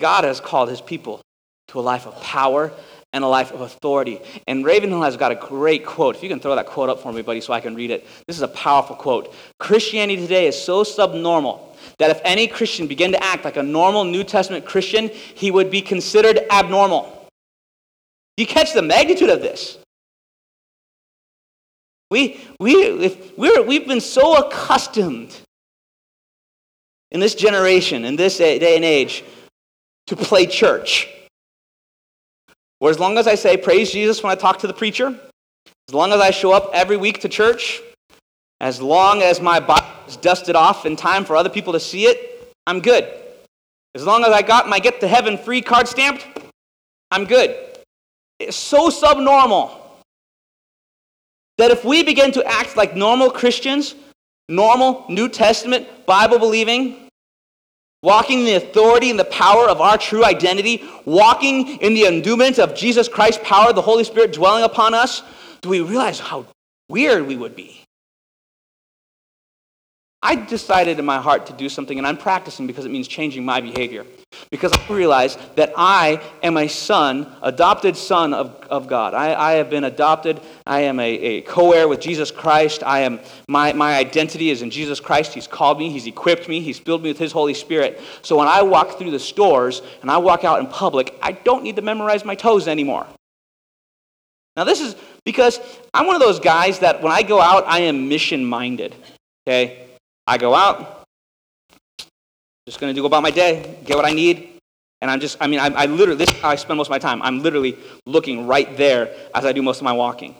God 0.00 0.24
has 0.24 0.40
called 0.40 0.68
his 0.68 0.80
people 0.80 1.20
to 1.68 1.80
a 1.80 1.82
life 1.82 2.06
of 2.06 2.20
power 2.20 2.72
and 3.12 3.22
a 3.22 3.28
life 3.28 3.52
of 3.52 3.60
authority. 3.60 4.20
And 4.46 4.64
Ravenhill 4.64 5.02
has 5.02 5.16
got 5.16 5.30
a 5.30 5.36
great 5.36 5.86
quote. 5.86 6.16
If 6.16 6.22
you 6.22 6.28
can 6.28 6.40
throw 6.40 6.56
that 6.56 6.66
quote 6.66 6.88
up 6.88 7.00
for 7.00 7.12
me, 7.12 7.22
buddy, 7.22 7.40
so 7.40 7.52
I 7.52 7.60
can 7.60 7.74
read 7.74 7.90
it. 7.90 8.06
This 8.26 8.36
is 8.36 8.42
a 8.42 8.48
powerful 8.48 8.96
quote. 8.96 9.32
Christianity 9.60 10.20
today 10.20 10.48
is 10.48 10.60
so 10.60 10.82
subnormal 10.82 11.76
that 11.98 12.10
if 12.10 12.20
any 12.24 12.48
Christian 12.48 12.86
began 12.88 13.12
to 13.12 13.22
act 13.22 13.44
like 13.44 13.56
a 13.56 13.62
normal 13.62 14.04
New 14.04 14.24
Testament 14.24 14.64
Christian, 14.64 15.08
he 15.08 15.50
would 15.50 15.70
be 15.70 15.80
considered 15.80 16.40
abnormal. 16.50 17.28
You 18.36 18.46
catch 18.46 18.72
the 18.72 18.82
magnitude 18.82 19.30
of 19.30 19.40
this? 19.40 19.78
We, 22.10 22.40
we, 22.58 22.74
if 22.74 23.38
we're, 23.38 23.62
we've 23.62 23.86
been 23.86 24.00
so 24.00 24.36
accustomed 24.36 25.34
in 27.12 27.20
this 27.20 27.34
generation, 27.34 28.04
in 28.04 28.16
this 28.16 28.38
day 28.38 28.74
and 28.74 28.84
age, 28.84 29.24
to 30.14 30.24
play 30.24 30.46
church. 30.46 31.08
Where 32.78 32.90
as 32.90 32.98
long 32.98 33.18
as 33.18 33.26
I 33.26 33.34
say, 33.34 33.56
praise 33.56 33.90
Jesus 33.90 34.22
when 34.22 34.30
I 34.30 34.34
talk 34.34 34.58
to 34.60 34.66
the 34.66 34.74
preacher, 34.74 35.18
as 35.88 35.94
long 35.94 36.12
as 36.12 36.20
I 36.20 36.30
show 36.30 36.52
up 36.52 36.70
every 36.72 36.96
week 36.96 37.20
to 37.20 37.28
church, 37.28 37.80
as 38.60 38.80
long 38.80 39.22
as 39.22 39.40
my 39.40 39.60
Bible 39.60 39.86
is 40.06 40.16
dusted 40.16 40.56
off 40.56 40.86
in 40.86 40.96
time 40.96 41.24
for 41.24 41.36
other 41.36 41.50
people 41.50 41.72
to 41.72 41.80
see 41.80 42.04
it, 42.04 42.52
I'm 42.66 42.80
good. 42.80 43.10
As 43.94 44.04
long 44.04 44.24
as 44.24 44.30
I 44.30 44.42
got 44.42 44.68
my 44.68 44.78
get 44.80 45.00
to 45.00 45.08
heaven 45.08 45.38
free 45.38 45.60
card 45.60 45.86
stamped, 45.86 46.26
I'm 47.10 47.24
good. 47.24 47.56
It's 48.38 48.56
so 48.56 48.90
subnormal 48.90 49.80
that 51.58 51.70
if 51.70 51.84
we 51.84 52.02
begin 52.02 52.32
to 52.32 52.44
act 52.44 52.76
like 52.76 52.96
normal 52.96 53.30
Christians, 53.30 53.94
normal 54.48 55.04
New 55.08 55.28
Testament, 55.28 55.86
Bible 56.06 56.38
believing, 56.38 57.03
walking 58.04 58.40
in 58.40 58.44
the 58.44 58.54
authority 58.54 59.08
and 59.08 59.18
the 59.18 59.24
power 59.24 59.66
of 59.66 59.80
our 59.80 59.96
true 59.96 60.24
identity, 60.24 60.84
walking 61.06 61.78
in 61.78 61.94
the 61.94 62.04
endowment 62.04 62.58
of 62.58 62.74
Jesus 62.74 63.08
Christ's 63.08 63.40
power, 63.42 63.72
the 63.72 63.80
Holy 63.80 64.04
Spirit 64.04 64.34
dwelling 64.34 64.62
upon 64.62 64.92
us, 64.92 65.22
do 65.62 65.70
we 65.70 65.80
realize 65.80 66.20
how 66.20 66.46
weird 66.90 67.26
we 67.26 67.34
would 67.34 67.56
be? 67.56 67.83
I 70.24 70.36
decided 70.36 70.98
in 70.98 71.04
my 71.04 71.20
heart 71.20 71.44
to 71.46 71.52
do 71.52 71.68
something, 71.68 71.98
and 71.98 72.06
I'm 72.06 72.16
practicing 72.16 72.66
because 72.66 72.86
it 72.86 72.90
means 72.90 73.06
changing 73.06 73.44
my 73.44 73.60
behavior. 73.60 74.06
Because 74.50 74.72
I 74.72 74.92
realize 74.92 75.36
that 75.54 75.74
I 75.76 76.18
am 76.42 76.56
a 76.56 76.66
son, 76.66 77.30
adopted 77.42 77.94
son 77.94 78.32
of, 78.32 78.54
of 78.70 78.86
God. 78.86 79.12
I, 79.12 79.34
I 79.34 79.52
have 79.56 79.68
been 79.68 79.84
adopted. 79.84 80.40
I 80.66 80.80
am 80.80 80.98
a, 80.98 81.04
a 81.12 81.40
co 81.42 81.72
heir 81.72 81.88
with 81.88 82.00
Jesus 82.00 82.30
Christ. 82.30 82.82
I 82.82 83.00
am, 83.00 83.20
my, 83.48 83.74
my 83.74 83.96
identity 83.96 84.48
is 84.48 84.62
in 84.62 84.70
Jesus 84.70 84.98
Christ. 84.98 85.34
He's 85.34 85.46
called 85.46 85.78
me, 85.78 85.90
He's 85.90 86.06
equipped 86.06 86.48
me, 86.48 86.60
He's 86.60 86.78
filled 86.78 87.02
me 87.02 87.10
with 87.10 87.18
His 87.18 87.30
Holy 87.30 87.54
Spirit. 87.54 88.00
So 88.22 88.38
when 88.38 88.48
I 88.48 88.62
walk 88.62 88.98
through 88.98 89.10
the 89.10 89.18
stores 89.18 89.82
and 90.00 90.10
I 90.10 90.16
walk 90.16 90.42
out 90.42 90.58
in 90.58 90.68
public, 90.68 91.14
I 91.22 91.32
don't 91.32 91.62
need 91.62 91.76
to 91.76 91.82
memorize 91.82 92.24
my 92.24 92.34
toes 92.34 92.66
anymore. 92.66 93.06
Now, 94.56 94.64
this 94.64 94.80
is 94.80 94.96
because 95.26 95.60
I'm 95.92 96.06
one 96.06 96.16
of 96.16 96.22
those 96.22 96.40
guys 96.40 96.78
that 96.78 97.02
when 97.02 97.12
I 97.12 97.22
go 97.22 97.42
out, 97.42 97.64
I 97.66 97.80
am 97.80 98.08
mission 98.08 98.42
minded. 98.42 98.94
Okay? 99.46 99.83
I 100.26 100.38
go 100.38 100.54
out, 100.54 101.04
just 102.66 102.80
going 102.80 102.94
to 102.94 103.00
go 103.00 103.06
about 103.06 103.22
my 103.22 103.30
day, 103.30 103.78
get 103.84 103.96
what 103.96 104.04
I 104.04 104.12
need. 104.12 104.50
And 105.00 105.10
I'm 105.10 105.20
just, 105.20 105.36
I 105.40 105.46
mean, 105.46 105.60
I, 105.60 105.66
I 105.66 105.86
literally, 105.86 106.24
this 106.24 106.42
I 106.42 106.56
spend 106.56 106.78
most 106.78 106.86
of 106.86 106.90
my 106.90 106.98
time. 106.98 107.20
I'm 107.22 107.42
literally 107.42 107.76
looking 108.06 108.46
right 108.46 108.74
there 108.76 109.14
as 109.34 109.44
I 109.44 109.52
do 109.52 109.60
most 109.60 109.78
of 109.78 109.84
my 109.84 109.92
walking. 109.92 110.34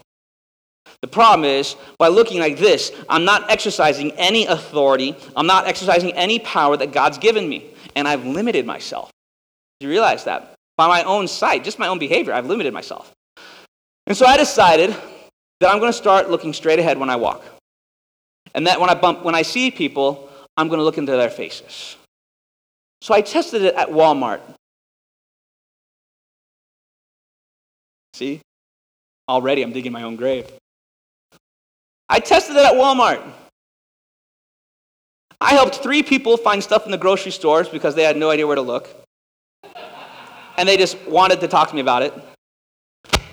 The 1.02 1.08
problem 1.08 1.44
is, 1.44 1.76
by 1.98 2.08
looking 2.08 2.40
like 2.40 2.58
this, 2.58 2.90
I'm 3.08 3.26
not 3.26 3.50
exercising 3.50 4.12
any 4.12 4.46
authority. 4.46 5.16
I'm 5.36 5.46
not 5.46 5.66
exercising 5.66 6.12
any 6.12 6.38
power 6.38 6.78
that 6.78 6.92
God's 6.92 7.18
given 7.18 7.46
me. 7.46 7.74
And 7.94 8.08
I've 8.08 8.24
limited 8.24 8.64
myself. 8.64 9.10
Do 9.80 9.86
you 9.86 9.90
realize 9.90 10.24
that? 10.24 10.54
by 10.76 10.88
my 10.88 11.02
own 11.04 11.28
sight, 11.28 11.64
just 11.64 11.78
my 11.78 11.88
own 11.88 11.98
behavior. 11.98 12.32
I've 12.32 12.46
limited 12.46 12.72
myself. 12.72 13.12
And 14.06 14.16
so 14.16 14.26
I 14.26 14.36
decided 14.36 14.94
that 15.60 15.72
I'm 15.72 15.78
going 15.78 15.92
to 15.92 15.96
start 15.96 16.30
looking 16.30 16.52
straight 16.52 16.78
ahead 16.78 16.98
when 16.98 17.10
I 17.10 17.16
walk. 17.16 17.44
And 18.54 18.66
that 18.66 18.80
when 18.80 18.88
I 18.88 18.94
bump, 18.94 19.24
when 19.24 19.34
I 19.34 19.42
see 19.42 19.70
people, 19.70 20.30
I'm 20.56 20.68
going 20.68 20.78
to 20.78 20.84
look 20.84 20.98
into 20.98 21.12
their 21.12 21.30
faces. 21.30 21.96
So 23.02 23.12
I 23.12 23.20
tested 23.20 23.62
it 23.62 23.74
at 23.74 23.88
Walmart. 23.88 24.40
See? 28.14 28.40
Already 29.28 29.62
I'm 29.62 29.72
digging 29.72 29.92
my 29.92 30.04
own 30.04 30.16
grave. 30.16 30.50
I 32.08 32.20
tested 32.20 32.56
it 32.56 32.64
at 32.64 32.74
Walmart. 32.74 33.22
I 35.40 35.54
helped 35.54 35.76
three 35.76 36.02
people 36.02 36.36
find 36.36 36.62
stuff 36.62 36.84
in 36.86 36.92
the 36.92 36.98
grocery 36.98 37.32
stores 37.32 37.68
because 37.68 37.94
they 37.94 38.04
had 38.04 38.16
no 38.16 38.30
idea 38.30 38.46
where 38.46 38.56
to 38.56 38.62
look. 38.62 38.88
And 40.56 40.68
they 40.68 40.76
just 40.76 40.96
wanted 41.06 41.40
to 41.40 41.48
talk 41.48 41.68
to 41.68 41.74
me 41.74 41.80
about 41.80 42.02
it. 42.02 42.14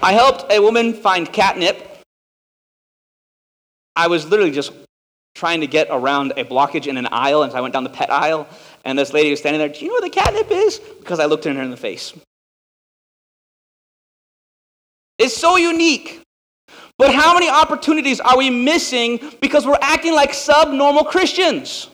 I 0.01 0.13
helped 0.13 0.51
a 0.51 0.59
woman 0.59 0.93
find 0.93 1.31
catnip. 1.31 1.87
I 3.95 4.07
was 4.07 4.27
literally 4.27 4.51
just 4.51 4.71
trying 5.35 5.61
to 5.61 5.67
get 5.67 5.87
around 5.89 6.33
a 6.37 6.43
blockage 6.43 6.87
in 6.87 6.97
an 6.97 7.07
aisle, 7.11 7.43
and 7.43 7.51
so 7.51 7.57
I 7.57 7.61
went 7.61 7.73
down 7.73 7.83
the 7.83 7.89
pet 7.89 8.11
aisle, 8.11 8.47
and 8.85 8.97
this 8.97 9.13
lady 9.13 9.29
was 9.29 9.39
standing 9.39 9.59
there. 9.59 9.69
Do 9.69 9.79
you 9.79 9.87
know 9.87 9.93
where 9.93 10.01
the 10.01 10.09
catnip 10.09 10.51
is? 10.51 10.79
Because 10.99 11.19
I 11.19 11.25
looked 11.25 11.45
at 11.45 11.55
her 11.55 11.61
in 11.61 11.71
the 11.71 11.77
face. 11.77 12.13
It's 15.17 15.35
so 15.35 15.55
unique. 15.55 16.21
But 16.97 17.13
how 17.13 17.33
many 17.33 17.49
opportunities 17.49 18.19
are 18.19 18.37
we 18.37 18.49
missing 18.49 19.19
because 19.39 19.65
we're 19.65 19.77
acting 19.81 20.13
like 20.13 20.33
subnormal 20.33 21.05
Christians? 21.05 21.89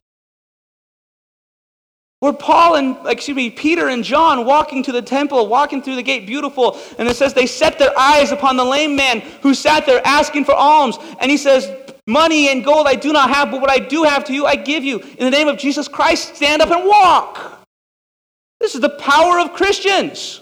Where 2.20 2.34
Paul 2.34 2.76
and, 2.76 2.98
excuse 3.06 3.38
me, 3.38 3.50
Peter 3.52 3.90
and 3.90 4.04
John 4.04 4.46
walking 4.46 4.82
to 4.84 4.92
the 4.92 5.04
temple, 5.04 5.48
walking 5.48 5.84
through 5.84 5.96
the 5.96 6.04
gate, 6.04 6.26
beautiful. 6.26 6.80
And 6.98 7.08
it 7.08 7.16
says 7.16 7.34
they 7.34 7.46
set 7.46 7.78
their 7.78 7.98
eyes 7.98 8.32
upon 8.32 8.58
the 8.58 8.66
lame 8.66 8.96
man 8.96 9.20
who 9.42 9.54
sat 9.54 9.86
there 9.86 10.02
asking 10.04 10.46
for 10.46 10.56
alms. 10.56 10.98
And 11.20 11.30
he 11.30 11.38
says, 11.38 11.72
Money 12.08 12.50
and 12.50 12.64
gold 12.64 12.88
I 12.88 12.96
do 12.96 13.12
not 13.12 13.30
have, 13.30 13.52
but 13.52 13.60
what 13.60 13.70
I 13.70 13.80
do 13.80 14.04
have 14.04 14.24
to 14.26 14.34
you, 14.34 14.46
I 14.46 14.56
give 14.56 14.84
you. 14.84 15.00
In 15.00 15.26
the 15.26 15.30
name 15.30 15.50
of 15.50 15.58
Jesus 15.58 15.90
Christ, 15.90 16.36
stand 16.36 16.62
up 16.62 16.72
and 16.72 16.88
walk. 16.88 17.62
This 18.62 18.76
is 18.76 18.82
the 18.82 18.90
power 18.90 19.40
of 19.40 19.54
Christians. 19.54 20.42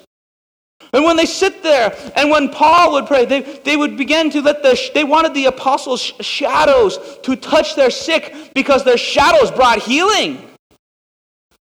And 0.94 1.04
when 1.04 1.18
they 1.18 1.26
sit 1.26 1.64
there, 1.64 1.94
and 2.16 2.30
when 2.30 2.50
Paul 2.50 2.94
would 2.94 3.08
pray, 3.08 3.26
they, 3.26 3.42
they 3.42 3.76
would 3.76 3.98
begin 3.98 4.30
to 4.30 4.42
let 4.42 4.62
the, 4.62 4.80
they 4.94 5.04
wanted 5.04 5.34
the 5.34 5.46
apostles' 5.46 6.14
shadows 6.22 7.00
to 7.24 7.36
touch 7.36 7.76
their 7.76 7.90
sick 7.90 8.52
because 8.54 8.84
their 8.84 8.98
shadows 8.98 9.52
brought 9.52 9.80
healing. 9.80 10.36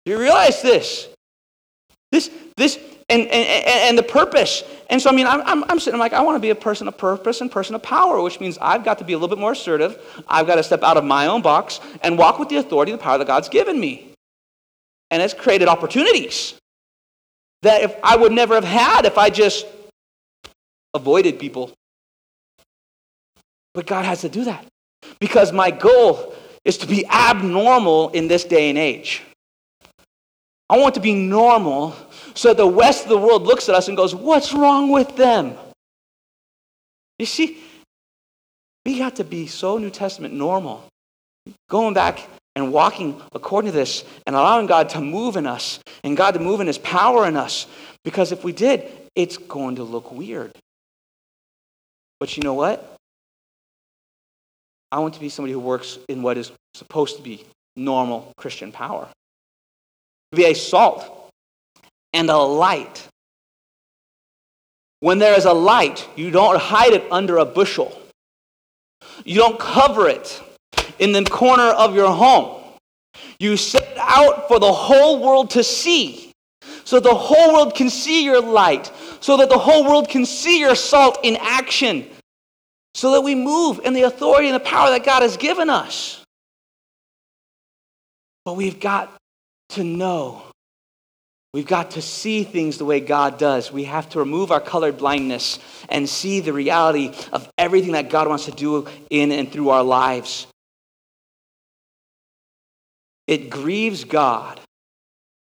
Do 0.05 0.11
you 0.11 0.19
realize 0.19 0.61
this? 0.61 1.07
This, 2.11 2.29
this, 2.57 2.79
and, 3.11 3.27
and, 3.27 3.63
and 3.89 3.97
the 3.97 4.03
purpose. 4.03 4.63
And 4.89 5.01
so, 5.01 5.09
I 5.09 5.13
mean, 5.13 5.27
I'm, 5.27 5.41
I'm, 5.41 5.63
I'm 5.69 5.79
sitting 5.79 5.95
I'm 5.95 5.99
like, 5.99 6.13
I 6.13 6.21
want 6.21 6.35
to 6.35 6.39
be 6.39 6.49
a 6.49 6.55
person 6.55 6.87
of 6.87 6.97
purpose 6.97 7.41
and 7.41 7.51
person 7.51 7.75
of 7.75 7.83
power, 7.83 8.21
which 8.21 8.39
means 8.39 8.57
I've 8.61 8.83
got 8.83 8.97
to 8.99 9.03
be 9.03 9.13
a 9.13 9.17
little 9.17 9.33
bit 9.33 9.39
more 9.39 9.51
assertive. 9.51 10.01
I've 10.27 10.47
got 10.47 10.55
to 10.55 10.63
step 10.63 10.83
out 10.83 10.97
of 10.97 11.03
my 11.03 11.27
own 11.27 11.41
box 11.41 11.79
and 12.01 12.17
walk 12.17 12.39
with 12.39 12.49
the 12.49 12.57
authority 12.57 12.91
and 12.91 12.99
the 12.99 13.03
power 13.03 13.17
that 13.17 13.27
God's 13.27 13.49
given 13.49 13.79
me. 13.79 14.13
And 15.11 15.21
it's 15.21 15.33
created 15.33 15.67
opportunities 15.67 16.55
that 17.61 17.83
if 17.83 17.95
I 18.03 18.15
would 18.15 18.31
never 18.31 18.55
have 18.55 18.63
had 18.63 19.05
if 19.05 19.17
I 19.17 19.29
just 19.29 19.65
avoided 20.93 21.39
people. 21.39 21.71
But 23.73 23.85
God 23.85 24.05
has 24.05 24.21
to 24.21 24.29
do 24.29 24.45
that 24.45 24.65
because 25.19 25.51
my 25.51 25.71
goal 25.71 26.33
is 26.65 26.77
to 26.79 26.87
be 26.87 27.05
abnormal 27.07 28.09
in 28.09 28.27
this 28.27 28.43
day 28.43 28.69
and 28.69 28.77
age. 28.77 29.21
I 30.69 30.79
want 30.79 30.95
to 30.95 31.01
be 31.01 31.13
normal 31.13 31.95
so 32.33 32.53
the 32.53 32.67
West 32.67 33.03
of 33.03 33.09
the 33.09 33.17
world 33.17 33.43
looks 33.43 33.69
at 33.69 33.75
us 33.75 33.87
and 33.87 33.97
goes, 33.97 34.15
What's 34.15 34.53
wrong 34.53 34.91
with 34.91 35.15
them? 35.15 35.55
You 37.19 37.25
see, 37.25 37.61
we 38.85 38.97
got 38.97 39.17
to 39.17 39.23
be 39.23 39.47
so 39.47 39.77
New 39.77 39.89
Testament 39.89 40.33
normal. 40.33 40.83
Going 41.69 41.93
back 41.93 42.27
and 42.55 42.73
walking 42.73 43.21
according 43.33 43.71
to 43.71 43.77
this 43.77 44.03
and 44.25 44.35
allowing 44.35 44.67
God 44.67 44.89
to 44.89 45.01
move 45.01 45.35
in 45.35 45.47
us 45.47 45.79
and 46.03 46.17
God 46.17 46.33
to 46.33 46.39
move 46.39 46.61
in 46.61 46.67
His 46.67 46.77
power 46.77 47.27
in 47.27 47.37
us. 47.37 47.67
Because 48.03 48.31
if 48.31 48.43
we 48.43 48.51
did, 48.51 48.91
it's 49.15 49.37
going 49.37 49.75
to 49.75 49.83
look 49.83 50.11
weird. 50.11 50.51
But 52.19 52.37
you 52.37 52.43
know 52.43 52.53
what? 52.53 52.95
I 54.91 54.99
want 54.99 55.13
to 55.13 55.19
be 55.19 55.29
somebody 55.29 55.53
who 55.53 55.59
works 55.59 55.97
in 56.09 56.21
what 56.21 56.37
is 56.37 56.51
supposed 56.73 57.17
to 57.17 57.21
be 57.21 57.45
normal 57.75 58.33
Christian 58.37 58.71
power 58.71 59.07
be 60.33 60.45
a 60.45 60.53
salt 60.53 61.20
and 62.13 62.29
a 62.29 62.37
light. 62.37 63.07
When 64.99 65.17
there 65.17 65.35
is 65.35 65.45
a 65.45 65.53
light, 65.53 66.07
you 66.15 66.29
don't 66.29 66.59
hide 66.59 66.93
it 66.93 67.03
under 67.11 67.37
a 67.37 67.45
bushel. 67.45 67.99
You 69.25 69.35
don't 69.35 69.59
cover 69.59 70.07
it 70.07 70.41
in 70.99 71.11
the 71.11 71.23
corner 71.23 71.63
of 71.63 71.95
your 71.95 72.11
home. 72.11 72.63
You 73.39 73.57
set 73.57 73.83
it 73.83 73.97
out 73.97 74.47
for 74.47 74.59
the 74.59 74.71
whole 74.71 75.23
world 75.23 75.49
to 75.51 75.63
see. 75.63 76.31
So 76.83 76.99
the 76.99 77.13
whole 77.13 77.53
world 77.53 77.75
can 77.75 77.89
see 77.89 78.23
your 78.23 78.41
light. 78.41 78.91
So 79.19 79.37
that 79.37 79.49
the 79.49 79.57
whole 79.57 79.83
world 79.83 80.09
can 80.09 80.25
see 80.25 80.59
your 80.59 80.75
salt 80.75 81.19
in 81.23 81.37
action. 81.39 82.07
So 82.93 83.11
that 83.13 83.21
we 83.21 83.33
move 83.33 83.79
in 83.83 83.93
the 83.93 84.03
authority 84.03 84.47
and 84.47 84.55
the 84.55 84.59
power 84.59 84.89
that 84.89 85.03
God 85.03 85.21
has 85.21 85.37
given 85.37 85.69
us. 85.69 86.23
But 88.45 88.55
we've 88.55 88.79
got 88.79 89.15
to 89.69 89.83
know. 89.83 90.50
We've 91.53 91.67
got 91.67 91.91
to 91.91 92.01
see 92.01 92.45
things 92.45 92.77
the 92.77 92.85
way 92.85 93.01
God 93.01 93.37
does. 93.37 93.73
We 93.73 93.83
have 93.83 94.09
to 94.11 94.19
remove 94.19 94.51
our 94.51 94.61
colored 94.61 94.97
blindness 94.97 95.59
and 95.89 96.07
see 96.07 96.39
the 96.39 96.53
reality 96.53 97.11
of 97.33 97.49
everything 97.57 97.91
that 97.91 98.09
God 98.09 98.29
wants 98.29 98.45
to 98.45 98.51
do 98.51 98.87
in 99.09 99.31
and 99.33 99.51
through 99.51 99.69
our 99.69 99.83
lives. 99.83 100.47
It 103.27 103.49
grieves 103.49 104.05
God 104.05 104.61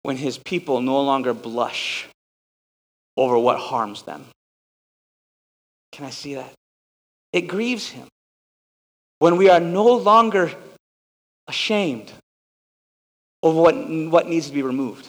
when 0.03 0.17
his 0.17 0.37
people 0.37 0.81
no 0.81 1.01
longer 1.01 1.33
blush 1.33 2.07
over 3.15 3.37
what 3.37 3.57
harms 3.57 4.03
them. 4.03 4.25
Can 5.93 6.05
I 6.05 6.09
see 6.09 6.35
that? 6.35 6.51
It 7.31 7.43
grieves 7.43 7.89
him 7.89 8.07
when 9.19 9.37
we 9.37 9.49
are 9.49 9.61
no 9.61 9.93
longer 9.93 10.51
ashamed 11.47 12.11
over 13.41 13.61
what, 13.61 13.75
what 14.09 14.27
needs 14.27 14.47
to 14.47 14.53
be 14.53 14.61
removed. 14.61 15.07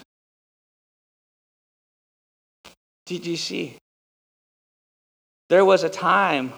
Did 3.07 3.25
you 3.25 3.37
see? 3.37 3.77
There 5.49 5.65
was 5.65 5.85
a 5.85 5.89
time 5.89 6.53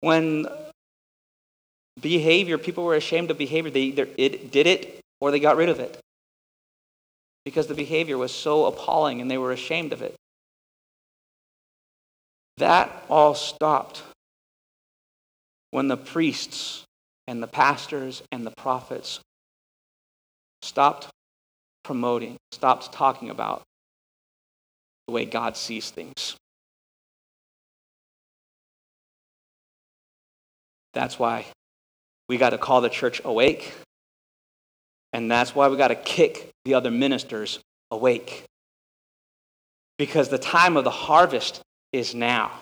when 0.00 0.46
behavior, 2.00 2.58
people 2.58 2.84
were 2.84 2.94
ashamed 2.94 3.30
of 3.30 3.38
behavior. 3.38 3.70
They 3.70 3.80
either 3.80 4.08
it, 4.16 4.50
did 4.50 4.66
it 4.66 5.00
or 5.20 5.30
they 5.30 5.40
got 5.40 5.56
rid 5.56 5.68
of 5.68 5.80
it 5.80 5.98
because 7.44 7.66
the 7.66 7.74
behavior 7.74 8.18
was 8.18 8.32
so 8.32 8.66
appalling 8.66 9.20
and 9.20 9.30
they 9.30 9.38
were 9.38 9.52
ashamed 9.52 9.92
of 9.92 10.02
it. 10.02 10.14
That 12.58 13.04
all 13.08 13.34
stopped 13.34 14.02
when 15.70 15.88
the 15.88 15.96
priests 15.96 16.84
and 17.26 17.42
the 17.42 17.46
pastors 17.46 18.22
and 18.30 18.46
the 18.46 18.52
prophets 18.58 19.20
stopped 20.62 21.08
promoting, 21.84 22.36
stopped 22.52 22.92
talking 22.92 23.30
about 23.30 23.62
the 25.10 25.14
way 25.14 25.24
God 25.24 25.56
sees 25.56 25.90
things. 25.90 26.36
That's 30.94 31.18
why 31.18 31.46
we 32.28 32.36
got 32.36 32.50
to 32.50 32.58
call 32.58 32.80
the 32.80 32.88
church 32.88 33.20
awake. 33.24 33.72
And 35.12 35.28
that's 35.28 35.52
why 35.52 35.66
we 35.66 35.76
got 35.76 35.88
to 35.88 35.96
kick 35.96 36.50
the 36.64 36.74
other 36.74 36.92
ministers 36.92 37.58
awake. 37.90 38.44
Because 39.98 40.28
the 40.28 40.38
time 40.38 40.76
of 40.76 40.84
the 40.84 40.90
harvest 40.90 41.60
is 41.92 42.14
now. 42.14 42.52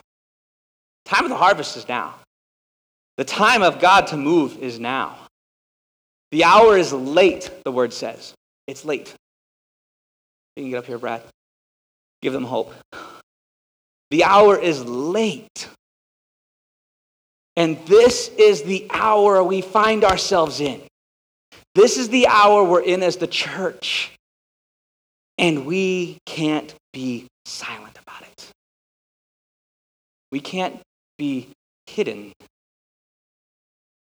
Time 1.05 1.25
of 1.25 1.31
the 1.31 1.37
harvest 1.37 1.77
is 1.77 1.87
now. 1.87 2.15
The 3.19 3.25
time 3.25 3.63
of 3.63 3.79
God 3.79 4.07
to 4.09 4.17
move 4.17 4.57
is 4.63 4.81
now. 4.81 5.17
The 6.31 6.45
hour 6.45 6.79
is 6.79 6.95
late, 6.95 7.51
the 7.65 7.73
word 7.73 7.93
says. 7.93 8.33
It's 8.67 8.87
late. 8.87 9.15
You 10.57 10.63
can 10.63 10.71
get 10.71 10.79
up 10.79 10.87
here, 10.87 10.99
Brad. 10.99 11.23
Give 12.23 12.33
them 12.33 12.45
hope. 12.45 12.75
The 14.11 14.25
hour 14.25 14.59
is 14.59 14.85
late. 14.85 15.69
And 17.57 17.79
this 17.87 18.29
is 18.39 18.63
the 18.63 18.87
hour 18.91 19.43
we 19.43 19.61
find 19.61 20.05
ourselves 20.05 20.61
in. 20.61 20.81
This 21.75 21.97
is 21.99 22.09
the 22.09 22.27
hour 22.29 22.65
we're 22.65 22.83
in 22.83 23.03
as 23.03 23.17
the 23.17 23.27
church. 23.27 24.13
And 25.37 25.67
we 25.67 26.19
can't 26.25 26.75
be 26.93 27.27
silent 27.45 27.99
about 27.99 28.23
it. 28.23 28.51
We 30.33 30.41
can't 30.41 30.81
be 31.17 31.49
hidden. 31.87 32.33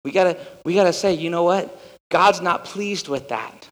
We 0.05 0.13
gotta, 0.13 0.39
we 0.65 0.75
gotta 0.75 0.93
say, 0.93 1.15
you 1.15 1.31
know 1.31 1.45
what? 1.45 1.81
God's 2.11 2.41
not 2.41 2.65
pleased 2.65 3.09
with 3.09 3.29
that. 3.29 3.69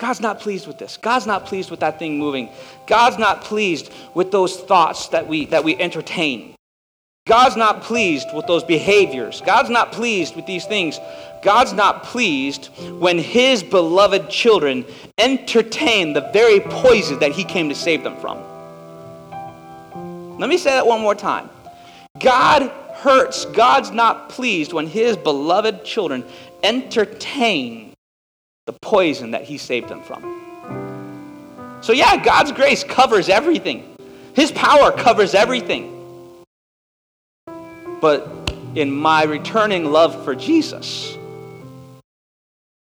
God's 0.00 0.20
not 0.22 0.40
pleased 0.40 0.66
with 0.66 0.78
this. 0.78 0.96
God's 0.96 1.26
not 1.26 1.44
pleased 1.44 1.70
with 1.70 1.80
that 1.80 1.98
thing 1.98 2.18
moving. 2.18 2.48
God's 2.86 3.18
not 3.18 3.42
pleased 3.42 3.92
with 4.14 4.32
those 4.32 4.58
thoughts 4.58 5.08
that 5.08 5.28
we, 5.28 5.44
that 5.46 5.62
we 5.62 5.76
entertain. 5.76 6.54
God's 7.26 7.54
not 7.54 7.82
pleased 7.82 8.28
with 8.34 8.46
those 8.46 8.64
behaviors. 8.64 9.42
God's 9.42 9.68
not 9.68 9.92
pleased 9.92 10.34
with 10.34 10.46
these 10.46 10.64
things. 10.64 10.98
God's 11.42 11.74
not 11.74 12.02
pleased 12.04 12.68
when 12.98 13.18
his 13.18 13.62
beloved 13.62 14.30
children 14.30 14.86
entertain 15.18 16.14
the 16.14 16.22
very 16.32 16.60
poison 16.60 17.18
that 17.18 17.32
he 17.32 17.44
came 17.44 17.68
to 17.68 17.74
save 17.74 18.02
them 18.02 18.16
from. 18.16 18.38
Let 20.38 20.48
me 20.48 20.56
say 20.56 20.70
that 20.70 20.86
one 20.86 21.02
more 21.02 21.14
time. 21.14 21.50
God 22.18 22.70
hurts, 22.94 23.44
God's 23.44 23.90
not 23.90 24.30
pleased 24.30 24.72
when 24.72 24.86
his 24.86 25.18
beloved 25.18 25.84
children 25.84 26.24
entertain 26.62 27.89
the 28.70 28.78
poison 28.78 29.32
that 29.32 29.42
he 29.42 29.58
saved 29.58 29.88
them 29.88 30.00
from. 30.00 30.22
So, 31.82 31.92
yeah, 31.92 32.22
God's 32.22 32.52
grace 32.52 32.84
covers 32.84 33.28
everything, 33.28 33.96
his 34.34 34.52
power 34.52 34.92
covers 34.92 35.34
everything. 35.34 35.96
But 38.00 38.28
in 38.76 38.92
my 38.92 39.24
returning 39.24 39.90
love 39.90 40.24
for 40.24 40.36
Jesus, 40.36 41.18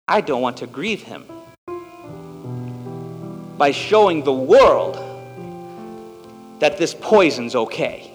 I 0.06 0.20
don't 0.20 0.40
want 0.40 0.58
to 0.58 0.68
grieve 0.68 1.02
him 1.02 1.24
by 3.58 3.72
showing 3.72 4.22
the 4.22 4.32
world 4.32 4.94
that 6.60 6.78
this 6.78 6.94
poison's 6.94 7.56
okay. 7.56 8.12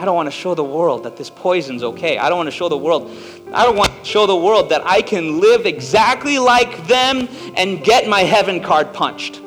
I 0.00 0.06
don't 0.06 0.16
want 0.16 0.28
to 0.28 0.38
show 0.44 0.54
the 0.54 0.64
world 0.64 1.04
that 1.04 1.18
this 1.18 1.28
poison's 1.28 1.82
okay. 1.82 2.16
I 2.16 2.30
don't 2.30 2.38
want 2.38 2.46
to 2.46 2.56
show 2.56 2.70
the 2.70 2.76
world, 2.78 3.14
I 3.52 3.64
don't 3.64 3.76
want 3.76 3.96
to 3.98 4.04
show 4.04 4.26
the 4.26 4.36
world 4.36 4.68
that 4.70 4.86
I 4.86 5.02
can 5.02 5.40
live 5.40 5.66
exactly 5.66 6.38
like 6.38 6.86
them 6.86 7.28
and 7.56 7.82
get 7.82 8.08
my 8.08 8.20
heaven 8.20 8.60
card 8.60 8.92
punched. 8.92 9.40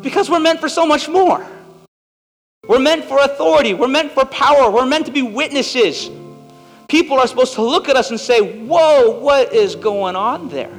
Because 0.00 0.30
we're 0.30 0.40
meant 0.40 0.58
for 0.58 0.70
so 0.70 0.86
much 0.86 1.06
more. 1.08 1.46
We're 2.66 2.78
meant 2.78 3.04
for 3.04 3.18
authority. 3.18 3.74
We're 3.74 3.88
meant 3.88 4.12
for 4.12 4.24
power. 4.24 4.70
We're 4.70 4.86
meant 4.86 5.04
to 5.06 5.12
be 5.12 5.20
witnesses. 5.20 6.10
People 6.88 7.18
are 7.18 7.26
supposed 7.26 7.54
to 7.54 7.62
look 7.62 7.90
at 7.90 7.96
us 7.96 8.10
and 8.10 8.18
say, 8.18 8.40
Whoa, 8.40 9.10
what 9.20 9.52
is 9.52 9.76
going 9.76 10.16
on 10.16 10.48
there? 10.48 10.74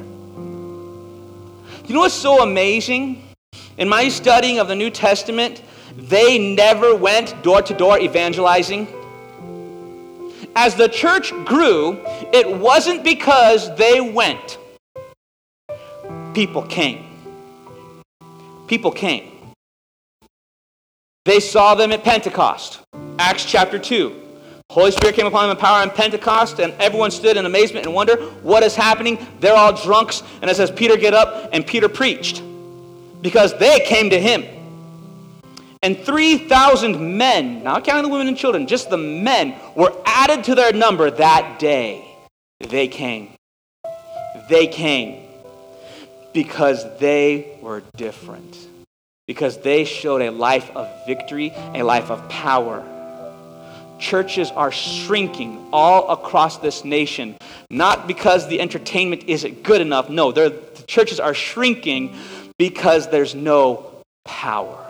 You 1.85 1.93
know 1.93 1.99
what's 2.01 2.15
so 2.15 2.41
amazing? 2.41 3.23
In 3.77 3.87
my 3.87 4.09
studying 4.09 4.57
of 4.57 4.67
the 4.67 4.75
New 4.75 4.89
Testament, 4.89 5.61
they 5.95 6.55
never 6.55 6.95
went 6.95 7.41
door 7.43 7.61
to 7.61 7.73
door 7.73 7.99
evangelizing. 7.99 8.87
As 10.59 10.73
the 10.73 10.87
church 10.87 11.31
grew, 11.45 11.99
it 12.33 12.49
wasn't 12.49 13.03
because 13.03 13.73
they 13.75 14.01
went, 14.01 14.57
people 16.33 16.63
came. 16.63 17.05
People 18.65 18.89
came. 18.89 19.53
They 21.25 21.39
saw 21.41 21.75
them 21.75 21.91
at 21.91 22.03
Pentecost, 22.03 22.79
Acts 23.19 23.45
chapter 23.45 23.77
2. 23.77 24.19
Holy 24.71 24.89
Spirit 24.89 25.13
came 25.13 25.27
upon 25.27 25.47
them 25.47 25.55
in 25.55 25.61
power 25.61 25.79
on 25.79 25.91
Pentecost, 25.91 26.57
and 26.57 26.73
everyone 26.79 27.11
stood 27.11 27.37
in 27.37 27.45
amazement 27.45 27.85
and 27.85 27.93
wonder 27.93 28.15
what 28.41 28.63
is 28.63 28.75
happening. 28.75 29.23
They're 29.39 29.55
all 29.55 29.73
drunks, 29.73 30.23
and 30.41 30.49
it 30.49 30.55
says 30.55 30.71
Peter 30.71 30.97
get 30.97 31.13
up, 31.13 31.49
and 31.53 31.67
Peter 31.67 31.87
preached 31.87 32.41
because 33.21 33.55
they 33.59 33.81
came 33.81 34.09
to 34.09 34.19
him. 34.19 34.56
And 35.87 35.97
3,000 35.97 37.17
men, 37.17 37.63
not 37.63 37.85
counting 37.85 38.03
the 38.03 38.09
women 38.09 38.27
and 38.27 38.35
children, 38.35 38.67
just 38.67 38.89
the 38.89 38.97
men, 38.97 39.55
were 39.73 39.95
added 40.03 40.43
to 40.43 40.53
their 40.53 40.73
number 40.73 41.09
that 41.09 41.59
day. 41.59 42.05
They 42.59 42.89
came. 42.89 43.29
They 44.49 44.67
came 44.67 45.23
because 46.33 46.83
they 46.99 47.57
were 47.61 47.83
different. 47.95 48.67
Because 49.27 49.59
they 49.59 49.85
showed 49.85 50.21
a 50.21 50.29
life 50.29 50.69
of 50.75 50.89
victory, 51.07 51.53
a 51.73 51.83
life 51.83 52.11
of 52.11 52.27
power 52.27 52.83
churches 53.97 54.51
are 54.51 54.71
shrinking 54.71 55.69
all 55.71 56.09
across 56.09 56.57
this 56.57 56.83
nation, 56.83 57.35
not 57.71 58.07
because 58.07 58.47
the 58.47 58.59
entertainment 58.59 59.23
isn't 59.27 59.63
good 59.63 59.79
enough. 59.79 60.09
No, 60.09 60.33
the 60.33 60.61
churches 60.85 61.19
are 61.19 61.33
shrinking 61.33 62.15
because 62.59 63.09
there's 63.09 63.33
no 63.33 64.03
power. 64.25 64.86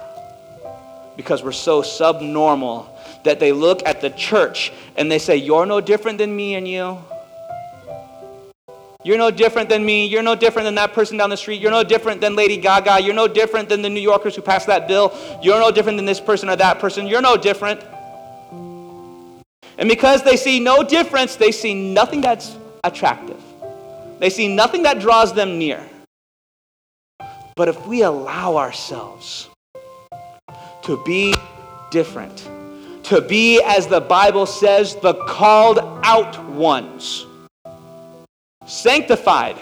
Because 1.18 1.44
we're 1.44 1.52
so 1.52 1.82
subnormal 1.82 2.96
that 3.24 3.40
they 3.40 3.52
look 3.52 3.86
at 3.86 4.00
the 4.00 4.12
church 4.12 4.72
and 4.96 5.12
they 5.12 5.20
say, 5.20 5.36
You're 5.36 5.66
no 5.66 5.82
different 5.82 6.18
than 6.20 6.34
me 6.34 6.56
and 6.56 6.68
you. 6.68 6.98
You're 9.04 9.18
no 9.18 9.32
different 9.32 9.70
than 9.70 9.86
me. 9.86 10.06
You're 10.06 10.24
no 10.24 10.36
different 10.36 10.66
than 10.66 10.76
that 10.76 10.94
person 10.94 11.18
down 11.18 11.30
the 11.30 11.38
street. 11.38 11.62
You're 11.62 11.72
no 11.72 11.84
different 11.84 12.20
than 12.20 12.36
Lady 12.36 12.58
Gaga. 12.58 13.02
You're 13.02 13.14
no 13.14 13.28
different 13.28 13.70
than 13.70 13.82
the 13.82 13.90
New 13.90 14.02
Yorkers 14.02 14.36
who 14.36 14.42
passed 14.42 14.68
that 14.68 14.88
bill. 14.88 15.18
You're 15.42 15.60
no 15.60 15.72
different 15.72 15.98
than 15.98 16.06
this 16.06 16.20
person 16.20 16.50
or 16.50 16.56
that 16.56 16.80
person. 16.80 17.08
You're 17.08 17.22
no 17.22 17.38
different. 17.38 17.82
And 19.78 19.88
because 19.88 20.24
they 20.24 20.36
see 20.36 20.60
no 20.60 20.84
difference, 20.84 21.36
they 21.36 21.52
see 21.52 21.74
nothing 21.74 22.22
that's 22.22 22.56
attractive. 22.84 23.42
They 24.20 24.30
see 24.30 24.54
nothing 24.54 24.84
that 24.84 25.00
draws 25.00 25.34
them 25.34 25.60
near. 25.60 25.82
But 27.56 27.70
if 27.70 27.88
we 27.88 28.04
allow 28.04 28.58
ourselves 28.58 29.50
to 30.88 31.02
be 31.04 31.34
different, 31.92 32.50
to 33.04 33.22
be, 33.22 33.62
as 33.62 33.88
the 33.88 34.02
Bible 34.02 34.46
says, 34.46 34.96
the 34.96 35.14
called 35.26 35.80
out 36.04 36.44
ones, 36.50 37.26
sanctified, 38.66 39.58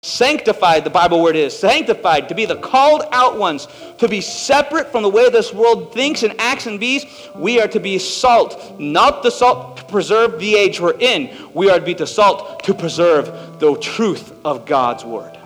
Sanctified, 0.00 0.84
the 0.84 0.90
Bible 0.90 1.20
word 1.20 1.34
is. 1.34 1.58
Sanctified, 1.58 2.28
to 2.28 2.34
be 2.34 2.44
the 2.44 2.54
called 2.54 3.02
out 3.10 3.36
ones, 3.36 3.66
to 3.98 4.06
be 4.06 4.20
separate 4.20 4.92
from 4.92 5.02
the 5.02 5.08
way 5.08 5.28
this 5.28 5.52
world 5.52 5.92
thinks 5.92 6.22
and 6.22 6.40
acts 6.40 6.66
and 6.66 6.78
bees. 6.78 7.04
We 7.34 7.60
are 7.60 7.66
to 7.66 7.80
be 7.80 7.98
salt, 7.98 8.78
not 8.78 9.24
the 9.24 9.30
salt 9.30 9.76
to 9.78 9.84
preserve 9.84 10.38
the 10.38 10.54
age 10.54 10.80
we're 10.80 10.96
in. 11.00 11.36
We 11.52 11.68
are 11.68 11.80
to 11.80 11.84
be 11.84 11.94
the 11.94 12.06
salt 12.06 12.62
to 12.62 12.74
preserve 12.74 13.58
the 13.58 13.76
truth 13.78 14.32
of 14.44 14.66
God's 14.66 15.04
word. 15.04 15.36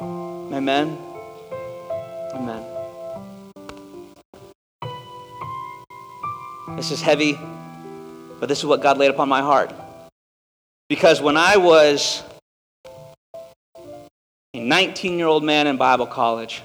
Amen. 0.00 0.98
Amen. 2.34 2.67
This 6.78 6.92
is 6.92 7.02
heavy, 7.02 7.36
but 8.38 8.48
this 8.48 8.60
is 8.60 8.64
what 8.64 8.80
God 8.80 8.98
laid 8.98 9.10
upon 9.10 9.28
my 9.28 9.40
heart. 9.40 9.72
Because 10.88 11.20
when 11.20 11.36
I 11.36 11.56
was 11.56 12.22
a 14.54 14.60
19 14.60 15.18
year 15.18 15.26
old 15.26 15.42
man 15.42 15.66
in 15.66 15.76
Bible 15.76 16.06
college. 16.06 16.62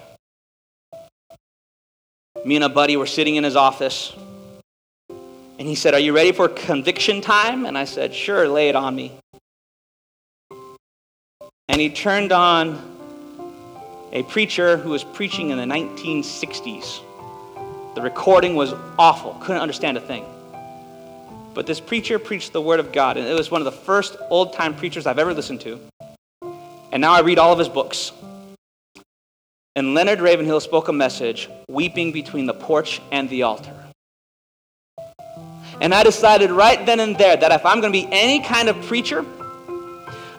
Me 2.45 2.55
and 2.55 2.64
a 2.64 2.70
buddy 2.70 2.95
were 2.95 3.07
sitting 3.07 3.38
in 3.38 3.43
his 3.43 3.55
office, 3.55 4.14
and 5.57 5.68
he 5.68 5.74
said, 5.74 5.95
Are 5.95 5.99
you 5.99 6.14
ready 6.14 6.32
for 6.32 6.47
conviction 6.47 7.20
time? 7.20 7.66
And 7.66 7.76
I 7.76 7.86
said, 7.86 8.14
Sure, 8.14 8.47
lay 8.47 8.70
it 8.70 8.76
on 8.76 8.95
me. 8.95 9.14
And 11.68 11.82
he 11.82 11.89
turned 11.89 12.32
on 12.32 12.80
a 14.11 14.22
preacher 14.22 14.78
who 14.78 14.91
was 14.91 15.03
preaching 15.03 15.49
in 15.49 15.57
the 15.57 15.66
1960s. 15.66 17.01
The 17.96 18.02
recording 18.02 18.56
was 18.56 18.74
awful, 18.98 19.36
couldn't 19.36 19.62
understand 19.62 19.98
a 19.98 20.02
thing. 20.02 20.26
But 21.54 21.68
this 21.68 21.80
preacher 21.80 22.18
preached 22.18 22.52
the 22.52 22.62
Word 22.62 22.80
of 22.80 22.91
God, 22.91 23.18
and 23.18 23.28
it 23.28 23.36
was 23.36 23.52
one 23.52 23.62
of 23.62 23.66
the 23.66 23.72
first 23.72 24.18
old 24.32 24.54
time 24.54 24.76
preachers 24.76 25.06
I've 25.06 25.20
ever 25.20 25.34
listened 25.34 25.62
to. 25.62 25.80
And 26.91 27.02
now 27.02 27.14
I 27.14 27.22
read 27.22 27.38
all 27.38 27.54
of 27.54 27.60
his 27.60 27.70
books. 27.70 28.12
And 29.76 29.94
Leonard 29.94 30.22
Ravenhill 30.22 30.60
spoke 30.60 30.88
a 30.88 30.94
message, 30.94 31.50
weeping 31.70 32.12
between 32.12 32.48
the 32.48 32.54
porch 32.56 33.00
and 33.12 33.30
the 33.30 33.44
altar. 33.44 33.74
And 35.80 35.94
I 35.94 36.04
decided 36.04 36.50
right 36.50 36.84
then 36.86 37.00
and 37.00 37.16
there 37.18 37.38
that 37.38 37.52
if 37.52 37.64
I'm 37.64 37.80
going 37.80 37.94
to 37.94 38.00
be 38.00 38.08
any 38.12 38.39
kind 38.44 38.70
of 38.70 38.82
preacher, 38.88 39.24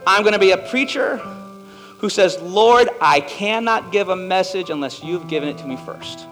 I'm 0.06 0.22
going 0.22 0.32
to 0.32 0.40
be 0.40 0.50
a 0.50 0.58
preacher 0.58 1.18
who 1.98 2.08
says, 2.08 2.40
Lord, 2.40 2.88
I 3.00 3.20
cannot 3.20 3.92
give 3.92 4.08
a 4.08 4.16
message 4.16 4.70
unless 4.70 5.04
you've 5.04 5.28
given 5.28 5.48
it 5.48 5.58
to 5.58 5.66
me 5.66 5.76
first. 5.76 6.26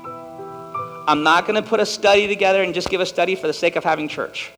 I'm 1.07 1.25
not 1.25 1.47
going 1.47 1.61
to 1.61 1.69
put 1.69 1.81
a 1.81 1.87
study 1.87 2.29
together 2.29 2.63
and 2.63 2.73
just 2.73 2.89
give 2.89 3.01
a 3.01 3.07
study 3.07 3.35
for 3.35 3.49
the 3.49 3.53
sake 3.53 3.75
of 3.75 3.83
having 3.83 4.07
church. 4.07 4.53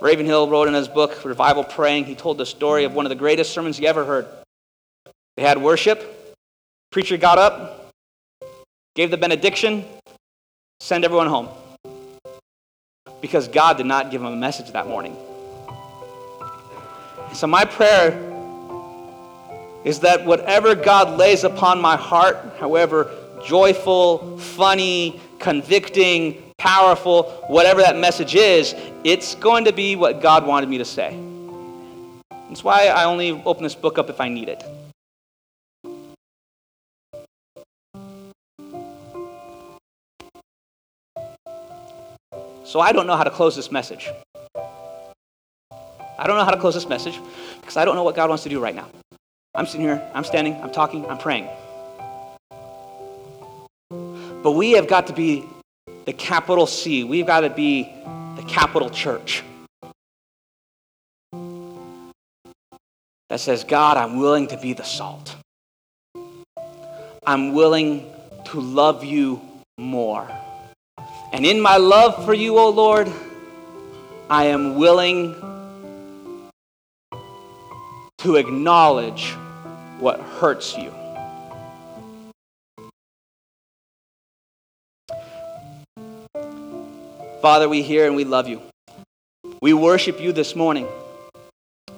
Ravenhill 0.00 0.48
wrote 0.48 0.68
in 0.68 0.74
his 0.74 0.86
book, 0.86 1.24
Revival 1.24 1.64
Praying, 1.64 2.04
he 2.04 2.14
told 2.14 2.38
the 2.38 2.46
story 2.46 2.84
of 2.84 2.94
one 2.94 3.06
of 3.06 3.10
the 3.10 3.16
greatest 3.16 3.52
sermons 3.52 3.76
he 3.76 3.86
ever 3.88 4.04
heard. 4.04 4.28
They 5.36 5.42
had 5.42 5.60
worship, 5.60 6.36
preacher 6.92 7.16
got 7.16 7.38
up, 7.38 7.92
gave 8.94 9.10
the 9.10 9.16
benediction, 9.16 9.84
send 10.80 11.04
everyone 11.04 11.26
home. 11.26 11.48
Because 13.20 13.48
God 13.48 13.78
did 13.78 13.86
not 13.86 14.10
give 14.12 14.20
him 14.20 14.28
a 14.28 14.36
message 14.36 14.70
that 14.72 14.86
morning. 14.86 15.16
So, 17.32 17.46
my 17.46 17.64
prayer 17.64 18.12
is 19.84 20.00
that 20.00 20.24
whatever 20.24 20.74
God 20.74 21.18
lays 21.18 21.42
upon 21.42 21.80
my 21.80 21.96
heart, 21.96 22.36
however 22.58 23.10
joyful, 23.46 24.36
funny, 24.38 25.20
convicting, 25.38 26.42
powerful, 26.58 27.24
whatever 27.46 27.80
that 27.80 27.96
message 27.96 28.34
is, 28.34 28.74
it's 29.04 29.36
going 29.36 29.64
to 29.64 29.72
be 29.72 29.94
what 29.94 30.20
God 30.20 30.44
wanted 30.44 30.68
me 30.68 30.78
to 30.78 30.84
say. 30.84 31.16
That's 32.48 32.64
why 32.64 32.88
I 32.88 33.04
only 33.04 33.30
open 33.44 33.62
this 33.62 33.76
book 33.76 33.98
up 33.98 34.10
if 34.10 34.20
I 34.20 34.28
need 34.28 34.48
it. 34.48 34.64
So 42.64 42.80
I 42.80 42.90
don't 42.90 43.06
know 43.06 43.16
how 43.16 43.24
to 43.24 43.30
close 43.30 43.54
this 43.54 43.70
message. 43.70 44.10
I 46.18 46.26
don't 46.26 46.36
know 46.36 46.44
how 46.44 46.50
to 46.50 46.60
close 46.60 46.74
this 46.74 46.88
message 46.88 47.20
because 47.60 47.76
I 47.76 47.84
don't 47.84 47.94
know 47.94 48.02
what 48.02 48.16
God 48.16 48.28
wants 48.28 48.42
to 48.42 48.48
do 48.48 48.58
right 48.58 48.74
now. 48.74 48.88
I'm 49.54 49.66
sitting 49.66 49.82
here, 49.82 50.02
I'm 50.14 50.24
standing, 50.24 50.60
I'm 50.60 50.72
talking, 50.72 51.06
I'm 51.06 51.18
praying. 51.18 51.48
But 54.46 54.52
we 54.52 54.70
have 54.74 54.86
got 54.86 55.08
to 55.08 55.12
be 55.12 55.44
the 56.04 56.12
capital 56.12 56.68
C. 56.68 57.02
We've 57.02 57.26
got 57.26 57.40
to 57.40 57.50
be 57.50 57.92
the 58.36 58.44
capital 58.46 58.88
church. 58.90 59.42
That 63.28 63.40
says, 63.40 63.64
God, 63.64 63.96
I'm 63.96 64.18
willing 64.18 64.46
to 64.46 64.56
be 64.56 64.72
the 64.72 64.84
salt. 64.84 65.34
I'm 67.26 67.54
willing 67.54 68.08
to 68.44 68.60
love 68.60 69.02
you 69.02 69.42
more. 69.78 70.30
And 71.32 71.44
in 71.44 71.60
my 71.60 71.78
love 71.78 72.24
for 72.24 72.32
you, 72.32 72.56
O 72.56 72.66
oh 72.66 72.70
Lord, 72.70 73.12
I 74.30 74.44
am 74.44 74.76
willing 74.76 75.34
to 78.18 78.36
acknowledge 78.36 79.32
what 79.98 80.20
hurts 80.20 80.76
you. 80.78 80.92
Father, 87.46 87.68
we 87.68 87.80
hear 87.80 88.08
and 88.08 88.16
we 88.16 88.24
love 88.24 88.48
you. 88.48 88.60
We 89.62 89.72
worship 89.72 90.20
you 90.20 90.32
this 90.32 90.56
morning. 90.56 90.88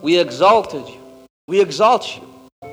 We 0.03 0.19
exalted 0.19 0.87
you. 0.87 1.01
We 1.47 1.63
exalt 1.63 2.19
you. 2.19 2.71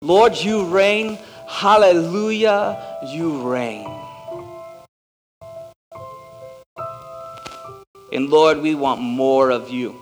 Lord, 0.00 0.36
you 0.36 0.66
reign. 0.66 1.18
Hallelujah, 1.48 2.80
you 3.08 3.42
reign. 3.42 3.90
And 8.12 8.30
Lord, 8.30 8.58
we 8.58 8.76
want 8.76 9.00
more 9.00 9.50
of 9.50 9.68
you. 9.68 9.96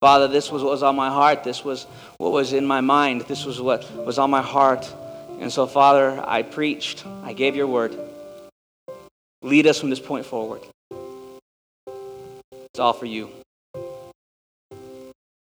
Father, 0.00 0.26
this 0.26 0.50
was 0.50 0.62
what 0.62 0.70
was 0.70 0.82
on 0.82 0.96
my 0.96 1.10
heart. 1.10 1.44
This 1.44 1.62
was 1.62 1.86
what 2.16 2.32
was 2.32 2.54
in 2.54 2.64
my 2.64 2.80
mind. 2.80 3.26
This 3.28 3.44
was 3.44 3.60
what 3.60 3.84
was 4.06 4.18
on 4.18 4.30
my 4.30 4.40
heart. 4.40 4.90
And 5.38 5.52
so, 5.52 5.66
Father, 5.66 6.22
I 6.26 6.42
preached. 6.42 7.06
I 7.22 7.32
gave 7.32 7.54
your 7.56 7.66
word. 7.66 7.96
Lead 9.42 9.66
us 9.66 9.78
from 9.78 9.90
this 9.90 10.00
point 10.00 10.26
forward. 10.26 10.62
It's 12.52 12.80
all 12.80 12.92
for 12.92 13.06
you. 13.06 13.30